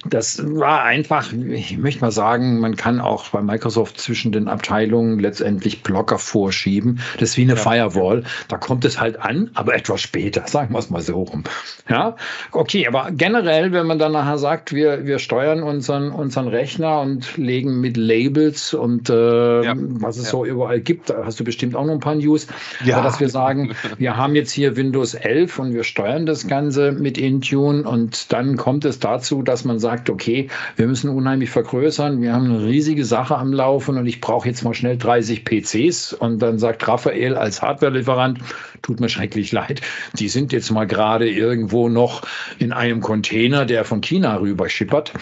Das 0.04 0.44
war 0.44 0.84
einfach, 0.84 1.32
ich 1.32 1.78
möchte 1.78 2.02
mal 2.02 2.12
sagen, 2.12 2.60
man 2.60 2.76
kann 2.76 3.00
auch 3.00 3.30
bei 3.30 3.42
Microsoft 3.42 4.02
zwischen 4.02 4.34
den 4.34 4.50
Abteilungen 4.50 5.20
letztendlich 5.20 5.82
Blocker 5.82 6.18
vorschieben. 6.18 7.00
Das 7.20 7.30
ist 7.30 7.38
wie 7.38 7.44
eine 7.44 7.54
ja. 7.54 7.58
Firewall. 7.58 8.24
Da 8.50 8.58
kommt 8.58 8.84
es 8.84 9.00
halt 9.00 9.22
an, 9.22 9.52
aber 9.54 9.76
etwas 9.76 10.02
später, 10.02 10.46
sagen 10.48 10.74
wir 10.74 10.80
es 10.80 10.90
mal 10.90 11.02
so 11.02 11.22
rum. 11.22 11.44
Ja, 11.88 12.18
okay, 12.52 12.86
aber 12.86 13.12
generell, 13.12 13.72
wenn 13.72 13.86
man 13.86 14.00
dann 14.00 14.12
nachher 14.12 14.40
sagt, 14.40 14.74
wir, 14.74 15.06
wir 15.06 15.20
steuern 15.20 15.64
unseren, 15.64 16.12
unseren 16.12 16.50
Rechner 16.50 17.00
und 17.00 17.38
legen 17.38 17.80
mit 17.80 17.96
Labels 17.96 18.74
und 18.74 19.10
äh, 19.10 19.21
äh, 19.22 19.66
ja. 19.66 19.74
was 19.78 20.18
es 20.18 20.26
ja. 20.26 20.32
so 20.32 20.46
überall 20.46 20.82
gibt. 20.82 21.10
Da 21.10 21.26
hast 21.26 21.40
du 21.40 21.44
bestimmt 21.44 21.76
auch 21.76 21.86
noch 21.86 21.94
ein 21.94 22.00
paar 22.00 22.16
News. 22.16 22.48
Ja. 22.84 22.98
Aber 22.98 23.06
dass 23.06 23.20
wir 23.20 23.30
sagen, 23.30 23.76
wir 23.98 24.18
haben 24.18 24.36
jetzt 24.36 24.52
hier 24.52 24.76
Windows 24.76 25.14
11 25.14 25.60
und 25.60 25.74
wir 25.74 25.84
steuern 25.84 26.26
das 26.26 26.48
Ganze 26.48 26.92
mit 26.92 27.18
Intune 27.18 27.84
und 27.84 28.32
dann 28.32 28.58
kommt 28.58 28.86
es 28.86 29.00
dazu, 29.00 29.42
dass 29.44 29.66
man 29.66 29.80
sagt, 29.80 30.10
okay, 30.10 30.50
wir 30.76 30.88
müssen 30.88 31.10
unheimlich 31.10 31.50
vergrößern. 31.50 32.22
Wir 32.22 32.34
haben 32.34 32.46
eine 32.46 32.66
riesige 32.66 33.06
Sache 33.06 33.38
am 33.38 33.54
Laufen 33.54 33.98
und 33.98 34.08
ich 34.08 34.22
brauche 34.22 34.48
jetzt 34.48 34.64
mal 34.64 34.74
schnell 34.74 34.98
30 34.98 35.46
PCs. 35.46 36.14
Und 36.14 36.40
dann 36.40 36.60
sagt 36.60 36.88
Raphael 36.88 37.36
als 37.36 37.62
Hardware-Lieferant, 37.62 38.40
tut 38.82 39.00
mir 39.00 39.10
schrecklich 39.10 39.52
leid, 39.52 39.82
die 40.18 40.30
sind 40.30 40.54
jetzt 40.54 40.72
mal 40.72 40.86
gerade 40.86 41.30
irgendwo 41.30 41.90
noch 41.90 42.24
in 42.60 42.72
einem 42.74 43.02
Container, 43.02 43.66
der 43.66 43.86
von 43.86 44.02
China 44.02 44.38
rüber 44.38 44.70
schippert, 44.70 45.14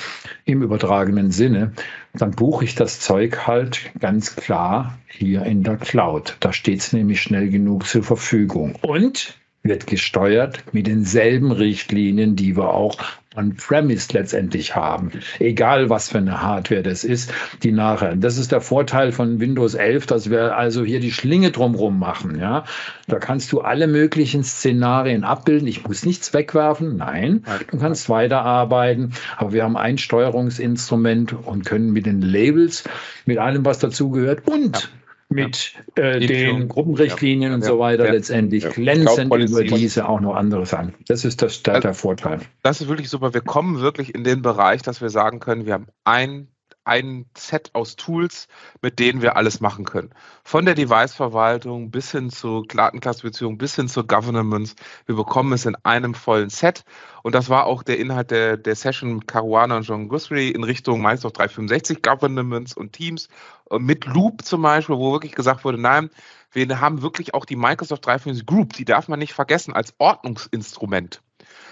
im 0.46 0.62
übertragenen 0.62 1.32
Sinne 1.32 1.74
dann 2.14 2.32
buche 2.32 2.66
ich 2.66 2.76
das 2.76 3.00
Zeug 3.00 3.48
halt 3.48 3.92
ganz 4.00 4.36
klar 4.36 4.98
hier 5.08 5.44
in 5.44 5.64
der 5.64 5.78
Cloud. 5.78 6.38
Da 6.40 6.54
steht 6.54 6.80
es 6.80 6.94
nämlich 6.94 7.22
schnell 7.22 7.50
genug 7.50 7.86
zur 7.86 8.04
Verfügung. 8.04 8.76
Und 8.82 9.36
wird 9.64 9.88
gesteuert 9.88 10.64
mit 10.72 10.88
denselben 10.88 11.52
Richtlinien, 11.52 12.36
die 12.36 12.56
wir 12.56 12.74
auch 12.74 12.98
on-premise 13.36 14.12
letztendlich 14.14 14.76
haben. 14.76 15.12
Egal, 15.40 15.90
was 15.90 16.10
für 16.10 16.18
eine 16.18 16.42
Hardware 16.42 16.82
das 16.82 17.04
ist, 17.04 17.32
die 17.64 17.72
nachher. 17.72 18.16
Das 18.16 18.38
ist 18.38 18.52
der 18.52 18.62
Vorteil 18.62 19.12
von 19.12 19.40
Windows 19.40 19.76
11, 19.76 20.08
dass 20.08 20.30
wir 20.30 20.58
also 20.58 20.84
hier 20.84 21.00
die 21.00 21.12
Schlinge 21.12 21.52
drumherum 21.52 22.00
machen. 22.00 22.40
Ja, 22.40 22.66
da 23.08 23.20
kannst 23.20 23.52
du 23.52 23.62
alle 23.62 23.88
möglichen 23.88 24.44
Szenarien 24.44 25.24
abbilden. 25.24 25.68
Ich 25.68 25.86
muss 25.88 26.06
nichts 26.06 26.34
wegwerfen. 26.34 26.98
Nein, 26.98 27.44
du 27.70 27.78
kannst 27.78 28.10
weiterarbeiten. 28.10 29.14
Aber 29.38 29.54
wir 29.54 29.64
haben 29.64 29.78
ein 29.78 29.98
Steuerungsinstrument 29.98 31.34
und 31.34 31.66
können 31.66 31.92
mit 31.92 32.06
den 32.06 32.22
Labels, 32.22 32.84
mit 33.26 33.38
allem, 33.38 33.64
was 33.64 33.80
dazugehört 33.80 34.48
und 34.48 34.90
mit 35.30 35.74
äh, 35.96 36.20
den 36.20 36.68
Gruppenrichtlinien 36.68 37.54
und 37.54 37.64
so 37.64 37.78
weiter 37.78 38.12
letztendlich 38.12 38.68
glänzend 38.70 39.34
über 39.34 39.64
diese 39.64 40.10
auch 40.10 40.20
noch 40.20 40.36
andere 40.36 40.66
Sachen. 40.66 40.96
Das 41.08 41.24
ist 41.24 41.42
das, 41.42 41.62
der, 41.62 41.80
der 41.80 41.94
Vorteil. 41.94 42.40
Das 42.64 42.82
ist 42.82 42.88
wirklich 42.88 43.10
super. 43.10 43.34
Wir 43.34 43.42
kommen 43.42 43.80
wirklich 43.80 44.16
in 44.16 44.24
den 44.24 44.42
Bereich, 44.42 44.82
dass 44.82 45.02
wir 45.02 45.10
sagen 45.10 45.40
können, 45.40 45.68
wir 45.68 45.74
haben 45.74 45.88
ein 46.04 46.48
ein 46.90 47.26
Set 47.38 47.70
aus 47.74 47.96
Tools, 47.96 48.48
mit 48.82 49.00
denen 49.00 49.22
wir 49.22 49.38
alles 49.38 49.62
machen 49.62 49.86
können. 49.86 50.10
Von 50.44 50.66
der 50.66 50.76
Device-Verwaltung 50.76 51.92
bis 51.92 52.12
hin 52.12 52.30
zur 52.30 52.66
Datenklassifizierung, 52.68 53.58
bis 53.58 53.76
hin 53.76 53.88
zur 53.88 54.06
Governance. 54.08 54.76
Wir 55.06 55.16
bekommen 55.16 55.54
es 55.54 55.66
in 55.66 55.76
einem 55.84 56.16
vollen 56.16 56.50
Set. 56.50 56.84
Und 57.24 57.36
das 57.36 57.50
war 57.50 57.66
auch 57.66 57.84
der 57.84 58.00
Inhalt 58.00 58.32
der, 58.32 58.58
der 58.58 58.76
Session 58.76 59.16
mit 59.16 59.28
Caruana 59.28 59.78
und 59.78 59.84
John 59.84 60.10
Guthrie 60.10 60.50
in 60.50 60.64
Richtung 60.64 61.02
Microsoft 61.02 61.38
365 61.38 62.02
Governance 62.02 62.76
und 62.76 62.94
Teams. 62.94 63.30
Mit 63.72 64.06
Loop 64.06 64.44
zum 64.44 64.64
Beispiel, 64.64 64.98
wo 64.98 65.14
wirklich 65.14 65.36
gesagt 65.36 65.64
wurde, 65.64 65.78
nein, 65.78 66.10
wir 66.52 66.82
haben 66.82 67.02
wirklich 67.02 67.34
auch 67.36 67.46
die 67.46 67.56
Microsoft 67.56 68.06
365 68.06 68.46
Group, 68.46 68.74
die 68.74 68.86
darf 68.86 69.08
man 69.08 69.20
nicht 69.20 69.34
vergessen, 69.34 69.74
als 69.74 69.94
Ordnungsinstrument. 70.00 71.22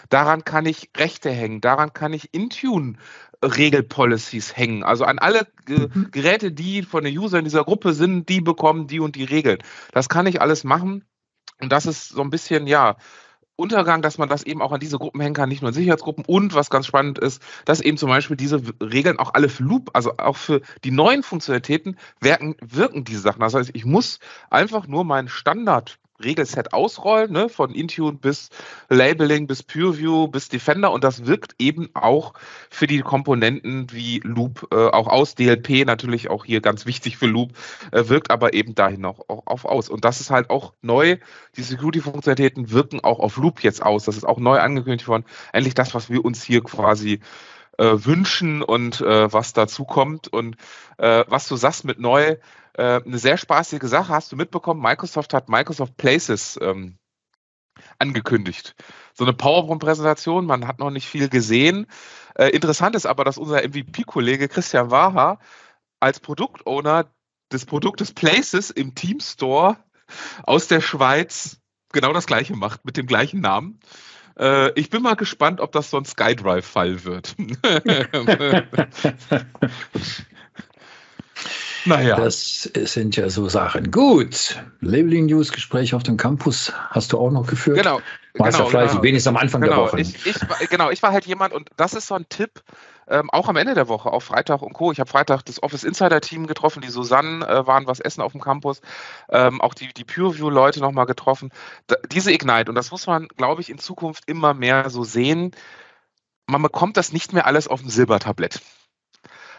Daran 0.09 0.43
kann 0.43 0.65
ich 0.65 0.89
Rechte 0.95 1.29
hängen, 1.29 1.61
daran 1.61 1.93
kann 1.93 2.13
ich 2.13 2.33
Intune 2.33 2.95
Regelpolicies 3.43 4.55
hängen. 4.55 4.83
Also 4.83 5.05
an 5.05 5.19
alle 5.19 5.47
G 5.65 5.87
mhm. 5.93 6.09
Geräte, 6.11 6.51
die 6.51 6.83
von 6.83 7.03
den 7.03 7.17
Usern 7.17 7.43
dieser 7.43 7.63
Gruppe 7.63 7.93
sind, 7.93 8.29
die 8.29 8.41
bekommen 8.41 8.87
die 8.87 8.99
und 8.99 9.15
die 9.15 9.25
Regeln. 9.25 9.59
Das 9.91 10.09
kann 10.09 10.25
ich 10.25 10.41
alles 10.41 10.63
machen. 10.63 11.05
Und 11.59 11.71
das 11.71 11.85
ist 11.85 12.09
so 12.09 12.21
ein 12.21 12.29
bisschen, 12.29 12.67
ja, 12.67 12.97
Untergang, 13.59 14.03
dass 14.03 14.19
man 14.19 14.29
das 14.29 14.43
eben 14.43 14.61
auch 14.61 14.71
an 14.71 14.79
diese 14.79 14.99
Gruppen 14.99 15.19
hängen 15.19 15.33
kann, 15.33 15.49
nicht 15.49 15.63
nur 15.63 15.69
in 15.69 15.73
Sicherheitsgruppen. 15.73 16.23
Und 16.25 16.53
was 16.53 16.69
ganz 16.69 16.85
spannend 16.85 17.17
ist, 17.17 17.41
dass 17.65 17.81
eben 17.81 17.97
zum 17.97 18.09
Beispiel 18.09 18.37
diese 18.37 18.61
Regeln 18.79 19.17
auch 19.17 19.33
alle 19.33 19.49
für 19.49 19.63
Loop, 19.63 19.89
also 19.93 20.13
auch 20.17 20.37
für 20.37 20.61
die 20.83 20.91
neuen 20.91 21.23
Funktionalitäten 21.23 21.97
wirken, 22.21 22.55
wirken 22.61 23.03
diese 23.03 23.21
Sachen. 23.21 23.39
Das 23.39 23.55
heißt, 23.55 23.71
ich 23.73 23.83
muss 23.83 24.19
einfach 24.51 24.85
nur 24.85 25.05
meinen 25.05 25.27
Standard 25.27 25.97
Regelset 26.23 26.73
ausrollen, 26.73 27.31
ne, 27.31 27.49
von 27.49 27.73
Intune 27.73 28.17
bis 28.17 28.49
Labeling, 28.89 29.47
bis 29.47 29.63
PureView, 29.63 30.27
bis 30.27 30.49
Defender 30.49 30.91
und 30.91 31.03
das 31.03 31.25
wirkt 31.25 31.55
eben 31.59 31.89
auch 31.93 32.33
für 32.69 32.87
die 32.87 33.01
Komponenten 33.01 33.91
wie 33.91 34.19
Loop 34.23 34.67
äh, 34.71 34.75
auch 34.75 35.07
aus. 35.07 35.35
DLP 35.35 35.85
natürlich 35.85 36.29
auch 36.29 36.45
hier 36.45 36.61
ganz 36.61 36.85
wichtig 36.85 37.17
für 37.17 37.27
Loop, 37.27 37.51
äh, 37.91 38.07
wirkt 38.07 38.31
aber 38.31 38.53
eben 38.53 38.75
dahin 38.75 39.05
auch, 39.05 39.21
auch 39.27 39.45
auf 39.45 39.65
aus. 39.65 39.89
Und 39.89 40.05
das 40.05 40.21
ist 40.21 40.31
halt 40.31 40.49
auch 40.49 40.73
neu. 40.81 41.17
Die 41.55 41.63
Security-Funktionalitäten 41.63 42.71
wirken 42.71 43.03
auch 43.03 43.19
auf 43.19 43.37
Loop 43.37 43.61
jetzt 43.61 43.83
aus. 43.83 44.05
Das 44.05 44.17
ist 44.17 44.25
auch 44.25 44.39
neu 44.39 44.59
angekündigt 44.59 45.07
worden. 45.07 45.25
Endlich 45.53 45.73
das, 45.73 45.93
was 45.93 46.09
wir 46.09 46.23
uns 46.25 46.43
hier 46.43 46.63
quasi 46.63 47.19
äh, 47.77 48.05
wünschen 48.05 48.63
und 48.63 49.01
äh, 49.01 49.31
was 49.31 49.53
dazu 49.53 49.85
kommt. 49.85 50.27
Und 50.27 50.57
äh, 50.97 51.23
was 51.27 51.47
du 51.47 51.55
sagst 51.55 51.85
mit 51.85 51.99
neu, 51.99 52.37
äh, 52.77 53.01
eine 53.03 53.17
sehr 53.17 53.37
spaßige 53.37 53.83
Sache 53.83 54.13
hast 54.13 54.31
du 54.31 54.35
mitbekommen. 54.35 54.81
Microsoft 54.81 55.33
hat 55.33 55.49
Microsoft 55.49 55.97
Places 55.97 56.59
ähm, 56.61 56.97
angekündigt. 57.99 58.75
So 59.13 59.25
eine 59.25 59.33
PowerPoint-Präsentation, 59.33 60.45
man 60.45 60.67
hat 60.67 60.79
noch 60.79 60.91
nicht 60.91 61.07
viel 61.07 61.27
gesehen. 61.27 61.87
Äh, 62.35 62.49
interessant 62.49 62.95
ist 62.95 63.07
aber, 63.07 63.23
dass 63.23 63.39
unser 63.39 63.67
MVP-Kollege 63.67 64.47
Christian 64.47 64.91
Waha 64.91 65.39
als 65.99 66.19
Produktowner 66.19 67.07
des 67.51 67.65
Produktes 67.65 68.13
Places 68.13 68.69
im 68.69 68.93
Team 68.93 69.19
Store 69.19 69.77
aus 70.43 70.67
der 70.67 70.81
Schweiz 70.81 71.59
genau 71.91 72.13
das 72.13 72.27
gleiche 72.27 72.55
macht, 72.55 72.85
mit 72.85 72.97
dem 72.97 73.07
gleichen 73.07 73.41
Namen. 73.41 73.79
Äh, 74.37 74.71
ich 74.79 74.91
bin 74.91 75.01
mal 75.01 75.15
gespannt, 75.15 75.61
ob 75.61 75.71
das 75.71 75.89
so 75.89 75.97
ein 75.97 76.05
SkyDrive-Fall 76.05 77.05
wird. 77.05 77.35
Naja. 81.87 82.15
Das 82.17 82.63
sind 82.63 83.15
ja 83.15 83.29
so 83.29 83.49
Sachen. 83.49 83.91
Gut. 83.91 84.61
Labeling 84.81 85.27
News 85.27 85.51
Gespräch 85.51 85.93
auf 85.93 86.03
dem 86.03 86.17
Campus 86.17 86.71
hast 86.89 87.13
du 87.13 87.19
auch 87.19 87.31
noch 87.31 87.47
geführt. 87.47 87.77
Genau. 87.77 88.01
Warst 88.33 88.57
genau, 88.57 88.65
ja 88.65 88.69
fleißig, 88.69 88.91
genau. 88.91 89.03
wenigstens 89.03 89.27
am 89.27 89.37
Anfang 89.37 89.61
genau. 89.61 89.75
der 89.75 89.83
Woche. 89.85 90.01
Ich, 90.01 90.25
ich, 90.25 90.69
genau, 90.69 90.89
ich 90.91 91.01
war 91.01 91.11
halt 91.11 91.25
jemand 91.25 91.53
und 91.53 91.69
das 91.75 91.93
ist 91.93 92.07
so 92.07 92.15
ein 92.15 92.27
Tipp, 92.29 92.61
ähm, 93.07 93.29
auch 93.29 93.47
am 93.47 93.55
Ende 93.55 93.73
der 93.73 93.87
Woche, 93.87 94.11
auf 94.11 94.25
Freitag 94.25 94.61
und 94.61 94.73
Co. 94.73 94.91
Ich 94.91 94.99
habe 94.99 95.09
Freitag 95.09 95.43
das 95.43 95.63
Office 95.63 95.83
Insider 95.83 96.21
Team 96.21 96.45
getroffen, 96.45 96.81
die 96.81 96.89
Susanne 96.89 97.47
äh, 97.47 97.65
waren 97.65 97.87
was 97.87 97.99
essen 97.99 98.21
auf 98.21 98.33
dem 98.33 98.41
Campus, 98.41 98.81
ähm, 99.29 99.61
auch 99.61 99.73
die, 99.73 99.93
die 99.93 100.03
PureView-Leute 100.03 100.81
nochmal 100.81 101.05
getroffen. 101.05 101.51
Da, 101.87 101.95
diese 102.11 102.31
Ignite, 102.31 102.69
und 102.69 102.75
das 102.75 102.91
muss 102.91 103.07
man, 103.07 103.27
glaube 103.29 103.61
ich, 103.61 103.69
in 103.69 103.79
Zukunft 103.79 104.23
immer 104.27 104.53
mehr 104.53 104.89
so 104.89 105.03
sehen, 105.03 105.51
man 106.47 106.61
bekommt 106.61 106.97
das 106.97 107.11
nicht 107.11 107.33
mehr 107.33 107.45
alles 107.45 107.67
auf 107.67 107.81
dem 107.81 107.89
Silbertablett. 107.89 108.61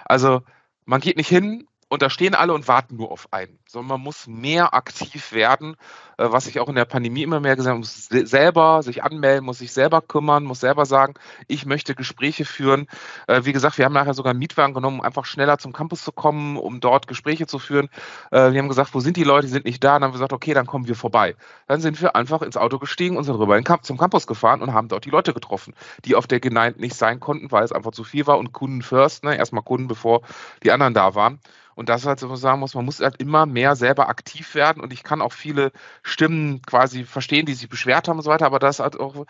Also 0.04 0.42
man 0.84 1.00
geht 1.00 1.16
nicht 1.16 1.28
hin 1.28 1.66
und 1.88 2.02
da 2.02 2.10
stehen 2.10 2.34
alle 2.34 2.52
und 2.52 2.68
warten 2.68 2.96
nur 2.96 3.10
auf 3.10 3.32
einen, 3.32 3.58
sondern 3.66 3.88
man 3.88 4.00
muss 4.02 4.26
mehr 4.26 4.74
aktiv 4.74 5.32
werden, 5.32 5.76
äh, 6.18 6.26
was 6.30 6.46
ich 6.46 6.60
auch 6.60 6.68
in 6.68 6.74
der 6.74 6.84
Pandemie 6.84 7.22
immer 7.22 7.40
mehr 7.40 7.56
gesagt 7.56 7.70
habe, 7.70 7.78
muss 7.78 8.06
selber 8.06 8.82
sich 8.82 9.02
anmelden, 9.02 9.44
muss 9.44 9.58
sich 9.58 9.72
selber 9.72 10.02
kümmern, 10.02 10.44
muss 10.44 10.60
selber 10.60 10.84
sagen, 10.84 11.14
ich 11.46 11.64
möchte 11.64 11.94
Gespräche 11.94 12.44
führen. 12.44 12.88
Äh, 13.26 13.44
wie 13.44 13.52
gesagt, 13.52 13.78
wir 13.78 13.84
haben 13.84 13.94
nachher 13.94 14.14
sogar 14.14 14.30
einen 14.30 14.38
Mietwagen 14.38 14.74
genommen, 14.74 15.00
um 15.00 15.04
einfach 15.04 15.24
schneller 15.24 15.58
zum 15.58 15.72
Campus 15.72 16.04
zu 16.04 16.12
kommen, 16.12 16.56
um 16.56 16.80
dort 16.80 17.06
Gespräche 17.06 17.46
zu 17.46 17.58
führen. 17.58 17.88
Äh, 18.30 18.52
wir 18.52 18.58
haben 18.60 18.68
gesagt, 18.68 18.94
wo 18.94 19.00
sind 19.00 19.16
die 19.16 19.24
Leute, 19.24 19.46
die 19.46 19.52
sind 19.52 19.64
nicht 19.64 19.82
da. 19.82 19.94
Dann 19.94 20.04
haben 20.04 20.10
wir 20.10 20.18
gesagt, 20.18 20.32
okay, 20.32 20.54
dann 20.54 20.66
kommen 20.66 20.88
wir 20.88 20.96
vorbei. 20.96 21.36
Dann 21.66 21.80
sind 21.80 22.00
wir 22.02 22.16
einfach 22.16 22.42
ins 22.42 22.56
Auto 22.56 22.78
gestiegen 22.78 23.16
und 23.16 23.24
sind 23.24 23.36
rüber 23.36 23.58
zum 23.82 23.98
Campus 23.98 24.26
gefahren 24.26 24.62
und 24.62 24.72
haben 24.72 24.88
dort 24.88 25.04
die 25.04 25.10
Leute 25.10 25.32
getroffen, 25.32 25.74
die 26.04 26.14
auf 26.14 26.26
der 26.26 26.40
Geneint 26.40 26.78
nicht 26.78 26.94
sein 26.94 27.20
konnten, 27.20 27.50
weil 27.50 27.64
es 27.64 27.72
einfach 27.72 27.92
zu 27.92 28.04
viel 28.04 28.26
war 28.26 28.38
und 28.38 28.52
Kunden 28.52 28.82
first, 28.82 29.24
ne? 29.24 29.36
erstmal 29.36 29.62
Kunden, 29.62 29.88
bevor 29.88 30.22
die 30.62 30.70
anderen 30.70 30.94
da 30.94 31.14
waren. 31.14 31.40
Und 31.78 31.88
das 31.88 32.04
halt 32.04 32.18
so 32.18 32.34
sagen 32.34 32.58
muss, 32.58 32.74
man 32.74 32.84
muss 32.84 32.98
halt 32.98 33.20
immer 33.20 33.46
mehr 33.46 33.76
selber 33.76 34.08
aktiv 34.08 34.56
werden. 34.56 34.82
Und 34.82 34.92
ich 34.92 35.04
kann 35.04 35.22
auch 35.22 35.32
viele 35.32 35.70
Stimmen 36.02 36.60
quasi 36.62 37.04
verstehen, 37.04 37.46
die 37.46 37.54
sich 37.54 37.68
beschwert 37.68 38.08
haben 38.08 38.16
und 38.16 38.24
so 38.24 38.30
weiter, 38.30 38.46
aber 38.46 38.58
das 38.58 38.80
halt 38.80 38.98
auch, 38.98 39.26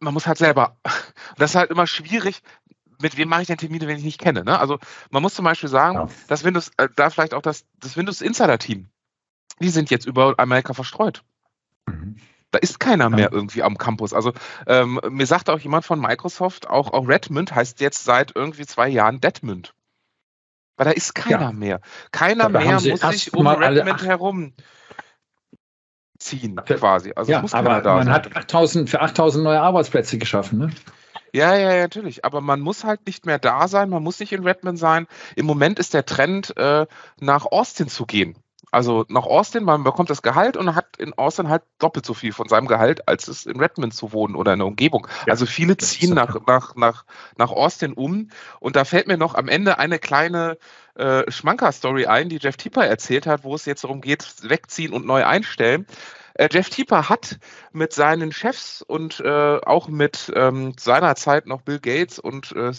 man 0.00 0.12
muss 0.12 0.26
halt 0.26 0.38
selber. 0.38 0.76
Und 0.82 0.92
das 1.38 1.50
ist 1.50 1.54
halt 1.54 1.70
immer 1.70 1.86
schwierig, 1.86 2.42
mit 3.00 3.16
wem 3.16 3.28
mache 3.28 3.42
ich 3.42 3.46
denn 3.46 3.58
Termine, 3.58 3.86
wenn 3.86 3.96
ich 3.96 4.02
nicht 4.02 4.20
kenne. 4.20 4.42
Ne? 4.42 4.58
Also 4.58 4.80
man 5.10 5.22
muss 5.22 5.34
zum 5.34 5.44
Beispiel 5.44 5.68
sagen, 5.68 5.94
ja. 5.94 6.08
dass 6.26 6.42
Windows, 6.42 6.72
äh, 6.78 6.88
da 6.96 7.10
vielleicht 7.10 7.32
auch 7.32 7.42
das, 7.42 7.64
das 7.78 7.96
Windows 7.96 8.22
Insider 8.22 8.58
Team, 8.58 8.88
die 9.60 9.70
sind 9.70 9.88
jetzt 9.88 10.06
über 10.06 10.34
Amerika 10.38 10.74
verstreut. 10.74 11.22
Mhm. 11.86 12.16
Da 12.50 12.58
ist 12.58 12.80
keiner 12.80 13.08
mehr 13.08 13.30
irgendwie 13.30 13.62
am 13.62 13.78
Campus. 13.78 14.12
Also 14.12 14.32
ähm, 14.66 14.98
mir 15.08 15.26
sagt 15.26 15.48
auch 15.48 15.60
jemand 15.60 15.84
von 15.84 16.00
Microsoft, 16.00 16.68
auch, 16.68 16.92
auch 16.92 17.06
Redmond 17.06 17.54
heißt 17.54 17.80
jetzt 17.80 18.02
seit 18.02 18.34
irgendwie 18.34 18.66
zwei 18.66 18.88
Jahren 18.88 19.20
Deadmond. 19.20 19.74
Weil 20.76 20.86
da 20.86 20.90
ist 20.90 21.14
keiner 21.14 21.40
ja. 21.40 21.52
mehr. 21.52 21.80
Keiner 22.10 22.48
mehr 22.48 22.80
muss 22.80 23.00
sich 23.00 23.34
um 23.34 23.46
Redmond 23.46 24.04
herum 24.04 24.54
ziehen, 26.18 26.56
quasi. 26.56 27.12
Also 27.14 27.32
ja, 27.32 27.44
aber 27.52 27.82
man 27.82 28.06
sein. 28.06 28.10
hat 28.10 28.36
8000, 28.36 28.88
für 28.88 29.00
8000 29.00 29.44
neue 29.44 29.60
Arbeitsplätze 29.60 30.18
geschaffen, 30.18 30.58
ne? 30.58 30.70
Ja, 31.34 31.56
ja, 31.56 31.72
ja, 31.74 31.82
natürlich. 31.82 32.24
Aber 32.24 32.40
man 32.40 32.60
muss 32.60 32.84
halt 32.84 33.06
nicht 33.06 33.24
mehr 33.24 33.38
da 33.38 33.66
sein, 33.66 33.88
man 33.88 34.02
muss 34.02 34.20
nicht 34.20 34.32
in 34.32 34.44
Redmond 34.44 34.78
sein. 34.78 35.06
Im 35.34 35.46
Moment 35.46 35.78
ist 35.78 35.94
der 35.94 36.04
Trend, 36.04 36.54
äh, 36.56 36.86
nach 37.20 37.46
Austin 37.46 37.88
zu 37.88 38.04
gehen. 38.04 38.36
Also 38.72 39.04
nach 39.08 39.26
Austin, 39.26 39.64
man 39.64 39.84
bekommt 39.84 40.08
das 40.08 40.22
Gehalt 40.22 40.56
und 40.56 40.74
hat 40.74 40.96
in 40.96 41.12
Austin 41.12 41.50
halt 41.50 41.62
doppelt 41.78 42.06
so 42.06 42.14
viel 42.14 42.32
von 42.32 42.48
seinem 42.48 42.66
Gehalt, 42.66 43.06
als 43.06 43.28
es 43.28 43.44
in 43.44 43.60
Redmond 43.60 43.94
zu 43.94 44.12
wohnen 44.12 44.34
oder 44.34 44.54
in 44.54 44.60
der 44.60 44.66
Umgebung. 44.66 45.06
Ja, 45.26 45.32
also 45.32 45.44
viele 45.44 45.76
ziehen 45.76 46.14
nach, 46.14 46.34
nach, 46.46 46.74
nach, 46.74 47.04
nach 47.36 47.50
Austin 47.50 47.92
um. 47.92 48.30
Und 48.60 48.74
da 48.74 48.86
fällt 48.86 49.08
mir 49.08 49.18
noch 49.18 49.34
am 49.34 49.48
Ende 49.48 49.78
eine 49.78 49.98
kleine 49.98 50.56
äh, 50.94 51.30
Schmanker-Story 51.30 52.06
ein, 52.06 52.30
die 52.30 52.38
Jeff 52.38 52.56
Tipper 52.56 52.86
erzählt 52.86 53.26
hat, 53.26 53.44
wo 53.44 53.54
es 53.54 53.66
jetzt 53.66 53.84
darum 53.84 54.00
geht, 54.00 54.26
wegziehen 54.42 54.94
und 54.94 55.04
neu 55.04 55.24
einstellen. 55.26 55.86
Äh, 56.32 56.48
Jeff 56.50 56.70
Tipper 56.70 57.10
hat 57.10 57.38
mit 57.72 57.92
seinen 57.92 58.32
Chefs 58.32 58.80
und 58.80 59.20
äh, 59.20 59.58
auch 59.66 59.88
mit 59.88 60.32
ähm, 60.34 60.72
seiner 60.80 61.14
Zeit 61.14 61.46
noch 61.46 61.60
Bill 61.60 61.78
Gates 61.78 62.18
und 62.18 62.52
äh, 62.52 62.72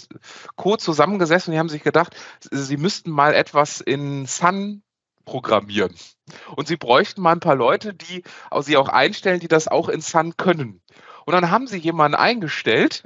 Co. 0.55 0.75
zusammengesessen. 0.75 1.51
Die 1.51 1.59
haben 1.59 1.69
sich 1.69 1.83
gedacht, 1.83 2.15
sie 2.49 2.77
müssten 2.77 3.11
mal 3.11 3.35
etwas 3.35 3.79
in 3.79 4.25
Sun 4.25 4.81
programmieren. 5.25 5.95
Und 6.55 6.67
sie 6.67 6.77
bräuchten 6.77 7.21
mal 7.21 7.33
ein 7.33 7.39
paar 7.39 7.55
Leute, 7.55 7.93
die 7.93 8.23
sie 8.61 8.77
auch 8.77 8.89
einstellen, 8.89 9.39
die 9.39 9.47
das 9.47 9.67
auch 9.67 9.89
in 9.89 10.01
Sun 10.01 10.37
können. 10.37 10.81
Und 11.25 11.33
dann 11.33 11.51
haben 11.51 11.67
sie 11.67 11.77
jemanden 11.77 12.15
eingestellt 12.15 13.03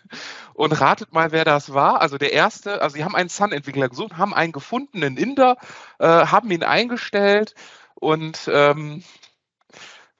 und 0.54 0.72
ratet 0.72 1.12
mal, 1.12 1.32
wer 1.32 1.44
das 1.44 1.72
war. 1.72 2.00
Also 2.00 2.18
der 2.18 2.32
erste, 2.32 2.82
also 2.82 2.96
sie 2.96 3.04
haben 3.04 3.14
einen 3.14 3.28
Sun-Entwickler 3.28 3.88
gesucht, 3.88 4.16
haben 4.16 4.34
einen 4.34 4.52
gefunden, 4.52 5.02
einen 5.02 5.16
Inder, 5.16 5.56
äh, 5.98 6.06
haben 6.06 6.50
ihn 6.50 6.64
eingestellt 6.64 7.54
und 7.94 8.50
ähm, 8.52 9.04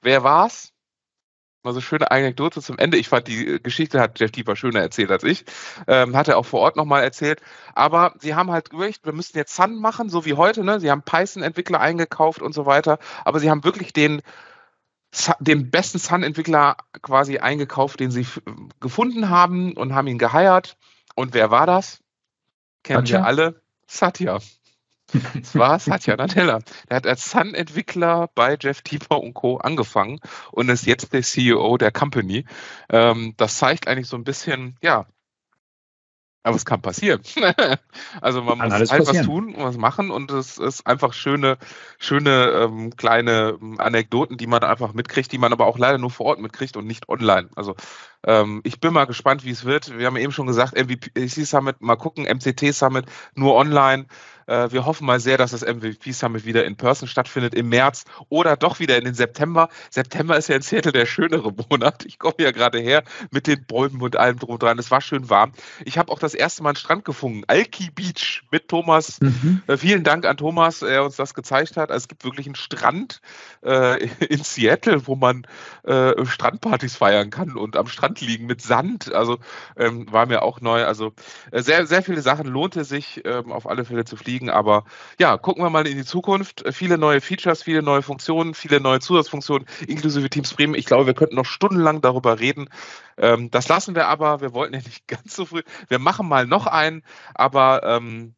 wer 0.01 0.23
war's? 0.23 0.71
Also 1.63 1.79
schöne 1.79 2.09
Anekdote 2.09 2.61
zum 2.61 2.79
Ende. 2.79 2.97
Ich 2.97 3.09
fand 3.09 3.27
die 3.27 3.47
äh, 3.47 3.59
Geschichte 3.59 3.99
hat 3.99 4.19
Jeff 4.19 4.31
Tiefer 4.31 4.55
schöner 4.55 4.79
erzählt 4.79 5.11
als 5.11 5.23
ich. 5.23 5.45
Ähm, 5.87 6.15
hat 6.15 6.27
er 6.27 6.37
auch 6.37 6.45
vor 6.45 6.61
Ort 6.61 6.75
nochmal 6.75 7.03
erzählt. 7.03 7.41
Aber 7.75 8.15
sie 8.19 8.33
haben 8.33 8.51
halt 8.51 8.73
überlegt, 8.73 9.05
wir 9.05 9.13
müssten 9.13 9.37
jetzt 9.37 9.55
Sun 9.55 9.79
machen, 9.79 10.09
so 10.09 10.25
wie 10.25 10.33
heute. 10.33 10.63
Ne? 10.63 10.79
Sie 10.79 10.89
haben 10.89 11.03
Python-Entwickler 11.03 11.79
eingekauft 11.79 12.41
und 12.41 12.53
so 12.53 12.65
weiter. 12.65 12.97
Aber 13.25 13.39
sie 13.39 13.51
haben 13.51 13.63
wirklich 13.63 13.93
den, 13.93 14.23
den 15.39 15.69
besten 15.69 15.99
Sun-Entwickler 15.99 16.77
quasi 17.03 17.37
eingekauft, 17.37 17.99
den 17.99 18.09
sie 18.09 18.25
gefunden 18.79 19.29
haben 19.29 19.73
und 19.73 19.93
haben 19.93 20.07
ihn 20.07 20.17
geheiert. 20.17 20.77
Und 21.15 21.35
wer 21.35 21.51
war 21.51 21.67
das? 21.67 21.99
Kennen 22.83 23.05
Satya? 23.05 23.19
wir 23.19 23.25
alle. 23.25 23.61
Satya. 23.85 24.39
Das 25.33 25.55
war 25.55 25.79
Satya 25.79 26.15
Nadella. 26.15 26.59
Der 26.89 26.97
hat 26.97 27.07
als 27.07 27.29
Sun-Entwickler 27.31 28.29
bei 28.35 28.57
Jeff 28.59 28.81
Tieper 28.81 29.19
und 29.19 29.33
Co. 29.33 29.57
angefangen 29.57 30.19
und 30.51 30.69
ist 30.69 30.85
jetzt 30.85 31.13
der 31.13 31.23
CEO 31.23 31.77
der 31.77 31.91
Company. 31.91 32.45
Ähm, 32.89 33.33
das 33.37 33.57
zeigt 33.57 33.87
eigentlich 33.87 34.07
so 34.07 34.17
ein 34.17 34.23
bisschen, 34.23 34.77
ja, 34.81 35.05
aber 36.43 36.55
es 36.55 36.65
kann 36.65 36.81
passieren. 36.81 37.21
also 38.21 38.41
man 38.41 38.57
kann 38.57 38.69
muss 38.69 38.91
halt 38.91 39.05
passieren. 39.05 39.07
was 39.07 39.25
tun 39.25 39.55
und 39.55 39.63
was 39.63 39.77
machen 39.77 40.09
und 40.09 40.31
es 40.31 40.57
ist 40.57 40.87
einfach 40.87 41.13
schöne, 41.13 41.57
schöne 41.99 42.51
ähm, 42.63 42.95
kleine 42.95 43.59
ähm, 43.61 43.79
Anekdoten, 43.79 44.37
die 44.37 44.47
man 44.47 44.63
einfach 44.63 44.93
mitkriegt, 44.93 45.31
die 45.31 45.37
man 45.37 45.53
aber 45.53 45.67
auch 45.67 45.77
leider 45.77 45.99
nur 45.99 46.09
vor 46.09 46.25
Ort 46.25 46.39
mitkriegt 46.39 46.77
und 46.77 46.87
nicht 46.87 47.09
online. 47.09 47.49
Also 47.55 47.75
ähm, 48.25 48.61
ich 48.63 48.79
bin 48.79 48.91
mal 48.91 49.05
gespannt, 49.05 49.45
wie 49.45 49.51
es 49.51 49.65
wird. 49.65 49.97
Wir 49.97 50.07
haben 50.07 50.17
eben 50.17 50.31
schon 50.31 50.47
gesagt, 50.47 50.75
MVP 50.75 51.27
Summit, 51.27 51.79
mal 51.81 51.95
gucken, 51.95 52.23
MCT 52.25 52.73
Summit 52.73 53.05
nur 53.35 53.53
online. 53.55 54.07
Äh, 54.51 54.71
wir 54.73 54.85
hoffen 54.85 55.05
mal 55.05 55.21
sehr, 55.21 55.37
dass 55.37 55.51
das 55.51 55.61
MVP 55.61 56.11
Summit 56.11 56.45
wieder 56.45 56.65
in 56.65 56.75
Person 56.75 57.07
stattfindet 57.07 57.55
im 57.55 57.69
März 57.69 58.03
oder 58.27 58.57
doch 58.57 58.79
wieder 58.79 58.97
in 58.97 59.05
den 59.05 59.13
September. 59.13 59.69
September 59.89 60.35
ist 60.35 60.49
ja 60.49 60.57
in 60.57 60.61
Seattle 60.61 60.91
der 60.91 61.05
schönere 61.05 61.53
Monat. 61.69 62.03
Ich 62.05 62.19
komme 62.19 62.35
ja 62.39 62.51
gerade 62.51 62.79
her 62.79 63.03
mit 63.31 63.47
den 63.47 63.63
Bäumen 63.63 64.01
und 64.01 64.17
allem 64.17 64.39
drum 64.39 64.51
und 64.51 64.63
dran. 64.63 64.77
Es 64.77 64.91
war 64.91 64.99
schön 64.99 65.29
warm. 65.29 65.53
Ich 65.85 65.97
habe 65.97 66.11
auch 66.11 66.19
das 66.19 66.33
erste 66.33 66.63
Mal 66.63 66.71
einen 66.71 66.75
Strand 66.75 67.05
gefunden. 67.05 67.43
Alki 67.47 67.91
Beach 67.91 68.43
mit 68.51 68.67
Thomas. 68.67 69.21
Mhm. 69.21 69.61
Äh, 69.67 69.77
vielen 69.77 70.03
Dank 70.03 70.25
an 70.25 70.35
Thomas, 70.35 70.79
der 70.79 71.05
uns 71.05 71.15
das 71.15 71.33
gezeigt 71.33 71.77
hat. 71.77 71.89
Also 71.89 72.03
es 72.03 72.07
gibt 72.09 72.25
wirklich 72.25 72.45
einen 72.45 72.55
Strand 72.55 73.21
äh, 73.63 74.05
in 74.25 74.43
Seattle, 74.43 75.07
wo 75.07 75.15
man 75.15 75.47
äh, 75.83 76.25
Strandpartys 76.25 76.97
feiern 76.97 77.29
kann 77.29 77.55
und 77.55 77.77
am 77.77 77.87
Strand 77.87 78.19
liegen 78.19 78.47
mit 78.47 78.61
Sand. 78.61 79.13
Also 79.13 79.37
ähm, 79.77 80.11
war 80.11 80.25
mir 80.25 80.41
auch 80.41 80.59
neu. 80.59 80.83
Also 80.83 81.13
äh, 81.51 81.61
sehr, 81.61 81.85
sehr 81.87 82.03
viele 82.03 82.21
Sachen 82.21 82.47
lohnte 82.47 82.83
sich 82.83 83.21
ähm, 83.23 83.53
auf 83.53 83.65
alle 83.65 83.85
Fälle 83.85 84.03
zu 84.03 84.17
fliegen 84.17 84.40
fliegen. 84.41 84.49
Aber 84.49 84.83
ja, 85.19 85.37
gucken 85.37 85.63
wir 85.63 85.69
mal 85.69 85.87
in 85.87 85.97
die 85.97 86.05
Zukunft. 86.05 86.63
Viele 86.71 86.97
neue 86.97 87.21
Features, 87.21 87.63
viele 87.63 87.81
neue 87.81 88.01
Funktionen, 88.01 88.53
viele 88.53 88.79
neue 88.79 88.99
Zusatzfunktionen, 88.99 89.67
inklusive 89.87 90.29
Teams 90.29 90.53
Bremen. 90.53 90.75
Ich 90.75 90.85
glaube, 90.85 91.05
wir 91.05 91.13
könnten 91.13 91.35
noch 91.35 91.45
stundenlang 91.45 92.01
darüber 92.01 92.39
reden. 92.39 92.69
Ähm, 93.17 93.51
das 93.51 93.67
lassen 93.67 93.95
wir 93.95 94.07
aber. 94.07 94.41
Wir 94.41 94.53
wollten 94.53 94.73
ja 94.73 94.81
nicht 94.85 95.07
ganz 95.07 95.35
so 95.35 95.45
früh. 95.45 95.61
Wir 95.87 95.99
machen 95.99 96.27
mal 96.27 96.45
noch 96.45 96.67
einen, 96.67 97.03
aber 97.33 97.83
ähm, 97.83 98.35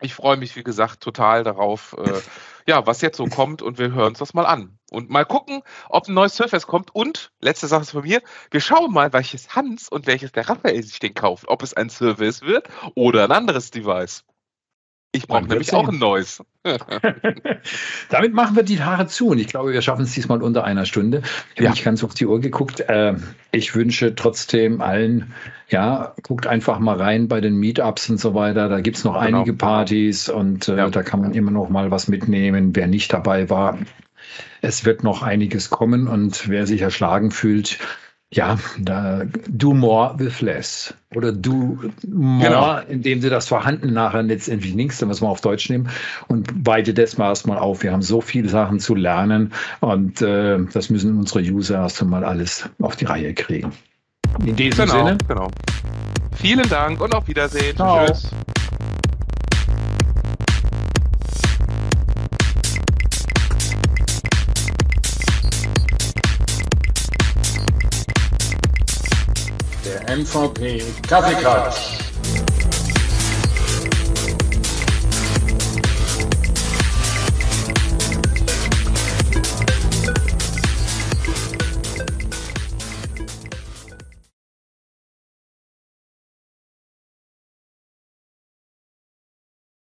ich 0.00 0.14
freue 0.14 0.36
mich, 0.36 0.56
wie 0.56 0.62
gesagt, 0.62 1.00
total 1.00 1.42
darauf, 1.42 1.96
äh, 1.98 2.20
ja, 2.66 2.86
was 2.86 3.00
jetzt 3.00 3.16
so 3.16 3.24
kommt 3.26 3.62
und 3.62 3.78
wir 3.78 3.92
hören 3.92 4.08
uns 4.08 4.18
das 4.18 4.34
mal 4.34 4.44
an. 4.44 4.78
Und 4.90 5.08
mal 5.08 5.24
gucken, 5.24 5.62
ob 5.88 6.06
ein 6.06 6.14
neues 6.14 6.36
Surface 6.36 6.66
kommt. 6.66 6.94
Und, 6.94 7.32
letzte 7.40 7.66
Sache 7.66 7.82
ist 7.82 7.92
von 7.92 8.02
mir, 8.02 8.20
wir 8.50 8.60
schauen 8.60 8.92
mal, 8.92 9.12
welches 9.12 9.56
Hans 9.56 9.88
und 9.88 10.06
welches 10.06 10.32
der 10.32 10.48
Raphael 10.48 10.82
sich 10.82 10.98
den 10.98 11.14
kauft. 11.14 11.48
Ob 11.48 11.62
es 11.62 11.74
ein 11.74 11.88
Surface 11.88 12.42
wird 12.42 12.68
oder 12.94 13.24
ein 13.24 13.32
anderes 13.32 13.70
Device. 13.70 14.24
Ich 15.16 15.26
brauche 15.26 15.46
nämlich 15.46 15.72
auch 15.72 15.88
ein 15.88 15.98
neues. 15.98 16.42
Damit 18.10 18.34
machen 18.34 18.56
wir 18.56 18.62
die 18.62 18.82
Haare 18.82 19.06
zu 19.06 19.28
und 19.28 19.38
ich 19.38 19.46
glaube, 19.46 19.72
wir 19.72 19.82
schaffen 19.82 20.02
es 20.02 20.12
diesmal 20.12 20.42
unter 20.42 20.64
einer 20.64 20.84
Stunde. 20.84 21.22
Ich 21.54 21.58
habe 21.58 21.64
ja. 21.64 21.70
nicht 21.70 21.84
ganz 21.84 22.04
auf 22.04 22.14
die 22.14 22.26
Uhr 22.26 22.40
geguckt. 22.40 22.84
Ähm, 22.88 23.22
ich 23.52 23.74
wünsche 23.74 24.14
trotzdem 24.14 24.80
allen, 24.80 25.32
ja, 25.68 26.14
guckt 26.22 26.46
einfach 26.46 26.78
mal 26.78 26.96
rein 26.96 27.28
bei 27.28 27.40
den 27.40 27.56
Meetups 27.56 28.10
und 28.10 28.20
so 28.20 28.34
weiter. 28.34 28.68
Da 28.68 28.80
gibt 28.80 28.98
es 28.98 29.04
noch 29.04 29.14
genau. 29.14 29.38
einige 29.38 29.52
Partys 29.54 30.28
und 30.28 30.68
äh, 30.68 30.76
ja. 30.76 30.90
da 30.90 31.02
kann 31.02 31.20
man 31.20 31.34
immer 31.34 31.50
noch 31.50 31.68
mal 31.68 31.90
was 31.90 32.08
mitnehmen. 32.08 32.74
Wer 32.74 32.86
nicht 32.86 33.12
dabei 33.12 33.48
war, 33.48 33.78
es 34.60 34.84
wird 34.84 35.04
noch 35.04 35.22
einiges 35.22 35.70
kommen 35.70 36.08
und 36.08 36.48
wer 36.48 36.66
sich 36.66 36.82
erschlagen 36.82 37.30
fühlt, 37.30 37.78
ja, 38.32 38.58
da, 38.78 39.22
do 39.48 39.72
more 39.72 40.18
with 40.18 40.40
less. 40.40 40.92
Oder 41.14 41.32
do 41.32 41.78
more, 42.08 42.42
genau. 42.42 42.78
indem 42.88 43.20
sie 43.20 43.30
das 43.30 43.46
Vorhanden 43.48 43.92
nachher 43.92 44.22
letztendlich 44.22 44.74
links, 44.74 44.98
dann 44.98 45.08
müssen 45.08 45.22
wir 45.22 45.28
auf 45.28 45.40
Deutsch 45.40 45.70
nehmen 45.70 45.88
und 46.28 46.66
weite 46.66 46.92
das 46.92 47.16
mal 47.18 47.28
erstmal 47.28 47.58
auf. 47.58 47.82
Wir 47.82 47.92
haben 47.92 48.02
so 48.02 48.20
viele 48.20 48.48
Sachen 48.48 48.80
zu 48.80 48.94
lernen 48.94 49.52
und 49.80 50.22
äh, 50.22 50.58
das 50.72 50.90
müssen 50.90 51.16
unsere 51.18 51.40
User 51.40 51.76
erst 51.76 52.02
einmal 52.02 52.24
alles 52.24 52.68
auf 52.80 52.96
die 52.96 53.04
Reihe 53.04 53.32
kriegen. 53.32 53.72
In 54.44 54.56
diesem 54.56 54.86
genau, 54.86 55.06
Sinne. 55.06 55.18
Genau. 55.28 55.50
Vielen 56.34 56.68
Dank 56.68 57.00
und 57.00 57.14
auf 57.14 57.28
Wiedersehen. 57.28 57.76
Ciao. 57.76 58.06
Tschüss. 58.06 58.30
MVP 70.06 70.82
Kaffeeklatsch. 71.08 72.05